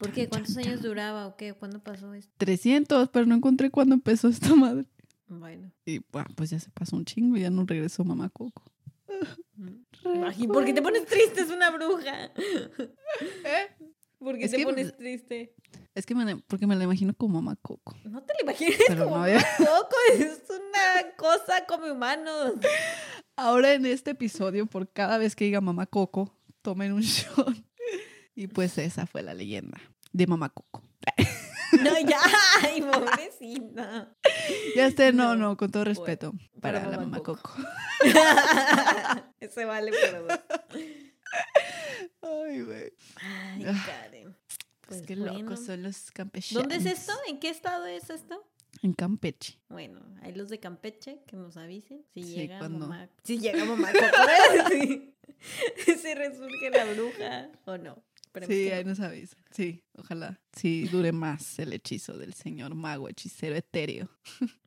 ¿Por 0.00 0.12
qué? 0.12 0.28
¿Cuántos 0.28 0.54
chan, 0.54 0.64
años 0.66 0.80
chan. 0.80 0.88
duraba 0.88 1.26
o 1.28 1.36
qué? 1.36 1.52
¿Cuándo 1.52 1.78
pasó 1.82 2.12
esto? 2.14 2.32
300, 2.38 3.10
pero 3.10 3.26
no 3.26 3.34
encontré 3.36 3.70
cuándo 3.70 3.94
empezó 3.94 4.26
esta 4.28 4.54
madre. 4.56 4.86
Bueno. 5.28 5.70
Y 5.84 6.00
bueno, 6.10 6.26
pues 6.34 6.50
ya 6.50 6.58
se 6.58 6.70
pasó 6.70 6.96
un 6.96 7.04
chingo 7.04 7.36
y 7.36 7.42
ya 7.42 7.50
no 7.50 7.64
regresó 7.64 8.02
mamá 8.04 8.28
Coco. 8.30 8.64
mm. 9.56 10.24
Ay, 10.26 10.46
¿Por 10.48 10.64
qué 10.64 10.72
te 10.72 10.82
pones 10.82 11.04
triste? 11.06 11.42
Es 11.42 11.50
una 11.50 11.70
bruja. 11.70 12.30
¿Eh? 13.44 13.68
¿Por 14.18 14.36
qué 14.38 14.44
Es 14.46 14.50
te 14.50 14.56
que- 14.56 14.64
pones 14.64 14.96
triste? 14.96 15.54
Es 15.94 16.06
que 16.06 16.14
me 16.14 16.24
la- 16.24 16.36
porque 16.46 16.66
me 16.66 16.76
la 16.76 16.84
imagino 16.84 17.14
como 17.14 17.40
mamá 17.40 17.56
Coco. 17.62 17.96
No 18.04 18.22
te 18.22 18.32
lo 18.34 18.40
imagines 18.42 18.78
Pero 18.88 19.04
como 19.04 19.16
no 19.18 19.22
había- 19.24 19.44
coco. 19.58 19.96
Es 20.14 20.42
una 20.48 21.14
cosa 21.16 21.64
come 21.66 21.90
humanos. 21.92 22.54
Ahora 23.36 23.72
en 23.74 23.86
este 23.86 24.10
episodio, 24.12 24.66
por 24.66 24.90
cada 24.92 25.16
vez 25.18 25.34
que 25.36 25.44
diga 25.44 25.60
mamá 25.60 25.86
Coco, 25.86 26.34
tomen 26.62 26.92
un 26.92 27.02
shot. 27.02 27.56
Y 28.34 28.46
pues 28.48 28.78
esa 28.78 29.06
fue 29.06 29.22
la 29.22 29.34
leyenda 29.34 29.78
de 30.12 30.26
mamá 30.26 30.48
Coco. 30.50 30.82
No, 31.84 31.96
ya. 32.00 32.18
Ay, 32.64 32.82
pobrecita. 32.82 34.12
Ya 34.74 34.90
sé, 34.90 35.12
no, 35.12 35.36
No. 35.36 35.56
con 35.56 35.70
todo 35.70 35.84
respeto 35.84 36.32
para 36.60 36.80
para 36.82 36.90
la 36.90 36.98
mamá 36.98 37.20
Coco. 37.22 37.54
Ese 39.40 39.64
vale 39.64 39.92
por 39.92 40.26
dos. 40.26 40.40
Ay, 42.22 42.62
güey. 42.62 42.92
Ay, 43.22 43.64
Ah, 43.68 43.84
Karen. 43.86 44.36
Pues 44.40 44.58
Pues 44.88 45.02
qué 45.02 45.14
bueno. 45.14 45.38
locos 45.38 45.64
son 45.64 45.84
los 45.84 46.10
campechanos. 46.10 46.62
¿Dónde 46.68 46.76
es 46.76 46.86
esto? 46.98 47.12
¿En 47.28 47.38
qué 47.38 47.50
estado 47.50 47.86
es 47.86 48.10
esto? 48.10 48.44
En 48.82 48.92
Campeche. 48.92 49.58
Bueno, 49.68 50.00
hay 50.22 50.34
los 50.34 50.48
de 50.48 50.58
Campeche 50.58 51.22
que 51.26 51.36
nos 51.36 51.56
avisen 51.56 52.04
si 52.14 52.22
Sí, 52.24 52.34
llega 52.34 52.58
cuando- 52.58 52.80
mamá. 52.88 53.08
Si 53.22 53.38
llega 53.38 53.64
mamá 53.64 53.92
Coco, 53.92 54.06
si 56.02 56.14
resurge 56.14 56.70
la 56.70 56.84
bruja 56.86 57.48
o 57.66 57.78
no. 57.78 58.02
Esperemos 58.32 58.54
Sí, 58.56 58.64
que 58.68 58.74
ahí 58.74 58.84
no. 58.84 58.90
nos 58.90 59.00
avisa. 59.00 59.36
Sí, 59.50 59.82
ojalá. 59.98 60.40
Sí, 60.56 60.86
dure 60.88 61.10
más 61.10 61.58
el 61.58 61.72
hechizo 61.72 62.16
del 62.16 62.32
señor 62.34 62.74
mago 62.76 63.08
hechicero 63.08 63.56
etéreo. 63.56 64.08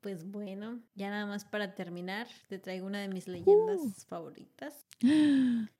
Pues 0.00 0.24
bueno, 0.24 0.80
ya 0.94 1.10
nada 1.10 1.26
más 1.26 1.44
para 1.44 1.74
terminar, 1.74 2.28
te 2.48 2.58
traigo 2.60 2.86
una 2.86 3.00
de 3.00 3.08
mis 3.08 3.26
leyendas 3.26 3.78
Uh. 3.80 3.92
favoritas, 4.06 4.72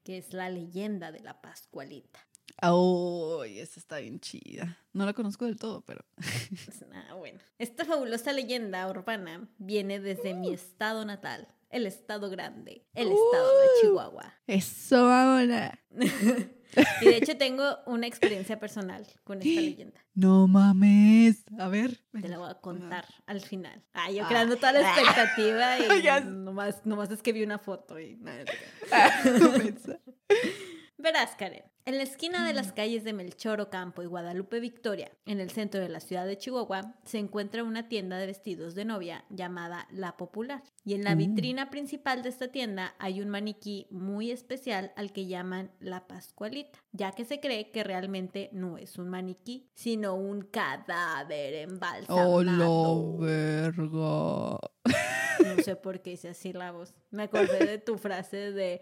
que 0.03 0.18
es 0.18 0.32
la 0.32 0.51
leyenda 0.51 1.12
de 1.12 1.20
la 1.20 1.40
Pascualita. 1.40 2.18
¡Ay, 2.61 3.61
esa 3.61 3.78
está 3.78 3.99
bien 3.99 4.18
chida! 4.18 4.78
No 4.92 5.05
la 5.07 5.12
conozco 5.12 5.44
del 5.44 5.57
todo, 5.59 5.82
pero... 5.82 6.05
Ah, 6.92 7.14
bueno. 7.14 7.38
Esta 7.59 7.84
fabulosa 7.84 8.32
leyenda 8.32 8.88
urbana 8.90 9.49
viene 9.59 10.01
desde 10.01 10.34
Uh. 10.34 10.38
mi 10.38 10.53
estado 10.53 11.05
natal, 11.05 11.47
el 11.70 11.86
estado 11.86 12.28
grande, 12.28 12.84
el 12.94 13.12
estado 13.12 13.61
de 13.61 13.66
Uh. 13.66 13.80
Chihuahua. 13.82 14.34
¡Eso, 14.49 14.97
ahora! 15.09 15.78
Y 17.00 17.04
de 17.06 17.16
hecho 17.16 17.36
tengo 17.36 17.78
una 17.86 18.06
experiencia 18.06 18.58
personal 18.58 19.06
con 19.24 19.38
esta 19.42 19.60
leyenda. 19.60 20.00
¡No 20.14 20.46
mames! 20.48 21.44
A 21.58 21.68
ver. 21.68 21.98
Te 22.20 22.28
la 22.28 22.38
voy 22.38 22.50
a 22.50 22.54
contar 22.54 23.04
al 23.26 23.40
final. 23.40 23.82
Ah, 23.92 24.10
yo 24.10 24.24
Ah. 24.24 24.28
creando 24.28 24.56
toda 24.56 24.72
la 24.72 24.80
expectativa 24.92 25.78
y 25.78 26.02
Ya. 26.02 26.20
nomás, 26.20 26.84
nomás 26.84 27.10
es 27.10 27.22
que 27.22 27.32
vi 27.32 27.42
una 27.42 27.58
foto 27.58 27.98
y 28.00 28.16
nada. 28.16 28.44
Mensa. 29.58 29.98
En 31.84 31.98
la 31.98 32.02
esquina 32.02 32.44
de 32.44 32.52
las 32.52 32.72
calles 32.72 33.04
de 33.04 33.12
Melchor 33.12 33.61
Ocampo 33.61 34.02
y 34.02 34.07
Guadalupe 34.07 34.59
Victoria, 34.59 35.12
en 35.24 35.38
el 35.38 35.50
centro 35.50 35.80
de 35.80 35.88
la 35.88 36.00
ciudad 36.00 36.26
de 36.26 36.36
Chihuahua, 36.36 36.96
se 37.04 37.18
encuentra 37.18 37.62
una 37.62 37.88
tienda 37.88 38.18
de 38.18 38.26
vestidos 38.26 38.74
de 38.74 38.84
novia 38.84 39.24
llamada 39.30 39.86
La 39.92 40.16
Popular. 40.16 40.64
Y 40.84 40.94
en 40.94 41.04
la 41.04 41.12
Uh. 41.12 41.16
vitrina 41.16 41.70
principal 41.70 42.24
de 42.24 42.30
esta 42.30 42.48
tienda 42.48 42.96
hay 42.98 43.20
un 43.20 43.28
maniquí 43.28 43.86
muy 43.90 44.32
especial 44.32 44.92
al 44.96 45.12
que 45.12 45.26
llaman 45.26 45.70
La 45.78 46.09
Pascualita, 46.09 46.76
ya 46.90 47.12
que 47.12 47.24
se 47.24 47.38
cree 47.38 47.70
que 47.70 47.84
realmente 47.84 48.50
no 48.52 48.76
es 48.76 48.98
un 48.98 49.09
maniquí, 49.09 49.70
sino 49.74 50.16
un 50.16 50.42
cadáver 50.42 51.54
embalsamado. 51.54 52.30
¡Oh, 52.32 52.42
lo 52.42 53.16
verga! 53.18 54.59
No 55.38 55.62
sé 55.62 55.76
por 55.76 56.02
qué 56.02 56.12
hice 56.12 56.30
así 56.30 56.52
la 56.52 56.72
voz. 56.72 56.94
Me 57.12 57.24
acordé 57.24 57.64
de 57.64 57.78
tu 57.78 57.96
frase 57.96 58.50
de... 58.50 58.80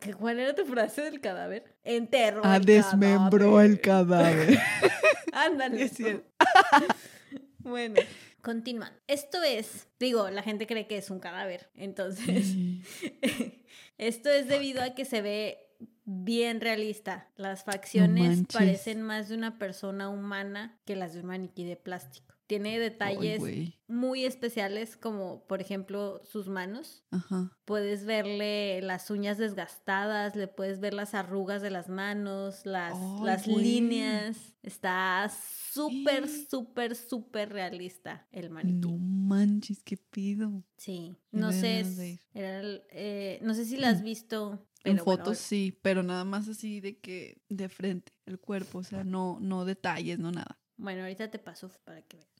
¿Qué- 0.00 0.14
¿Cuál 0.14 0.38
era 0.40 0.54
tu 0.54 0.64
frase 0.64 1.02
del 1.02 1.20
cadáver? 1.20 1.76
Enterró 1.84 2.42
Ah, 2.44 2.56
el 2.56 2.64
desmembró 2.64 3.60
el 3.60 3.80
cadáver. 3.80 4.58
Ándale. 5.32 5.90
Bueno, 7.58 7.96
continuando. 8.40 8.96
Esto 9.08 9.42
es, 9.42 9.88
digo, 9.98 10.30
la 10.30 10.42
gente 10.42 10.66
cree 10.66 10.86
que 10.86 10.96
es 10.96 11.10
un 11.10 11.18
cadáver. 11.20 11.68
Entonces, 11.74 12.54
esto 13.98 14.30
es 14.30 14.48
debido 14.48 14.82
a 14.82 14.94
que 14.94 15.04
se 15.04 15.20
ve 15.20 15.58
bien 16.04 16.60
realista. 16.62 17.28
Las 17.36 17.64
facciones 17.64 18.38
parecen 18.52 19.02
más 19.02 19.28
de 19.28 19.34
una 19.36 19.58
persona 19.58 20.08
humana 20.08 20.78
que 20.86 20.96
las 20.96 21.12
de 21.12 21.20
un 21.20 21.26
maniquí 21.26 21.64
de 21.64 21.76
plástico. 21.76 22.34
Tiene 22.48 22.78
detalles 22.78 23.42
muy 23.88 24.24
especiales 24.24 24.96
como 24.96 25.46
por 25.46 25.60
ejemplo 25.60 26.22
sus 26.24 26.48
manos. 26.48 27.04
Ajá. 27.10 27.54
Puedes 27.66 28.06
verle 28.06 28.80
las 28.80 29.10
uñas 29.10 29.36
desgastadas, 29.36 30.34
le 30.34 30.48
puedes 30.48 30.80
ver 30.80 30.94
las 30.94 31.12
arrugas 31.12 31.60
de 31.60 31.68
las 31.68 31.90
manos, 31.90 32.64
las, 32.64 32.96
las 33.22 33.46
líneas. 33.46 34.56
Está 34.62 35.30
súper, 35.72 36.26
súper, 36.26 36.96
súper 36.96 37.50
realista 37.50 38.26
el 38.32 38.48
maniquí. 38.48 38.88
No 38.88 38.96
manches, 38.96 39.82
qué 39.82 39.98
pido. 39.98 40.64
Sí, 40.78 41.18
no 41.30 41.52
sé, 41.52 42.18
era 42.32 42.62
eh, 42.90 43.40
no 43.42 43.52
sé 43.52 43.66
si 43.66 43.76
la 43.76 43.90
has 43.90 44.02
visto. 44.02 44.66
en 44.84 44.96
fotos 44.96 45.36
sí, 45.36 45.78
pero 45.82 46.02
nada 46.02 46.24
más 46.24 46.48
así 46.48 46.80
de 46.80 46.98
que 46.98 47.42
de 47.50 47.68
frente, 47.68 48.12
el 48.24 48.38
cuerpo, 48.38 48.78
o 48.78 48.84
sea, 48.84 49.04
no, 49.04 49.38
no 49.38 49.66
detalles, 49.66 50.18
no 50.18 50.32
nada. 50.32 50.57
Bueno, 50.78 51.02
ahorita 51.02 51.30
te 51.30 51.38
paso 51.38 51.70
para 51.84 52.02
que 52.02 52.16
veas. 52.16 52.30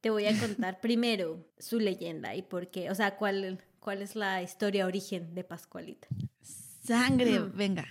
Te 0.00 0.10
voy 0.10 0.26
a 0.26 0.38
contar 0.38 0.80
primero 0.80 1.46
su 1.58 1.78
leyenda 1.78 2.34
y 2.34 2.42
por 2.42 2.70
qué, 2.70 2.90
o 2.90 2.94
sea, 2.94 3.16
cuál, 3.16 3.64
cuál 3.80 4.02
es 4.02 4.16
la 4.16 4.42
historia 4.42 4.86
origen 4.86 5.34
de 5.34 5.44
Pascualita. 5.44 6.08
Sangre, 6.42 7.38
venga. 7.38 7.86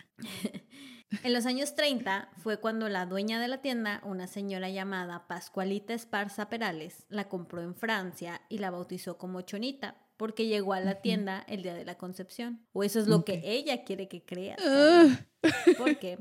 en 1.24 1.34
los 1.34 1.45
años 1.45 1.74
30 1.74 2.30
fue 2.38 2.60
cuando 2.60 2.89
la 2.89 3.06
dueña 3.06 3.39
de 3.39 3.47
la 3.47 3.62
tienda, 3.62 4.01
una 4.04 4.28
señora 4.28 4.70
llamada 4.70 5.28
Pascualita 5.28 5.93
Esparza 5.93 6.49
Perales, 6.49 7.06
la 7.10 7.30
compró 7.30 7.62
en 7.62 7.74
Francia 7.74 8.41
y 8.49 8.60
la 8.60 8.70
bautizó 8.70 9.18
como 9.18 9.41
Chonita 9.41 9.97
porque 10.18 10.47
llegó 10.47 10.74
a 10.74 10.80
la 10.80 11.01
tienda 11.01 11.43
el 11.47 11.64
día 11.64 11.74
de 11.74 11.86
la 11.86 11.97
concepción. 11.97 12.66
O 12.74 12.84
eso 12.84 12.99
es 12.99 13.08
lo 13.08 13.26
que 13.26 13.41
ella 13.43 13.84
quiere 13.84 14.08
que 14.08 14.24
crea. 14.24 14.56
¿Por 15.78 15.97
qué? 15.97 16.20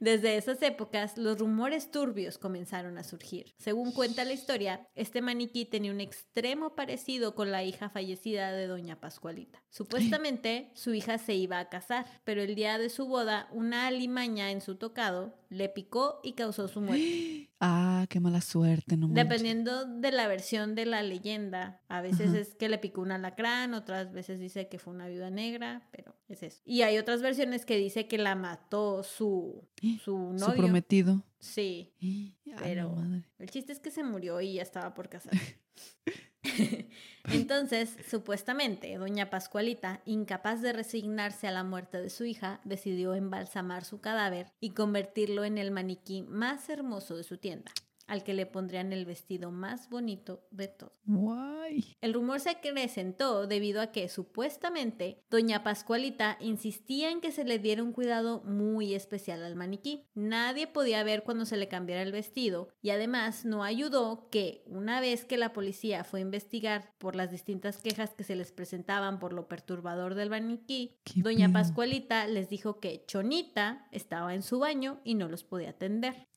Desde 0.00 0.36
esas 0.36 0.62
épocas, 0.62 1.18
los 1.18 1.38
rumores 1.38 1.90
turbios 1.90 2.38
comenzaron 2.38 2.98
a 2.98 3.04
surgir. 3.04 3.54
Según 3.58 3.92
cuenta 3.92 4.24
la 4.24 4.32
historia, 4.32 4.86
este 4.94 5.22
maniquí 5.22 5.64
tenía 5.64 5.90
un 5.90 6.00
extremo 6.00 6.74
parecido 6.74 7.34
con 7.34 7.50
la 7.50 7.64
hija 7.64 7.88
fallecida 7.88 8.52
de 8.52 8.66
doña 8.66 9.00
Pascualita. 9.00 9.62
Supuestamente, 9.70 10.70
su 10.74 10.94
hija 10.94 11.18
se 11.18 11.34
iba 11.34 11.58
a 11.58 11.68
casar, 11.68 12.06
pero 12.24 12.42
el 12.42 12.54
día 12.54 12.78
de 12.78 12.90
su 12.90 13.06
boda, 13.06 13.48
una 13.52 13.86
alimaña 13.86 14.50
en 14.50 14.60
su 14.60 14.76
tocado 14.76 15.34
le 15.48 15.68
picó 15.68 16.20
y 16.22 16.34
causó 16.34 16.68
su 16.68 16.80
muerte. 16.80 17.47
Ah, 17.60 18.06
qué 18.08 18.20
mala 18.20 18.40
suerte, 18.40 18.96
no 18.96 19.08
Dependiendo 19.08 19.84
de 19.84 20.12
la 20.12 20.28
versión 20.28 20.76
de 20.76 20.86
la 20.86 21.02
leyenda, 21.02 21.80
a 21.88 22.00
veces 22.00 22.32
es 22.34 22.54
que 22.54 22.68
le 22.68 22.78
picó 22.78 23.00
un 23.00 23.10
alacrán, 23.10 23.74
otras 23.74 24.12
veces 24.12 24.38
dice 24.38 24.68
que 24.68 24.78
fue 24.78 24.94
una 24.94 25.08
viuda 25.08 25.30
negra, 25.30 25.88
pero 25.90 26.14
es 26.28 26.44
eso. 26.44 26.62
Y 26.64 26.82
hay 26.82 26.98
otras 26.98 27.20
versiones 27.20 27.64
que 27.64 27.76
dice 27.76 28.06
que 28.06 28.16
la 28.16 28.36
mató 28.36 29.02
su, 29.02 29.66
su 30.04 30.16
novio. 30.16 30.38
Su 30.38 30.54
prometido. 30.54 31.24
Sí. 31.40 31.94
pero 32.62 32.96
el 33.38 33.50
chiste 33.50 33.72
es 33.72 33.80
que 33.80 33.90
se 33.90 34.04
murió 34.04 34.40
y 34.40 34.54
ya 34.54 34.62
estaba 34.62 34.94
por 34.94 35.08
casar. 35.08 35.32
Entonces, 37.32 37.96
supuestamente, 38.08 38.96
doña 38.96 39.30
Pascualita, 39.30 40.00
incapaz 40.04 40.62
de 40.62 40.72
resignarse 40.72 41.46
a 41.46 41.52
la 41.52 41.64
muerte 41.64 42.00
de 42.00 42.10
su 42.10 42.24
hija, 42.24 42.60
decidió 42.64 43.14
embalsamar 43.14 43.84
su 43.84 44.00
cadáver 44.00 44.52
y 44.60 44.70
convertirlo 44.70 45.44
en 45.44 45.58
el 45.58 45.70
maniquí 45.70 46.22
más 46.22 46.68
hermoso 46.68 47.16
de 47.16 47.24
su 47.24 47.38
tienda 47.38 47.72
al 48.08 48.24
que 48.24 48.34
le 48.34 48.46
pondrían 48.46 48.92
el 48.92 49.04
vestido 49.04 49.52
más 49.52 49.88
bonito 49.88 50.42
de 50.50 50.66
todo. 50.66 50.92
Guay. 51.04 51.96
El 52.00 52.14
rumor 52.14 52.40
se 52.40 52.50
acrecentó 52.50 53.46
debido 53.46 53.80
a 53.80 53.92
que 53.92 54.08
supuestamente 54.08 55.22
doña 55.30 55.62
Pascualita 55.62 56.36
insistía 56.40 57.10
en 57.10 57.20
que 57.20 57.30
se 57.30 57.44
le 57.44 57.58
diera 57.58 57.82
un 57.82 57.92
cuidado 57.92 58.42
muy 58.44 58.94
especial 58.94 59.44
al 59.44 59.54
maniquí. 59.54 60.06
Nadie 60.14 60.66
podía 60.66 61.04
ver 61.04 61.22
cuando 61.22 61.44
se 61.44 61.56
le 61.56 61.68
cambiara 61.68 62.02
el 62.02 62.12
vestido 62.12 62.68
y 62.82 62.90
además 62.90 63.44
no 63.44 63.62
ayudó 63.62 64.28
que 64.30 64.62
una 64.66 65.00
vez 65.00 65.24
que 65.24 65.36
la 65.36 65.52
policía 65.52 66.02
fue 66.04 66.20
a 66.20 66.22
investigar 66.22 66.94
por 66.98 67.14
las 67.14 67.30
distintas 67.30 67.82
quejas 67.82 68.14
que 68.14 68.24
se 68.24 68.36
les 68.36 68.52
presentaban 68.52 69.18
por 69.18 69.32
lo 69.32 69.48
perturbador 69.48 70.14
del 70.14 70.30
maniquí, 70.30 70.96
doña 71.16 71.52
Pascualita 71.52 72.26
les 72.26 72.48
dijo 72.48 72.80
que 72.80 73.04
Chonita 73.06 73.86
estaba 73.92 74.34
en 74.34 74.42
su 74.42 74.58
baño 74.58 75.00
y 75.04 75.14
no 75.14 75.28
los 75.28 75.44
podía 75.44 75.70
atender. 75.70 76.28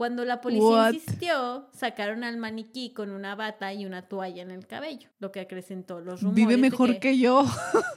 Cuando 0.00 0.24
la 0.24 0.40
policía 0.40 0.92
insistió, 0.94 1.68
sacaron 1.74 2.24
al 2.24 2.38
maniquí 2.38 2.94
con 2.94 3.10
una 3.10 3.34
bata 3.34 3.74
y 3.74 3.84
una 3.84 4.08
toalla 4.08 4.40
en 4.40 4.50
el 4.50 4.66
cabello, 4.66 5.10
lo 5.18 5.30
que 5.30 5.40
acrecentó 5.40 6.00
los 6.00 6.22
rumores. 6.22 6.36
Vive 6.46 6.56
mejor 6.56 6.98
que... 7.00 7.18
yo. 7.18 7.44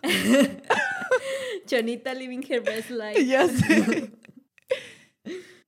Chonita 1.66 2.14
living 2.14 2.42
her 2.50 2.62
best 2.62 2.90
life. 2.90 3.26
Ya 3.26 3.48
sé. 3.48 4.12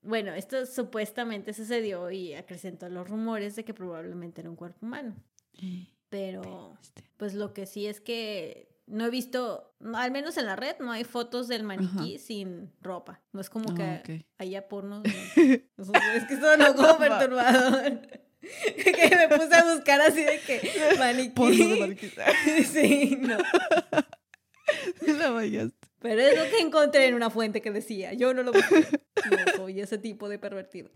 bueno, 0.02 0.34
esto 0.34 0.66
supuestamente 0.66 1.54
sucedió 1.54 2.12
y 2.12 2.34
acrecentó 2.34 2.90
los 2.90 3.10
rumores 3.10 3.56
de 3.56 3.64
que 3.64 3.74
probablemente 3.74 4.42
era 4.42 4.50
un 4.50 4.58
cuerpo 4.58 4.86
humano. 4.86 5.16
Pero, 6.10 6.78
pues 7.16 7.34
lo 7.34 7.54
que 7.54 7.66
sí 7.66 7.88
es 7.88 8.02
que 8.02 8.75
no 8.88 9.06
he 9.06 9.10
visto, 9.10 9.74
al 9.94 10.12
menos 10.12 10.38
en 10.38 10.46
la 10.46 10.56
red, 10.56 10.76
no 10.80 10.92
hay 10.92 11.04
fotos 11.04 11.48
del 11.48 11.64
maniquí 11.64 12.20
sin 12.20 12.72
ropa. 12.82 13.22
No 13.32 13.42
es 13.42 13.50
como 13.50 13.72
ah, 13.72 14.02
que 14.04 14.28
haya 14.38 14.68
porno. 14.68 15.02
es 15.06 16.24
que 16.28 16.34
eso 16.34 16.58
no 16.58 16.76
como 16.76 16.98
perturbador. 16.98 18.02
que 18.76 19.16
me 19.16 19.38
puse 19.38 19.56
a 19.56 19.74
buscar 19.74 20.02
así 20.02 20.24
de 20.24 20.40
que 20.40 20.72
maniquí. 21.00 21.30
Porno 21.30 21.68
de 21.68 21.80
maniquí. 21.80 22.12
sí, 22.66 23.18
no. 23.20 23.38
La 25.18 25.32
vallaste. 25.32 25.88
Pero 26.00 26.22
es 26.22 26.38
lo 26.38 26.44
que 26.52 26.60
encontré 26.60 27.08
en 27.08 27.16
una 27.16 27.32
fuente 27.32 27.62
que 27.62 27.72
decía. 27.72 28.14
Yo 28.14 28.34
no 28.36 28.44
lo 28.44 28.54
busqué. 28.54 28.88
No 29.32 29.56
soy 29.56 29.82
ese 29.82 29.98
tipo 29.98 30.30
de 30.30 30.38
pervertido. 30.38 30.92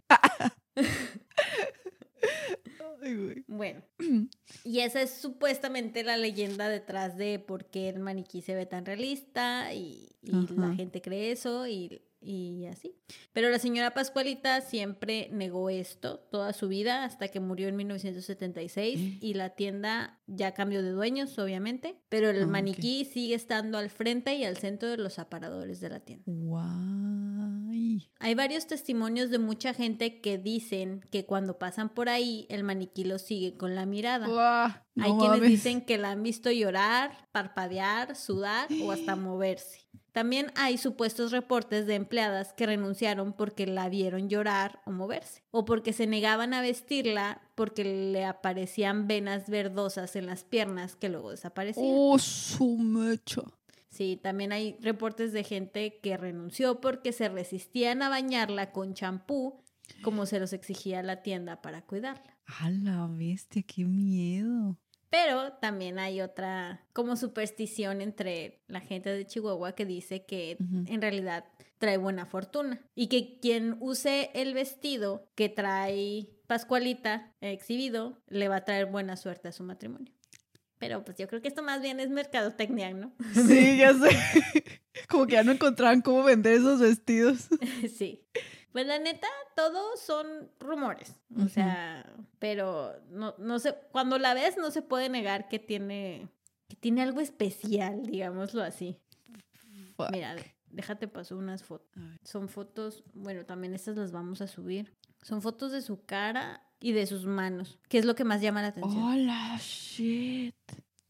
Bueno, 3.47 3.81
y 4.63 4.79
esa 4.79 5.01
es 5.01 5.11
supuestamente 5.11 6.03
la 6.03 6.17
leyenda 6.17 6.69
detrás 6.69 7.17
de 7.17 7.39
por 7.39 7.65
qué 7.65 7.89
el 7.89 7.99
maniquí 7.99 8.41
se 8.41 8.55
ve 8.55 8.65
tan 8.65 8.85
realista 8.85 9.73
y, 9.73 10.07
la 10.21 10.73
gente 10.75 11.01
cree 11.01 11.31
eso 11.31 11.65
y, 11.67 12.01
y, 12.22 12.65
así. 12.65 12.95
Pero 13.34 13.49
la 13.49 13.59
señora 13.59 13.93
Pascualita 13.93 14.61
siempre 14.61 15.30
negó 15.32 15.70
esto 15.70 16.20
toda 16.20 16.53
su 16.53 16.67
vida 16.67 17.03
hasta 17.03 17.30
que 17.30 17.39
murió 17.39 17.67
en 17.67 17.76
1976 17.78 18.99
¿Eh? 18.99 19.17
y 19.22 19.34
la 19.34 19.51
tienda 19.51 20.20
ya 20.28 20.53
cambió 20.53 20.84
de 20.84 20.91
dueños, 20.91 21.38
obviamente, 21.39 21.95
pero 22.09 22.30
el 22.30 22.43
ah, 22.43 22.47
maniquí 22.47 23.05
sigue 23.05 23.36
estando 23.36 23.78
al 23.78 23.89
frente 23.89 24.36
y 24.36 24.43
al 24.43 24.57
centro 24.57 24.89
de 24.89 24.97
los 24.97 25.20
aparadores 25.20 25.80
de 25.80 25.89
la 25.89 25.99
tienda. 26.01 26.26
Hay 28.20 28.36
varios 28.36 28.67
testimonios 28.67 29.30
de 29.30 29.39
mucha 29.39 29.74
gente 29.74 30.22
que 30.22 30.38
dicen 30.38 31.01
que 31.11 31.26
cuando 31.26 31.57
pasan 31.57 31.89
por 31.89 32.09
ahí 32.09 32.45
el 32.49 32.63
maniquí 32.63 33.03
los 33.03 33.22
sigue 33.22 33.57
con 33.57 33.76
la 33.76 33.86
mirada. 33.86 34.86
Hay 34.99 35.11
quienes 35.17 35.41
dicen 35.41 35.82
que 35.82 35.97
la 35.97 36.11
han 36.11 36.24
visto 36.24 36.51
llorar, 36.51 37.28
parpadear, 37.32 38.15
sudar 38.15 38.67
o 38.84 38.91
hasta 38.91 39.15
moverse. 39.15 39.88
También 40.12 40.51
hay 40.55 40.78
supuestos 40.78 41.32
reportes 41.32 41.86
de 41.86 41.95
empleadas 41.95 42.53
que 42.53 42.66
renunciaron 42.66 43.34
porque 43.34 43.68
la 43.68 43.89
vieron 43.89 44.30
llorar 44.30 44.82
o 44.86 44.91
moverse, 44.91 45.43
o 45.51 45.66
porque 45.66 45.93
se 45.93 46.07
negaban 46.07 46.53
a 46.53 46.62
vestirla 46.62 47.41
porque 47.55 47.84
le 47.84 48.26
aparecían 48.26 49.07
venas 49.07 49.49
verdosas 49.49 50.16
en 50.16 50.26
las 50.26 50.43
piernas 50.43 50.95
que 50.95 51.10
luego 51.10 51.32
desaparecían. 51.32 51.86
¡Oh, 51.89 52.18
su 52.18 52.78
mecha! 52.78 53.43
Sí, 53.89 54.20
también 54.22 54.51
hay 54.51 54.78
reportes 54.82 55.34
de 55.34 55.43
gente 55.43 55.99
que 56.01 56.16
renunció 56.16 56.80
porque 56.80 57.12
se 57.12 57.28
resistían 57.28 58.01
a 58.01 58.10
bañarla 58.10 58.72
con 58.72 58.93
champú, 58.93 59.62
como 60.03 60.26
se 60.26 60.39
los 60.39 60.53
exigía 60.53 61.03
la 61.03 61.24
tienda 61.24 61.62
para 61.62 61.82
cuidarla. 61.82 62.38
¡A 62.45 62.70
la 62.70 63.07
bestia! 63.07 63.64
¡Qué 63.64 63.86
miedo! 63.86 64.78
Pero 65.10 65.53
también 65.53 65.97
hay 65.99 66.22
otra 66.22 66.86
como 66.93 67.16
superstición 67.16 68.01
entre 68.01 68.62
la 68.68 68.80
gente 68.80 69.10
de 69.10 69.26
Chihuahua 69.26 69.74
que 69.74 69.86
dice 69.86 70.26
que 70.26 70.57
en 70.60 71.01
realidad 71.01 71.45
trae 71.80 71.97
buena 71.97 72.26
fortuna 72.26 72.80
y 72.93 73.07
que 73.07 73.39
quien 73.39 73.78
use 73.80 74.30
el 74.34 74.53
vestido 74.53 75.28
que 75.36 75.49
trae 75.49 76.30
Pascualita 76.45 77.32
exhibido 77.41 78.22
le 78.28 78.47
va 78.47 78.57
a 78.57 78.66
traer 78.66 78.88
buena 78.88 79.16
suerte 79.16 79.47
a 79.47 79.51
su 79.51 79.64
matrimonio. 79.64 80.14
Pero 80.80 81.03
pues 81.03 81.18
yo 81.18 81.28
creo 81.28 81.41
que 81.41 81.49
esto 81.49 81.62
más 81.62 81.82
bien 81.82 81.99
es 81.99 82.10
mercadotecnia, 82.10 82.91
¿no? 82.93 83.14
Sí, 83.34 83.78
ya 83.78 83.93
sé. 83.93 84.10
Como 85.07 85.28
que 85.28 85.34
ya 85.34 85.43
no 85.43 85.51
encontraban 85.51 86.01
cómo 86.01 86.24
vender 86.24 86.53
esos 86.53 86.80
vestidos. 86.80 87.49
Sí. 87.97 88.26
Pues 88.72 88.86
la 88.86 88.99
neta, 88.99 89.28
todos 89.55 89.99
son 89.99 90.51
rumores. 90.59 91.15
O 91.38 91.47
sea, 91.47 92.05
pero 92.38 92.93
no, 93.09 93.34
no 93.38 93.59
sé, 93.59 93.76
cuando 93.91 94.20
la 94.20 94.34
ves 94.34 94.57
no 94.57 94.72
se 94.72 94.82
puede 94.82 95.09
negar 95.09 95.47
que 95.47 95.57
tiene, 95.59 96.30
que 96.67 96.76
tiene 96.76 97.01
algo 97.01 97.20
especial, 97.20 98.05
digámoslo 98.05 98.61
así. 98.61 98.99
Mira, 100.11 100.36
déjate 100.70 101.07
paso 101.07 101.36
unas 101.36 101.63
fotos. 101.63 101.89
Son 102.24 102.47
fotos, 102.47 103.03
bueno, 103.13 103.45
también 103.45 103.74
estas 103.74 103.97
las 103.97 104.11
vamos 104.11 104.41
a 104.41 104.47
subir. 104.47 104.93
Son 105.24 105.41
fotos 105.41 105.72
de 105.72 105.82
su 105.82 106.05
cara 106.05 106.63
y 106.80 106.93
de 106.93 107.05
sus 107.05 107.26
manos, 107.26 107.80
que 107.89 107.97
es 107.97 108.05
lo 108.05 108.15
que 108.15 108.24
más 108.24 108.41
llama 108.41 108.61
la 108.61 108.70
atención. 108.70 109.03
¡Hola, 109.03 109.57
shit! 109.59 110.55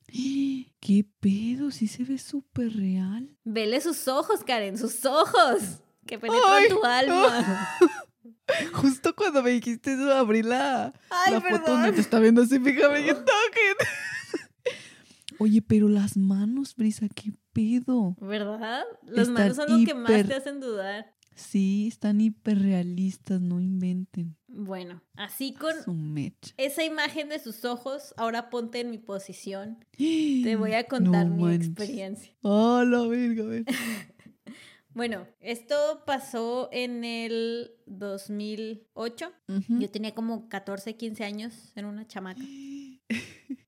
¿Qué 0.79 1.05
pedo? 1.19 1.71
Sí 1.71 1.87
se 1.87 2.03
ve 2.03 2.17
súper 2.17 2.75
real. 2.75 3.37
Vele 3.43 3.79
sus 3.81 4.07
ojos, 4.07 4.43
Karen, 4.43 4.77
sus 4.77 5.05
ojos. 5.05 5.81
Que 6.09 6.17
penetran 6.17 6.67
tu 6.69 6.83
alma. 6.83 7.69
Justo 8.73 9.15
cuando 9.15 9.43
me 9.43 9.51
dijiste 9.51 9.93
eso, 9.93 10.11
abrí 10.11 10.41
la, 10.41 10.91
Ay, 11.11 11.33
la 11.33 11.39
foto 11.39 11.71
donde 11.71 11.91
te 11.91 12.01
está 12.01 12.19
viendo 12.19 12.41
así, 12.41 12.59
fíjame, 12.59 13.05
que- 13.05 13.13
Oye, 15.37 15.61
pero 15.61 15.87
las 15.87 16.17
manos, 16.17 16.75
Brisa, 16.75 17.07
qué 17.13 17.31
pedo. 17.53 18.15
¿Verdad? 18.19 18.83
Las 19.05 19.29
manos 19.29 19.55
son 19.55 19.79
lo 19.79 19.85
que 19.85 19.93
más 19.93 20.27
te 20.27 20.33
hacen 20.33 20.59
dudar. 20.59 21.13
Sí, 21.35 21.87
están 21.87 22.19
hiperrealistas, 22.19 23.39
no 23.39 23.61
inventen. 23.61 24.35
Bueno, 24.47 25.01
así 25.15 25.53
con 25.53 25.73
esa 26.57 26.83
imagen 26.83 27.29
de 27.29 27.39
sus 27.39 27.63
ojos, 27.65 28.13
ahora 28.17 28.49
ponte 28.49 28.79
en 28.81 28.89
mi 28.89 28.97
posición. 28.97 29.85
Te 29.97 30.55
voy 30.57 30.73
a 30.73 30.85
contar 30.87 31.27
No 31.27 31.35
mi 31.35 31.43
manches. 31.43 31.67
experiencia. 31.69 32.33
Oh, 32.41 32.83
la 32.83 33.07
verga, 33.07 33.43
a 33.43 33.47
ver. 33.47 33.65
Bueno, 34.93 35.27
esto 35.39 36.03
pasó 36.05 36.69
en 36.71 37.03
el 37.03 37.71
2008. 37.85 39.31
Ujú. 39.47 39.79
Yo 39.79 39.89
tenía 39.89 40.15
como 40.15 40.49
14, 40.49 40.95
15 40.95 41.23
años 41.23 41.71
en 41.75 41.85
una 41.85 42.07
chamaca. 42.07 42.41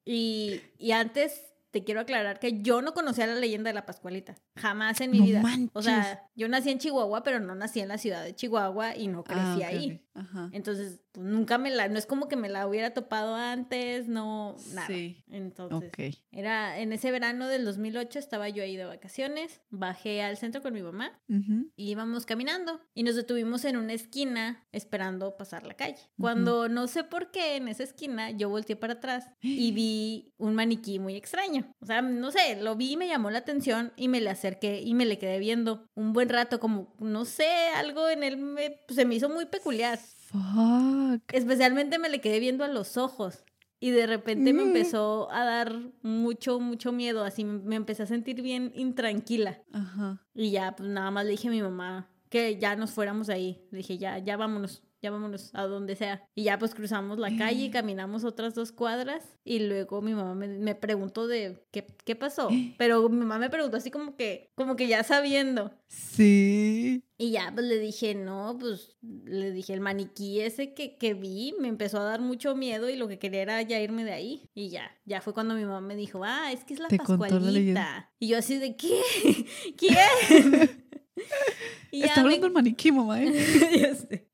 Y, 0.03 0.59
y 0.79 0.91
antes 0.91 1.50
te 1.71 1.83
quiero 1.83 2.01
aclarar 2.01 2.39
que 2.39 2.61
yo 2.61 2.81
no 2.81 2.93
conocía 2.93 3.25
la 3.27 3.35
leyenda 3.35 3.69
de 3.69 3.73
la 3.73 3.85
Pascualita. 3.85 4.35
Jamás 4.57 4.99
en 5.01 5.11
mi 5.11 5.19
No 5.19 5.25
vida. 5.25 5.39
O 5.39 5.43
manches. 5.43 5.83
sea, 5.85 6.29
yo 6.35 6.47
nací 6.47 6.69
en 6.69 6.79
Chihuahua, 6.79 7.23
pero 7.23 7.39
no 7.39 7.55
nací 7.55 7.79
en 7.79 7.87
la 7.87 7.97
ciudad 7.97 8.23
de 8.23 8.35
Chihuahua 8.35 8.95
y 8.95 9.07
no 9.07 9.23
crecí 9.23 9.41
Ah, 9.41 9.55
ok, 9.57 9.63
ahí. 9.63 10.05
Ajá. 10.13 10.49
Entonces, 10.51 10.99
pues, 11.13 11.25
nunca 11.25 11.57
me 11.57 11.69
la, 11.71 11.87
no 11.87 11.97
es 11.97 12.05
como 12.05 12.27
que 12.27 12.35
me 12.35 12.49
la 12.49 12.67
hubiera 12.67 12.93
topado 12.93 13.35
antes, 13.35 14.07
no, 14.09 14.57
nada. 14.73 14.87
Sí. 14.87 15.23
Entonces, 15.29 15.87
Ok. 15.89 16.15
era 16.31 16.79
en 16.79 16.91
ese 16.91 17.11
verano 17.11 17.47
del 17.47 17.63
2008 17.63 18.19
estaba 18.19 18.49
yo 18.49 18.61
ahí 18.63 18.75
de 18.75 18.83
vacaciones, 18.85 19.61
bajé 19.69 20.21
al 20.21 20.35
centro 20.35 20.61
con 20.61 20.73
mi 20.73 20.81
mamá 20.81 21.17
y 21.29 21.91
íbamos 21.91 22.25
caminando 22.25 22.81
y 22.93 23.03
nos 23.03 23.15
detuvimos 23.15 23.63
en 23.63 23.77
una 23.77 23.93
esquina 23.93 24.65
esperando 24.73 25.37
pasar 25.37 25.65
la 25.65 25.75
calle. 25.75 25.97
Cuando 26.19 26.67
no 26.67 26.87
sé 26.87 27.05
por 27.05 27.31
qué 27.31 27.55
en 27.55 27.69
esa 27.69 27.83
esquina 27.83 28.31
yo 28.31 28.49
volteé 28.49 28.75
para 28.75 28.93
atrás 28.93 29.31
y 29.41 29.71
vi 29.71 30.33
un 30.37 30.55
maniquí 30.55 30.99
muy 30.99 31.15
extraño. 31.15 31.60
O 31.79 31.85
sea, 31.85 32.01
no 32.01 32.31
sé, 32.31 32.61
lo 32.61 32.75
vi 32.75 32.91
y 32.93 32.97
me 32.97 33.07
llamó 33.07 33.29
la 33.31 33.39
atención 33.39 33.91
y 33.95 34.07
me 34.07 34.21
le 34.21 34.29
acerqué 34.29 34.81
y 34.81 34.93
me 34.93 35.05
le 35.05 35.17
quedé 35.17 35.39
viendo 35.39 35.85
un 35.95 36.13
buen 36.13 36.29
rato 36.29 36.59
como, 36.59 36.93
no 36.99 37.25
sé, 37.25 37.47
algo 37.75 38.09
en 38.09 38.23
él 38.23 38.37
me, 38.37 38.71
pues, 38.87 38.95
se 38.95 39.05
me 39.05 39.15
hizo 39.15 39.29
muy 39.29 39.45
peculiar. 39.45 39.99
Fuck. 39.99 41.21
Especialmente 41.33 41.97
me 41.99 42.09
le 42.09 42.21
quedé 42.21 42.39
viendo 42.39 42.63
a 42.63 42.67
los 42.67 42.97
ojos. 42.97 43.43
Y 43.83 43.89
de 43.89 44.05
repente 44.05 44.53
me 44.53 44.63
Mm. 44.63 44.67
empezó 44.67 45.31
a 45.31 45.43
dar 45.43 45.73
mucho, 46.03 46.59
mucho 46.59 46.91
miedo. 46.91 47.23
Así 47.23 47.43
me 47.43 47.59
me 47.59 47.75
empecé 47.75 48.03
a 48.03 48.05
sentir 48.05 48.41
bien 48.43 48.71
intranquila. 48.75 49.59
Ajá. 49.73 50.21
Y 50.35 50.51
ya, 50.51 50.75
pues 50.75 50.87
nada 50.89 51.09
más 51.09 51.25
le 51.25 51.31
dije 51.31 51.47
a 51.47 51.51
mi 51.51 51.61
mamá 51.63 52.07
que 52.29 52.57
ya 52.59 52.75
nos 52.75 52.91
fuéramos 52.91 53.29
ahí. 53.29 53.65
Le 53.71 53.79
dije, 53.79 53.97
ya, 53.97 54.19
ya 54.19 54.37
vámonos, 54.37 54.83
ya 55.01 55.11
vámonos 55.11 55.49
a 55.53 55.63
donde 55.63 55.95
sea. 55.95 56.23
Y 56.35 56.43
ya 56.43 56.59
pues 56.59 56.75
cruzamos 56.75 57.17
la 57.19 57.35
calle 57.37 57.65
y 57.65 57.69
caminamos 57.71 58.23
otras 58.23 58.53
dos 58.55 58.71
cuadras. 58.71 59.23
Y 59.43 59.59
luego 59.59 60.01
mi 60.01 60.13
mamá 60.13 60.35
me, 60.35 60.47
me 60.47 60.75
preguntó 60.75 61.27
de 61.27 61.65
qué, 61.71 61.85
qué 62.05 62.15
pasó. 62.15 62.49
Pero 62.77 63.07
mi 63.09 63.17
mamá 63.17 63.39
me 63.39 63.49
preguntó 63.49 63.77
así 63.77 63.89
como 63.91 64.15
que, 64.15 64.51
como 64.55 64.75
que 64.75 64.87
ya 64.87 65.03
sabiendo. 65.03 65.71
Sí. 65.87 67.03
Y 67.17 67.31
ya, 67.31 67.51
pues 67.53 67.67
le 67.67 67.77
dije, 67.77 68.15
no, 68.15 68.57
pues 68.59 68.97
le 69.01 69.51
dije, 69.51 69.73
el 69.73 69.79
maniquí 69.81 70.39
ese 70.41 70.73
que, 70.73 70.97
que 70.97 71.13
vi 71.13 71.53
me 71.59 71.67
empezó 71.67 71.99
a 71.99 72.03
dar 72.03 72.19
mucho 72.19 72.55
miedo 72.55 72.89
y 72.89 72.95
lo 72.95 73.07
que 73.07 73.19
quería 73.19 73.41
era 73.43 73.61
ya 73.61 73.79
irme 73.79 74.03
de 74.03 74.11
ahí. 74.13 74.49
Y 74.55 74.69
ya, 74.69 74.89
ya 75.05 75.21
fue 75.21 75.33
cuando 75.33 75.53
mi 75.53 75.63
mamá 75.65 75.81
me 75.81 75.95
dijo, 75.95 76.23
ah, 76.23 76.51
es 76.51 76.63
que 76.63 76.73
es 76.73 76.79
la. 76.79 76.87
Pascualita. 76.87 78.11
y 78.19 78.27
yo 78.29 78.37
así 78.39 78.57
de, 78.57 78.75
¿qué? 78.75 78.99
¿Quién? 79.77 80.85
y 81.91 82.03
Está 82.03 82.15
me- 82.15 82.21
hablando 82.21 82.47
el 82.47 82.53
maniquí, 82.53 82.91
mamá, 82.91 83.21
¿eh? 83.21 83.31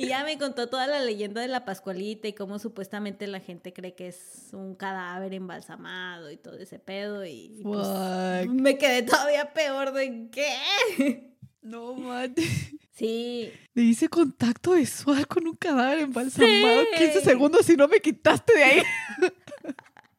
Y 0.00 0.06
ya 0.06 0.22
me 0.22 0.38
contó 0.38 0.68
toda 0.68 0.86
la 0.86 1.00
leyenda 1.00 1.40
de 1.40 1.48
la 1.48 1.64
Pascualita 1.64 2.28
y 2.28 2.32
cómo 2.32 2.60
supuestamente 2.60 3.26
la 3.26 3.40
gente 3.40 3.72
cree 3.72 3.96
que 3.96 4.06
es 4.06 4.50
un 4.52 4.76
cadáver 4.76 5.34
embalsamado 5.34 6.30
y 6.30 6.36
todo 6.36 6.56
ese 6.56 6.78
pedo. 6.78 7.26
Y 7.26 7.60
pues, 7.64 8.48
me 8.48 8.78
quedé 8.78 9.02
todavía 9.02 9.52
peor 9.52 9.92
de 9.92 10.28
qué. 10.30 11.24
No 11.60 11.94
manches. 11.94 12.46
Sí, 12.92 13.52
Le 13.74 13.82
hice 13.82 14.08
contacto 14.08 14.72
visual 14.72 15.26
con 15.26 15.46
un 15.46 15.54
cadáver 15.54 15.98
embalsamado. 15.98 16.82
Sí. 16.82 16.98
15 16.98 17.20
segundos 17.20 17.68
y 17.68 17.76
no 17.76 17.88
me 17.88 18.00
quitaste 18.00 18.54
de 18.54 18.64
ahí. 18.64 18.82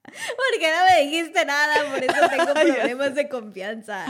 porque 0.09 0.71
no 0.71 0.85
me 0.85 1.03
dijiste 1.03 1.45
nada, 1.45 1.89
por 1.89 2.03
eso 2.03 2.29
tengo 2.29 2.53
problemas 2.53 3.15
de 3.15 3.29
confianza. 3.29 4.05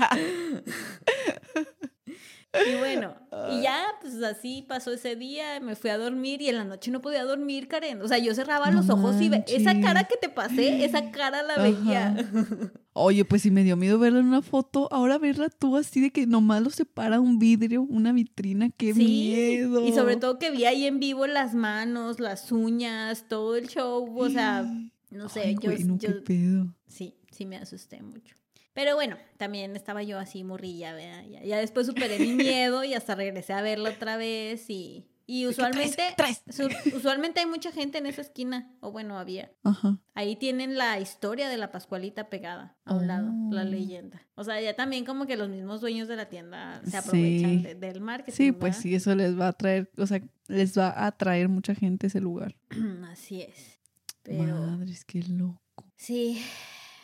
Y 2.65 2.73
bueno, 2.75 3.15
y 3.51 3.61
ya, 3.61 3.83
pues 4.01 4.21
así 4.23 4.65
pasó 4.67 4.91
ese 4.91 5.15
día, 5.15 5.59
me 5.59 5.75
fui 5.75 5.91
a 5.91 5.97
dormir 5.99 6.41
y 6.41 6.49
en 6.49 6.55
la 6.57 6.63
noche 6.63 6.89
no 6.89 6.99
podía 6.99 7.23
dormir, 7.23 7.67
Karen. 7.67 8.01
O 8.01 8.07
sea, 8.07 8.17
yo 8.17 8.33
cerraba 8.33 8.71
los 8.71 8.89
ojos 8.89 9.21
y 9.21 9.29
ve- 9.29 9.43
esa 9.47 9.79
cara 9.79 10.05
que 10.05 10.17
te 10.17 10.29
pasé, 10.29 10.83
esa 10.83 11.11
cara 11.11 11.43
la 11.43 11.53
Ajá. 11.53 11.61
veía. 11.63 12.15
Oye, 12.93 13.23
pues 13.23 13.43
si 13.43 13.51
me 13.51 13.63
dio 13.63 13.77
miedo 13.77 13.99
verla 13.99 14.19
en 14.19 14.25
una 14.25 14.41
foto, 14.41 14.87
ahora 14.91 15.17
verla 15.19 15.49
tú 15.49 15.77
así 15.77 16.01
de 16.01 16.09
que 16.11 16.25
nomás 16.25 16.61
lo 16.63 16.69
separa 16.71 17.19
un 17.19 17.37
vidrio, 17.39 17.83
una 17.83 18.11
vitrina, 18.13 18.71
qué 18.71 18.93
Sí, 18.95 19.05
miedo. 19.05 19.85
Y 19.87 19.93
sobre 19.93 20.17
todo 20.17 20.39
que 20.39 20.49
vi 20.51 20.65
ahí 20.65 20.85
en 20.85 20.99
vivo 20.99 21.27
las 21.27 21.53
manos, 21.53 22.19
las 22.19 22.51
uñas, 22.51 23.25
todo 23.29 23.55
el 23.55 23.67
show, 23.69 24.11
o 24.19 24.29
sea, 24.29 24.65
no 25.11 25.29
sé, 25.29 25.41
Ay, 25.41 25.53
yo, 25.61 25.71
güey, 25.71 25.83
no, 25.83 25.97
qué 25.99 26.09
pedo. 26.13 26.75
sí, 26.87 27.15
sí 27.31 27.45
me 27.45 27.57
asusté 27.57 28.01
mucho. 28.01 28.35
Pero 28.81 28.95
bueno, 28.95 29.17
también 29.35 29.75
estaba 29.75 30.03
yo 30.03 30.17
así 30.19 30.45
morrilla, 30.45 30.93
¿verdad? 30.93 31.25
Ya, 31.29 31.43
ya 31.43 31.57
después 31.57 31.85
superé 31.85 32.17
mi 32.17 32.31
miedo 32.33 32.85
y 32.85 32.93
hasta 32.93 33.13
regresé 33.13 33.51
a 33.51 33.61
verla 33.61 33.89
otra 33.89 34.15
vez 34.15 34.69
y, 34.69 35.05
y 35.27 35.47
usualmente, 35.47 36.01
traes? 36.15 36.43
su- 36.49 36.69
usualmente 36.95 37.41
hay 37.41 37.45
mucha 37.45 37.73
gente 37.73 37.97
en 37.97 38.05
esa 38.05 38.21
esquina, 38.21 38.71
o 38.79 38.93
bueno, 38.93 39.19
había. 39.19 39.51
Ajá. 39.65 39.99
Ahí 40.15 40.37
tienen 40.37 40.77
la 40.77 40.97
historia 40.97 41.49
de 41.49 41.57
la 41.57 41.73
Pascualita 41.73 42.29
pegada 42.29 42.77
a 42.85 42.95
un 42.95 43.07
lado, 43.07 43.29
la 43.51 43.63
Oh. 43.63 43.65
leyenda. 43.65 44.25
O 44.35 44.45
sea, 44.45 44.61
ya 44.61 44.73
también 44.77 45.03
como 45.03 45.25
que 45.27 45.35
los 45.35 45.49
mismos 45.49 45.81
dueños 45.81 46.07
de 46.07 46.15
la 46.15 46.29
tienda 46.29 46.79
se 46.85 46.91
Sí. 46.91 46.97
aprovechan 46.97 47.61
de- 47.63 47.75
del 47.75 47.99
marketing. 47.99 48.31
Sí, 48.37 48.51
pues 48.53 48.75
¿verdad? 48.75 48.81
sí, 48.83 48.95
eso 48.95 49.13
les 49.13 49.37
va 49.37 49.49
a 49.49 49.53
traer, 49.53 49.91
o 49.97 50.07
sea, 50.07 50.21
les 50.47 50.77
va 50.77 50.87
a 50.87 51.07
atraer 51.07 51.49
mucha 51.49 51.75
gente 51.75 52.05
a 52.05 52.07
ese 52.07 52.21
lugar. 52.21 52.55
Así 53.11 53.41
es. 53.41 53.77
Pero 54.23 54.55
Madres, 54.55 55.03
qué 55.03 55.21
loco. 55.23 55.59
sí. 55.97 56.41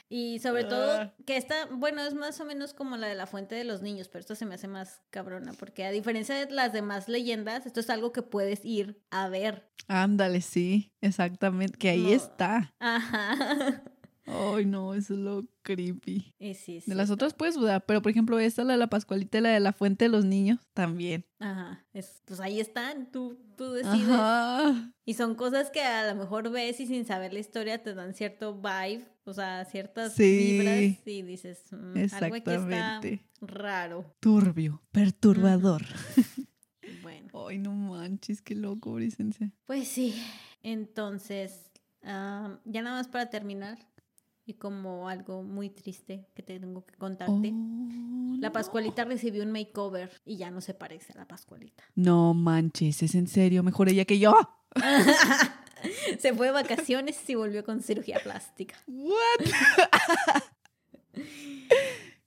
Y 0.09 0.39
sobre 0.39 0.63
todo 0.65 0.91
Ah. 1.01 1.13
que 1.25 1.35
esta, 1.37 1.65
bueno, 1.71 2.01
es 2.03 2.13
más 2.13 2.39
o 2.39 2.45
menos 2.45 2.73
como 2.73 2.95
la 2.97 3.07
de 3.07 3.15
la 3.15 3.25
fuente 3.27 3.55
de 3.55 3.63
los 3.63 3.81
niños, 3.81 4.07
pero 4.07 4.19
esta 4.21 4.35
se 4.35 4.45
me 4.45 4.55
hace 4.55 4.67
más 4.67 5.01
cabrona, 5.09 5.53
porque 5.53 5.83
a 5.85 5.91
diferencia 5.91 6.35
de 6.35 6.51
las 6.53 6.73
demás 6.73 7.07
leyendas, 7.09 7.65
esto 7.65 7.79
es 7.79 7.89
algo 7.89 8.11
que 8.11 8.21
puedes 8.21 8.63
ir 8.63 9.03
a 9.09 9.29
ver. 9.29 9.71
Ándale, 9.87 10.41
sí, 10.41 10.93
exactamente, 11.01 11.77
que 11.77 11.89
ahí 11.89 12.03
No. 12.03 12.09
está. 12.09 12.73
Ajá. 12.79 13.35
Ay, 14.27 14.65
no, 14.65 14.93
eso 14.95 15.13
es 15.13 15.19
lo 15.19 15.43
creepy. 15.61 16.33
Y 16.39 16.53
sí, 16.55 16.81
sí. 16.81 16.89
De 16.89 16.95
las 16.95 17.11
otras 17.11 17.33
puedes 17.35 17.55
dudar, 17.55 17.85
pero 17.85 18.01
por 18.01 18.11
ejemplo, 18.11 18.39
esta, 18.39 18.63
la 18.63 18.73
de 18.73 18.79
la 18.79 18.87
Pascualita 18.87 19.37
y 19.37 19.41
la 19.41 19.49
de 19.49 19.59
la 19.59 19.71
fuente 19.73 20.05
de 20.05 20.09
los 20.09 20.25
niños, 20.25 20.59
también. 20.73 21.25
Ajá. 21.39 21.85
Es, 21.93 22.21
pues 22.25 22.39
ahí 22.39 22.59
están, 22.59 23.11
tú, 23.11 23.37
tú 23.55 23.71
decides. 23.73 24.09
Ajá. 24.09 24.91
Y 25.05 25.13
son 25.13 25.35
cosas 25.35 25.69
que 25.69 25.81
a 25.81 26.11
lo 26.11 26.19
mejor 26.19 26.49
ves 26.49 26.79
y 26.79 26.87
sin 26.87 27.05
saber 27.05 27.33
la 27.33 27.39
historia 27.39 27.83
te 27.83 27.93
dan 27.93 28.13
cierto 28.15 28.55
vibe, 28.55 29.05
o 29.25 29.33
sea, 29.33 29.63
ciertas 29.65 30.13
Sí. 30.13 30.57
vibras 30.59 31.07
y 31.07 31.21
dices, 31.21 31.63
"Mm, 31.71 31.97
algo 32.13 32.35
aquí 32.35 32.49
está 32.51 33.01
raro. 33.41 34.05
Turbio, 34.19 34.81
perturbador. 34.91 35.83
Bueno, 37.01 37.29
Ay, 37.47 37.57
no 37.57 37.71
manches, 37.73 38.41
qué 38.43 38.53
loco, 38.55 38.93
Bricencia. 38.93 39.51
pues 39.65 39.87
sí. 39.87 40.15
Entonces, 40.61 41.71
ah, 42.03 42.59
ya 42.65 42.81
nada 42.81 42.97
más 42.97 43.07
para 43.07 43.29
terminar 43.29 43.77
y 44.45 44.53
como 44.53 45.09
algo 45.09 45.43
muy 45.43 45.69
triste 45.69 46.27
que 46.35 46.43
te 46.43 46.59
tengo 46.59 46.85
que 46.85 46.95
contarte. 46.95 47.51
Oh, 47.53 48.35
La 48.39 48.49
no. 48.49 48.53
Pascualita 48.53 49.03
recibió 49.03 49.43
un 49.43 49.51
makeover 49.51 50.11
y 50.25 50.37
ya 50.37 50.51
no 50.51 50.61
se 50.61 50.73
parece 50.73 51.13
a 51.13 51.17
la 51.17 51.27
Pascualita. 51.27 51.83
No 51.95 52.33
manches, 52.33 53.01
es 53.01 53.15
en 53.15 53.27
serio, 53.27 53.63
mejor 53.63 53.89
ella 53.89 54.05
que 54.05 54.19
yo. 54.19 54.35
se 56.19 56.33
fue 56.33 56.47
de 56.47 56.53
vacaciones 56.53 57.27
y 57.29 57.35
volvió 57.35 57.63
con 57.65 57.81
cirugía 57.81 58.19
plástica. 58.19 58.75
What? 58.87 59.15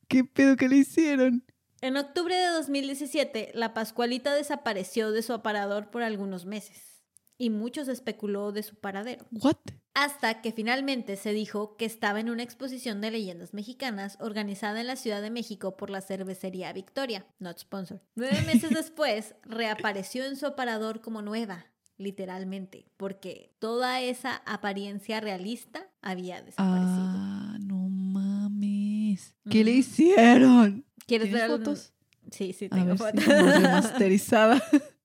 ¿Qué 0.08 0.24
pedo 0.24 0.56
que 0.56 0.68
le 0.68 0.76
hicieron? 0.76 1.44
En 1.80 1.96
octubre 1.96 2.34
de 2.34 2.48
2017, 2.48 3.52
la 3.54 3.72
Pascualita 3.74 4.34
desapareció 4.34 5.12
de 5.12 5.22
su 5.22 5.32
aparador 5.32 5.90
por 5.90 6.02
algunos 6.02 6.44
meses 6.44 7.04
y 7.36 7.50
muchos 7.50 7.86
especuló 7.86 8.50
de 8.50 8.64
su 8.64 8.74
paradero. 8.74 9.24
What? 9.30 9.58
Hasta 10.00 10.40
que 10.42 10.52
finalmente 10.52 11.16
se 11.16 11.32
dijo 11.32 11.76
que 11.76 11.84
estaba 11.84 12.20
en 12.20 12.30
una 12.30 12.44
exposición 12.44 13.00
de 13.00 13.10
leyendas 13.10 13.52
mexicanas 13.52 14.16
organizada 14.20 14.80
en 14.80 14.86
la 14.86 14.94
Ciudad 14.94 15.20
de 15.20 15.30
México 15.32 15.76
por 15.76 15.90
la 15.90 16.00
cervecería 16.00 16.72
Victoria, 16.72 17.26
not 17.40 17.58
sponsor. 17.58 18.00
Nueve 18.14 18.40
meses 18.46 18.70
después, 18.70 19.34
reapareció 19.42 20.24
en 20.24 20.36
su 20.36 20.46
aparador 20.46 21.00
como 21.00 21.20
nueva, 21.20 21.66
literalmente, 21.96 22.86
porque 22.96 23.56
toda 23.58 24.00
esa 24.00 24.36
apariencia 24.46 25.20
realista 25.20 25.88
había 26.00 26.42
desaparecido. 26.42 26.94
Ah, 26.96 27.56
no 27.60 27.88
mames. 27.88 29.34
¿Qué 29.50 29.64
le 29.64 29.72
hicieron? 29.72 30.86
¿Quieres 31.08 31.32
ver 31.32 31.40
¿Tienes 31.40 31.42
algún- 31.42 31.58
fotos? 31.64 31.92
Sí, 32.30 32.52
sí, 32.52 32.68
tengo 32.68 32.96
fotos. 32.96 33.24
si 33.24 33.30
más 33.62 33.92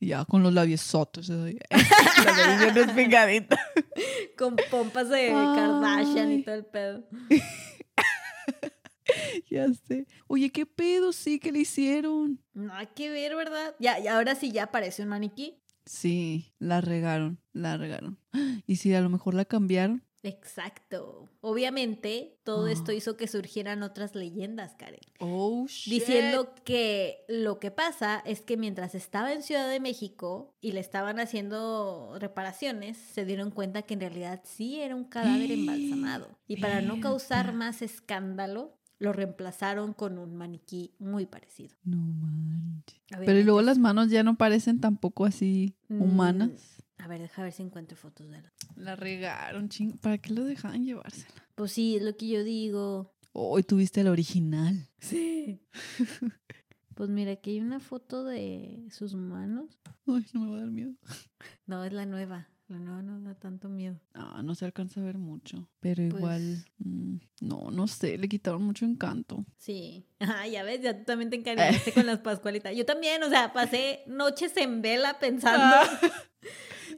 Ya 0.00 0.24
con 0.24 0.42
los 0.42 0.54
labios 0.54 0.80
sotos. 0.80 1.28
La 1.28 1.44
nariz 1.44 2.74
despingadita. 2.74 3.60
Con 4.38 4.56
pompas 4.70 5.10
de 5.10 5.28
Kardashian 5.28 6.32
y 6.32 6.42
todo 6.42 6.54
el 6.54 6.64
pedo. 6.64 7.04
ya 9.50 9.66
sé. 9.86 10.06
Oye, 10.26 10.50
¿qué 10.50 10.64
pedo? 10.64 11.12
Sí, 11.12 11.38
que 11.38 11.52
le 11.52 11.60
hicieron? 11.60 12.42
Nada 12.54 12.86
que 12.86 13.10
ver, 13.10 13.36
¿verdad? 13.36 13.74
Ya, 13.78 13.98
y 13.98 14.06
ahora 14.06 14.34
sí 14.34 14.50
ya 14.50 14.70
parece 14.70 15.02
un 15.02 15.10
maniquí. 15.10 15.60
Sí, 15.84 16.54
la 16.58 16.80
regaron, 16.80 17.38
la 17.52 17.76
regaron. 17.76 18.18
Y 18.66 18.76
si 18.76 18.94
a 18.94 19.00
lo 19.00 19.10
mejor 19.10 19.34
la 19.34 19.44
cambiaron. 19.44 20.04
Exacto. 20.22 21.28
Obviamente, 21.40 22.38
todo 22.44 22.68
esto 22.68 22.92
hizo 22.92 23.16
que 23.16 23.26
surgieran 23.26 23.82
otras 23.82 24.14
leyendas, 24.14 24.74
Karen. 24.74 25.00
Oh, 25.18 25.66
shit. 25.66 25.92
Diciendo 25.92 26.54
que 26.64 27.24
lo 27.28 27.58
que 27.58 27.70
pasa 27.70 28.22
es 28.26 28.42
que 28.42 28.56
mientras 28.56 28.94
estaba 28.94 29.32
en 29.32 29.42
Ciudad 29.42 29.68
de 29.68 29.80
México 29.80 30.54
y 30.60 30.72
le 30.72 30.80
estaban 30.80 31.18
haciendo 31.20 32.16
reparaciones, 32.18 32.98
se 32.98 33.24
dieron 33.24 33.50
cuenta 33.50 33.82
que 33.82 33.94
en 33.94 34.00
realidad 34.00 34.42
sí 34.44 34.80
era 34.80 34.94
un 34.94 35.04
cadáver 35.04 35.50
embalsamado. 35.52 36.38
Y 36.46 36.56
para 36.60 36.82
no 36.82 37.00
causar 37.00 37.54
más 37.54 37.80
escándalo, 37.80 38.76
lo 38.98 39.14
reemplazaron 39.14 39.94
con 39.94 40.18
un 40.18 40.36
maniquí 40.36 40.92
muy 40.98 41.24
parecido. 41.24 41.74
No 41.84 41.96
manches. 41.96 43.00
Pero 43.08 43.42
luego 43.42 43.62
las 43.62 43.78
manos 43.78 44.10
ya 44.10 44.22
no 44.22 44.36
parecen 44.36 44.78
tampoco 44.78 45.24
así 45.24 45.74
humanas. 45.88 46.84
A 47.02 47.08
ver, 47.08 47.20
deja 47.20 47.42
ver 47.42 47.52
si 47.52 47.62
encuentro 47.62 47.96
fotos 47.96 48.28
de 48.30 48.38
él. 48.38 48.44
La 48.76 48.94
regaron, 48.94 49.68
ching. 49.70 49.96
¿Para 49.98 50.18
qué 50.18 50.34
lo 50.34 50.44
dejaban 50.44 50.84
llevársela? 50.84 51.34
Pues 51.54 51.72
sí, 51.72 51.96
es 51.96 52.02
lo 52.02 52.14
que 52.16 52.28
yo 52.28 52.44
digo. 52.44 53.14
Hoy 53.32 53.62
tuviste 53.62 54.02
el 54.02 54.08
original. 54.08 54.86
Sí. 54.98 55.60
pues 56.94 57.08
mira, 57.08 57.32
aquí 57.32 57.52
hay 57.52 57.60
una 57.60 57.80
foto 57.80 58.24
de 58.24 58.86
sus 58.90 59.14
manos. 59.14 59.78
Ay, 60.06 60.26
no 60.34 60.40
me 60.40 60.50
va 60.50 60.56
a 60.56 60.60
dar 60.60 60.70
miedo. 60.70 60.92
No, 61.66 61.84
es 61.84 61.92
la 61.92 62.04
nueva. 62.04 62.48
La 62.68 62.78
nueva 62.78 63.02
no 63.02 63.20
da 63.20 63.34
tanto 63.34 63.68
miedo. 63.68 63.98
Ah, 64.14 64.42
no 64.44 64.54
se 64.54 64.64
alcanza 64.64 65.00
a 65.00 65.04
ver 65.04 65.18
mucho. 65.18 65.68
Pero 65.80 66.02
igual, 66.02 66.64
mm, 66.78 67.16
no, 67.40 67.70
no 67.70 67.86
sé, 67.86 68.18
le 68.18 68.28
quitaron 68.28 68.62
mucho 68.62 68.84
encanto. 68.84 69.44
Sí. 69.56 70.06
Ah, 70.20 70.46
ya 70.46 70.62
ves, 70.64 70.82
ya 70.82 70.98
tú 70.98 71.04
también 71.04 71.30
te 71.30 71.36
encariñaste 71.36 71.92
con 71.92 72.04
las 72.06 72.18
pascualitas. 72.18 72.76
Yo 72.76 72.84
también, 72.84 73.22
o 73.22 73.30
sea, 73.30 73.52
pasé 73.52 74.04
noches 74.06 74.54
en 74.58 74.82
vela 74.82 75.18
pensando. 75.18 75.76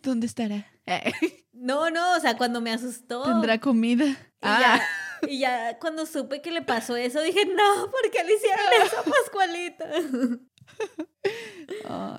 ¿Dónde 0.03 0.27
estará? 0.27 0.67
no, 1.53 1.91
no, 1.91 2.17
o 2.17 2.21
sea, 2.21 2.37
cuando 2.37 2.61
me 2.61 2.73
asustó. 2.73 3.23
¿Tendrá 3.23 3.59
comida? 3.59 4.07
Y, 4.07 4.17
ah. 4.43 4.61
ya, 4.61 4.83
y 5.29 5.39
ya 5.39 5.79
cuando 5.79 6.07
supe 6.07 6.43
que 6.43 6.51
le 6.51 6.63
pasó 6.63 6.97
eso, 6.97 7.23
dije, 7.23 7.47
no, 7.47 7.91
¿por 7.91 8.11
qué 8.11 8.25
le 8.25 8.35
hicieron 8.35 8.67
eso 8.85 8.97
a 9.01 9.05
Pascualita? 9.05 9.89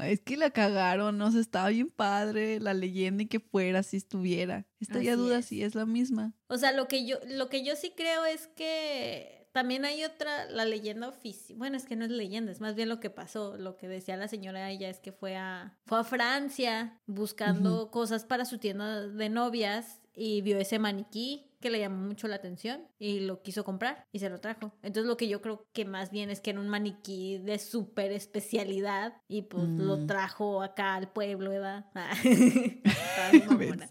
es 0.05 0.21
que 0.21 0.37
la 0.37 0.51
cagaron, 0.51 1.17
¿no? 1.17 1.27
O 1.27 1.39
estaba 1.39 1.69
bien 1.69 1.89
padre 1.89 2.59
la 2.59 2.73
leyenda 2.73 3.23
y 3.23 3.27
que 3.27 3.39
fuera 3.39 3.83
si 3.83 3.97
estuviera. 3.97 4.65
Estaría 4.79 5.15
duda 5.15 5.41
si 5.41 5.63
es 5.63 5.75
la 5.75 5.85
misma. 5.85 6.33
O 6.47 6.57
sea, 6.57 6.71
lo 6.71 6.87
que 6.87 7.05
yo, 7.05 7.17
lo 7.27 7.49
que 7.49 7.63
yo 7.63 7.75
sí 7.75 7.93
creo 7.95 8.25
es 8.25 8.47
que 8.47 9.42
también 9.53 9.85
hay 9.85 10.03
otra, 10.03 10.49
la 10.49 10.65
leyenda 10.65 11.07
oficial. 11.07 11.57
Bueno, 11.57 11.77
es 11.77 11.85
que 11.85 11.95
no 11.95 12.05
es 12.05 12.11
leyenda, 12.11 12.51
es 12.51 12.59
más 12.59 12.75
bien 12.75 12.89
lo 12.89 12.99
que 12.99 13.11
pasó. 13.11 13.55
Lo 13.55 13.77
que 13.77 13.87
decía 13.87 14.17
la 14.17 14.27
señora 14.27 14.71
ella 14.71 14.89
es 14.89 14.99
que 14.99 15.11
fue 15.11 15.37
a, 15.37 15.77
fue 15.85 15.99
a 15.99 16.03
Francia 16.03 16.99
buscando 17.05 17.91
cosas 17.91 18.25
para 18.25 18.45
su 18.45 18.57
tienda 18.57 19.07
de 19.07 19.29
novias 19.29 20.01
y 20.15 20.41
vio 20.41 20.57
ese 20.57 20.79
maniquí 20.79 21.51
que 21.61 21.69
le 21.69 21.79
llamó 21.79 22.05
mucho 22.05 22.27
la 22.27 22.35
atención 22.35 22.81
y 22.99 23.21
lo 23.21 23.41
quiso 23.41 23.63
comprar 23.63 24.07
y 24.11 24.19
se 24.19 24.29
lo 24.29 24.39
trajo. 24.39 24.73
Entonces 24.81 25.07
lo 25.07 25.17
que 25.17 25.27
yo 25.27 25.41
creo 25.41 25.67
que 25.71 25.85
más 25.85 26.09
bien 26.09 26.31
es 26.31 26.41
que 26.41 26.49
era 26.49 26.59
un 26.59 26.67
maniquí 26.67 27.37
de 27.37 27.59
súper 27.59 28.11
especialidad 28.11 29.13
y 29.27 29.43
pues 29.43 29.69
lo 29.69 29.97
mm. 29.97 30.07
trajo 30.07 30.63
acá 30.63 30.95
al 30.95 31.11
pueblo, 31.11 31.51
¿verdad? 31.51 31.85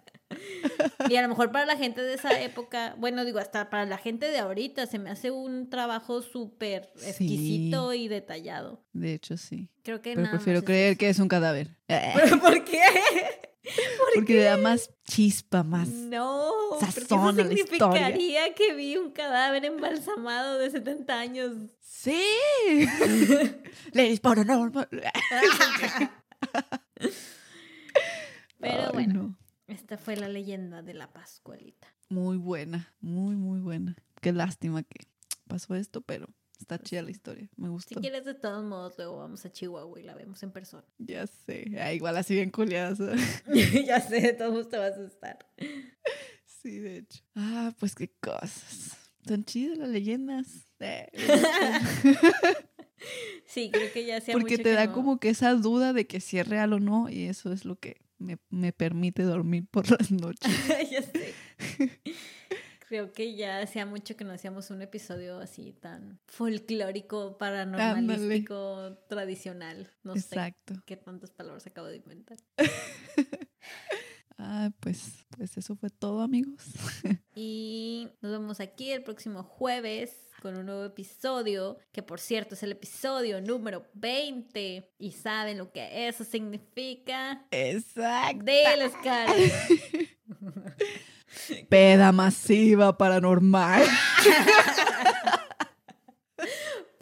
y 1.09 1.16
a 1.16 1.22
lo 1.22 1.28
mejor 1.28 1.51
para 1.53 1.66
la 1.66 1.76
gente 1.76 2.03
de 2.03 2.14
esa 2.14 2.40
época, 2.40 2.95
bueno, 2.99 3.24
digo, 3.24 3.38
hasta 3.38 3.70
para 3.70 3.86
la 3.86 3.99
gente 3.99 4.26
de 4.26 4.38
ahorita 4.38 4.86
se 4.86 4.99
me 4.99 5.11
hace 5.11 5.30
un 5.30 5.70
trabajo 5.70 6.22
súper 6.22 6.90
exquisito 7.03 7.93
y 7.93 8.09
detallado. 8.09 8.82
De 8.93 9.14
hecho, 9.14 9.36
sí. 9.36 9.68
Creo 9.82 10.01
que 10.01 10.14
Pero 10.14 10.30
prefiero 10.30 10.64
creer 10.64 10.97
que 10.97 11.09
es 11.09 11.18
un 11.18 11.28
cadáver. 11.28 11.76
¿Pero 11.86 12.40
por 12.40 12.64
qué? 12.64 12.80
Porque 14.14 14.34
le 14.34 14.43
da 14.43 14.57
más 14.57 14.90
chispa, 15.05 15.62
más 15.62 15.88
no, 15.88 16.51
sazón 16.80 17.38
eso 17.38 17.49
significaría 17.49 18.55
que 18.55 18.74
vi 18.74 18.97
un 18.97 19.12
cadáver 19.12 19.64
embalsamado 19.64 20.59
de 20.59 20.70
70 20.70 21.18
años. 21.18 21.53
Sí. 21.80 22.20
Ladies 23.93 24.18
Paranormal. 24.18 24.88
Pero 28.59 28.93
bueno, 28.93 29.38
esta 29.93 30.03
fue 30.03 30.16
la 30.16 30.28
leyenda 30.28 30.80
de 30.80 30.95
la 30.95 31.12
Pascualita. 31.12 31.86
Muy 32.09 32.38
buena, 32.38 32.95
muy, 33.03 33.36
muy 33.36 33.61
buena. 33.61 33.95
Qué 34.22 34.32
lástima 34.32 34.82
que 34.82 35.07
pasó 35.47 35.74
esto, 35.74 36.01
pero 36.01 36.28
Está 36.59 36.78
pues 36.78 36.88
chida 36.88 37.03
la 37.03 37.11
historia, 37.11 37.51
me 37.57 37.68
gustó. 37.68 37.97
Si 37.97 38.01
quieres, 38.01 38.24
de 38.24 38.32
todos 38.32 38.64
modos, 38.64 38.95
luego 38.97 39.18
vamos 39.18 39.45
a 39.45 39.53
Chihuahua 39.53 40.01
y 40.01 40.05
la 40.05 40.14
vemos 40.14 40.43
en 40.43 40.51
persona. 40.51 40.84
Ya 40.99 41.26
sé, 41.26 41.76
ah, 41.78 41.93
igual 41.93 42.16
así 42.16 42.34
bien 42.34 42.51
culiadas. 42.51 43.01
ya 43.86 44.01
sé, 44.01 44.20
de 44.20 44.32
todos 44.32 44.53
modos 44.53 44.70
te 44.70 44.78
vas 44.78 44.97
a 44.97 45.01
asustar. 45.01 45.38
Sí, 46.47 46.78
de 46.78 46.99
hecho. 46.99 47.22
Ah, 47.34 47.74
pues 47.78 47.95
qué 47.95 48.09
cosas. 48.09 48.97
Son 49.26 49.45
chidas 49.45 49.76
las 49.76 49.90
leyendas. 49.90 50.68
Eh, 50.78 51.11
sí, 53.47 53.70
creo 53.70 53.93
que 53.93 54.07
ya 54.07 54.22
sea 54.22 54.32
Porque 54.32 54.57
te 54.57 54.72
da 54.72 54.90
como 54.90 55.18
que 55.18 55.28
esa 55.28 55.53
duda 55.55 55.93
de 55.93 56.07
que 56.07 56.20
si 56.20 56.38
es 56.38 56.49
real 56.49 56.72
o 56.72 56.80
no, 56.80 57.11
y 57.11 57.24
eso 57.24 57.53
es 57.53 57.66
lo 57.66 57.78
que 57.78 58.01
me, 58.23 58.39
me 58.51 58.73
permite 58.73 59.23
dormir 59.23 59.66
por 59.70 59.91
las 59.91 60.11
noches. 60.11 60.51
ya 60.91 61.03
sé. 61.03 61.35
Creo 62.93 63.11
que 63.11 63.35
ya 63.35 63.61
hacía 63.61 63.87
mucho 63.87 64.18
que 64.18 64.25
no 64.25 64.35
hacíamos 64.35 64.70
un 64.70 64.83
episodio 64.83 65.39
así 65.39 65.73
tan 65.73 66.20
folclórico, 66.27 67.39
paranormalístico, 67.39 68.99
tradicional. 69.09 69.91
No 70.03 70.14
Exacto. 70.14 70.75
sé 70.75 70.81
qué 70.85 70.99
tantas 70.99 71.31
palabras 71.31 71.66
acabo 71.66 71.87
de 71.87 71.97
inventar. 71.97 72.37
ah, 74.37 74.70
pues, 74.81 75.25
pues 75.35 75.57
eso 75.57 75.75
fue 75.75 75.89
todo, 75.89 76.20
amigos. 76.20 76.64
y 77.35 78.11
nos 78.20 78.33
vemos 78.33 78.61
aquí 78.61 78.91
el 78.91 79.03
próximo 79.03 79.43
jueves 79.43 80.29
con 80.43 80.57
un 80.57 80.66
nuevo 80.66 80.84
episodio, 80.84 81.78
que 81.93 82.03
por 82.03 82.18
cierto 82.18 82.57
es 82.57 82.64
el 82.64 82.72
episodio 82.72 83.40
número 83.40 83.86
20. 83.95 84.90
Y 84.99 85.12
saben 85.12 85.57
lo 85.57 85.70
que 85.70 86.09
eso 86.09 86.24
significa. 86.24 87.47
Exacto. 87.53 88.45
Karen. 89.05 89.53
Peda 91.68 92.11
masiva 92.11 92.99
paranormal. 92.99 93.84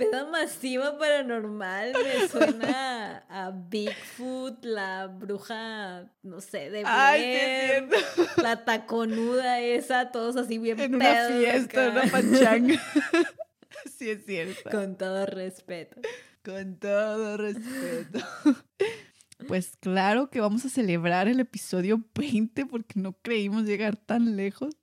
Peda 0.01 0.25
masiva 0.25 0.99
paranormal 0.99 1.93
me 1.93 2.29
suena 2.29 3.19
a 3.29 3.51
Bigfoot, 3.51 4.65
la 4.65 5.09
bruja, 5.09 6.11
no 6.23 6.41
sé, 6.41 6.71
de 6.71 6.85
Blair, 6.85 7.87
la 8.39 8.65
taconuda 8.65 9.61
esa, 9.61 10.11
todos 10.11 10.37
así 10.37 10.57
bien 10.57 10.81
En 10.81 10.95
una 10.95 11.29
fiesta, 11.29 11.85
en 11.85 11.93
una 11.93 12.03
pachanga. 12.11 12.83
sí 13.99 14.09
es 14.09 14.25
cierto. 14.25 14.71
Con 14.71 14.97
todo 14.97 15.27
respeto. 15.27 16.01
Con 16.43 16.77
todo 16.77 17.37
respeto. 17.37 18.21
Pues 19.49 19.79
claro 19.81 20.29
que 20.29 20.39
vamos 20.39 20.67
a 20.67 20.69
celebrar 20.69 21.27
el 21.27 21.41
episodio 21.41 22.05
20 22.15 22.67
porque 22.67 23.01
no 23.01 23.15
creímos 23.23 23.65
llegar 23.65 23.97
tan 23.97 24.37
lejos. 24.37 24.77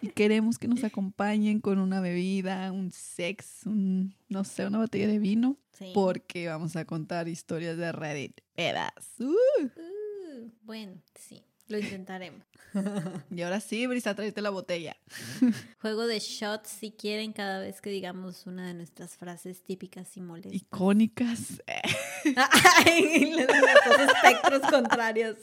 Y 0.00 0.08
queremos 0.08 0.58
que 0.58 0.68
nos 0.68 0.84
acompañen 0.84 1.60
con 1.60 1.78
una 1.78 2.00
bebida, 2.00 2.70
un 2.72 2.92
sex, 2.92 3.66
un, 3.66 4.14
no 4.28 4.44
sé, 4.44 4.66
una 4.66 4.78
botella 4.78 5.08
de 5.08 5.18
vino. 5.18 5.56
Porque 5.94 6.48
vamos 6.48 6.74
a 6.74 6.84
contar 6.84 7.28
historias 7.28 7.76
de 7.76 7.92
Reddit. 7.92 8.40
Pedas. 8.54 9.14
Uh. 9.20 9.26
Uh, 9.26 10.50
bueno, 10.62 11.00
sí. 11.14 11.44
Lo 11.68 11.78
intentaremos. 11.78 12.42
y 13.30 13.42
ahora 13.42 13.60
sí, 13.60 13.86
Brisa, 13.86 14.14
tráete 14.14 14.40
la 14.40 14.50
botella. 14.50 14.96
Juego 15.80 16.06
de 16.06 16.18
shots 16.18 16.70
si 16.70 16.92
quieren 16.92 17.32
cada 17.32 17.60
vez 17.60 17.80
que 17.82 17.90
digamos 17.90 18.46
una 18.46 18.66
de 18.66 18.74
nuestras 18.74 19.16
frases 19.16 19.62
típicas 19.62 20.16
y 20.16 20.22
molestas. 20.22 20.54
Icónicas. 20.54 21.62
Ay, 22.86 23.32
los 23.32 24.00
espectros 24.00 24.62
contrarios. 24.70 25.36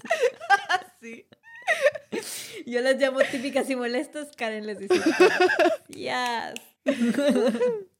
sí. 1.02 1.26
Yo 2.66 2.82
las 2.82 3.00
llamo 3.00 3.20
típicas 3.32 3.70
y 3.70 3.76
molestas, 3.76 4.36
Karen 4.36 4.66
les 4.66 4.80
dice. 4.80 4.96
Yes. 5.90 6.56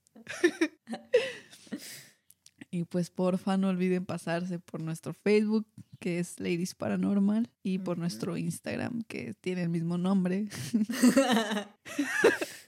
Y 2.76 2.84
pues 2.84 3.10
porfa 3.10 3.56
no 3.56 3.70
olviden 3.70 4.06
pasarse 4.06 4.60
por 4.60 4.82
nuestro 4.82 5.14
Facebook, 5.14 5.66
que 6.02 6.20
es 6.20 6.42
Ladies 6.42 6.76
Paranormal, 6.76 7.50
y 7.64 7.78
por 7.78 7.98
nuestro 7.98 8.36
Instagram, 8.36 9.04
que 9.04 9.34
tiene 9.34 9.64
el 9.64 9.70
mismo 9.70 9.98
nombre. 9.98 10.50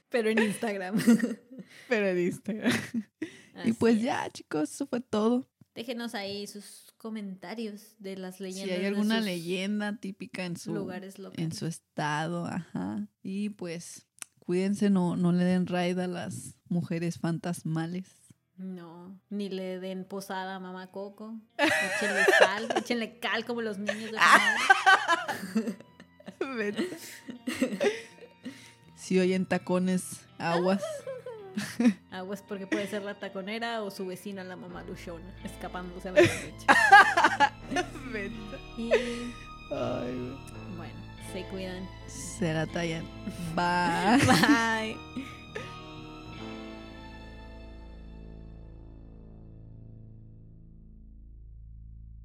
Pero 0.09 0.29
en 0.29 0.41
Instagram. 0.41 0.97
Pero 1.89 2.07
en 2.07 2.19
Instagram. 2.19 2.71
y 3.65 3.73
pues 3.73 4.01
ya, 4.01 4.29
chicos, 4.29 4.71
eso 4.71 4.87
fue 4.87 5.01
todo. 5.01 5.45
Déjenos 5.75 6.15
ahí 6.15 6.47
sus 6.47 6.86
comentarios 6.97 7.95
de 7.99 8.17
las 8.17 8.39
leyendas. 8.39 8.75
Si 8.77 8.81
hay 8.81 8.85
alguna 8.85 9.21
leyenda 9.21 9.97
típica 9.97 10.45
en 10.45 10.57
su, 10.57 10.73
lugares 10.73 11.15
en 11.33 11.51
su 11.51 11.65
estado, 11.65 12.45
ajá. 12.45 13.07
Y 13.21 13.49
pues 13.49 14.07
cuídense, 14.39 14.89
no, 14.89 15.15
no 15.15 15.31
le 15.31 15.43
den 15.43 15.67
raid 15.67 15.99
a 15.99 16.07
las 16.07 16.55
mujeres 16.69 17.19
fantasmales. 17.19 18.07
No, 18.57 19.19
ni 19.29 19.49
le 19.49 19.79
den 19.79 20.03
posada 20.03 20.55
a 20.55 20.59
mamá 20.59 20.87
Coco. 20.91 21.39
Échenle 21.57 22.25
cal, 22.39 22.67
échenle 22.77 23.19
cal 23.19 23.45
como 23.45 23.61
los 23.61 23.77
niños 23.77 24.11
de 24.11 24.17
Si 28.95 29.19
oyen 29.19 29.45
tacones, 29.45 30.21
aguas. 30.39 30.83
Aguas 32.11 32.41
porque 32.47 32.67
puede 32.67 32.87
ser 32.87 33.03
la 33.03 33.15
taconera 33.15 33.83
o 33.83 33.91
su 33.91 34.05
vecina, 34.05 34.43
la 34.43 34.55
mamá 34.55 34.83
Luchona, 34.83 35.25
escapándose 35.43 36.09
a 36.09 36.11
la 36.13 36.21
y 38.77 38.89
bueno, 40.77 40.93
se 41.33 41.43
cuidan. 41.45 41.87
Se 42.07 42.53
la 42.53 42.65
tallan. 42.67 43.05
Bye. 43.55 44.25
Bye. 44.25 44.97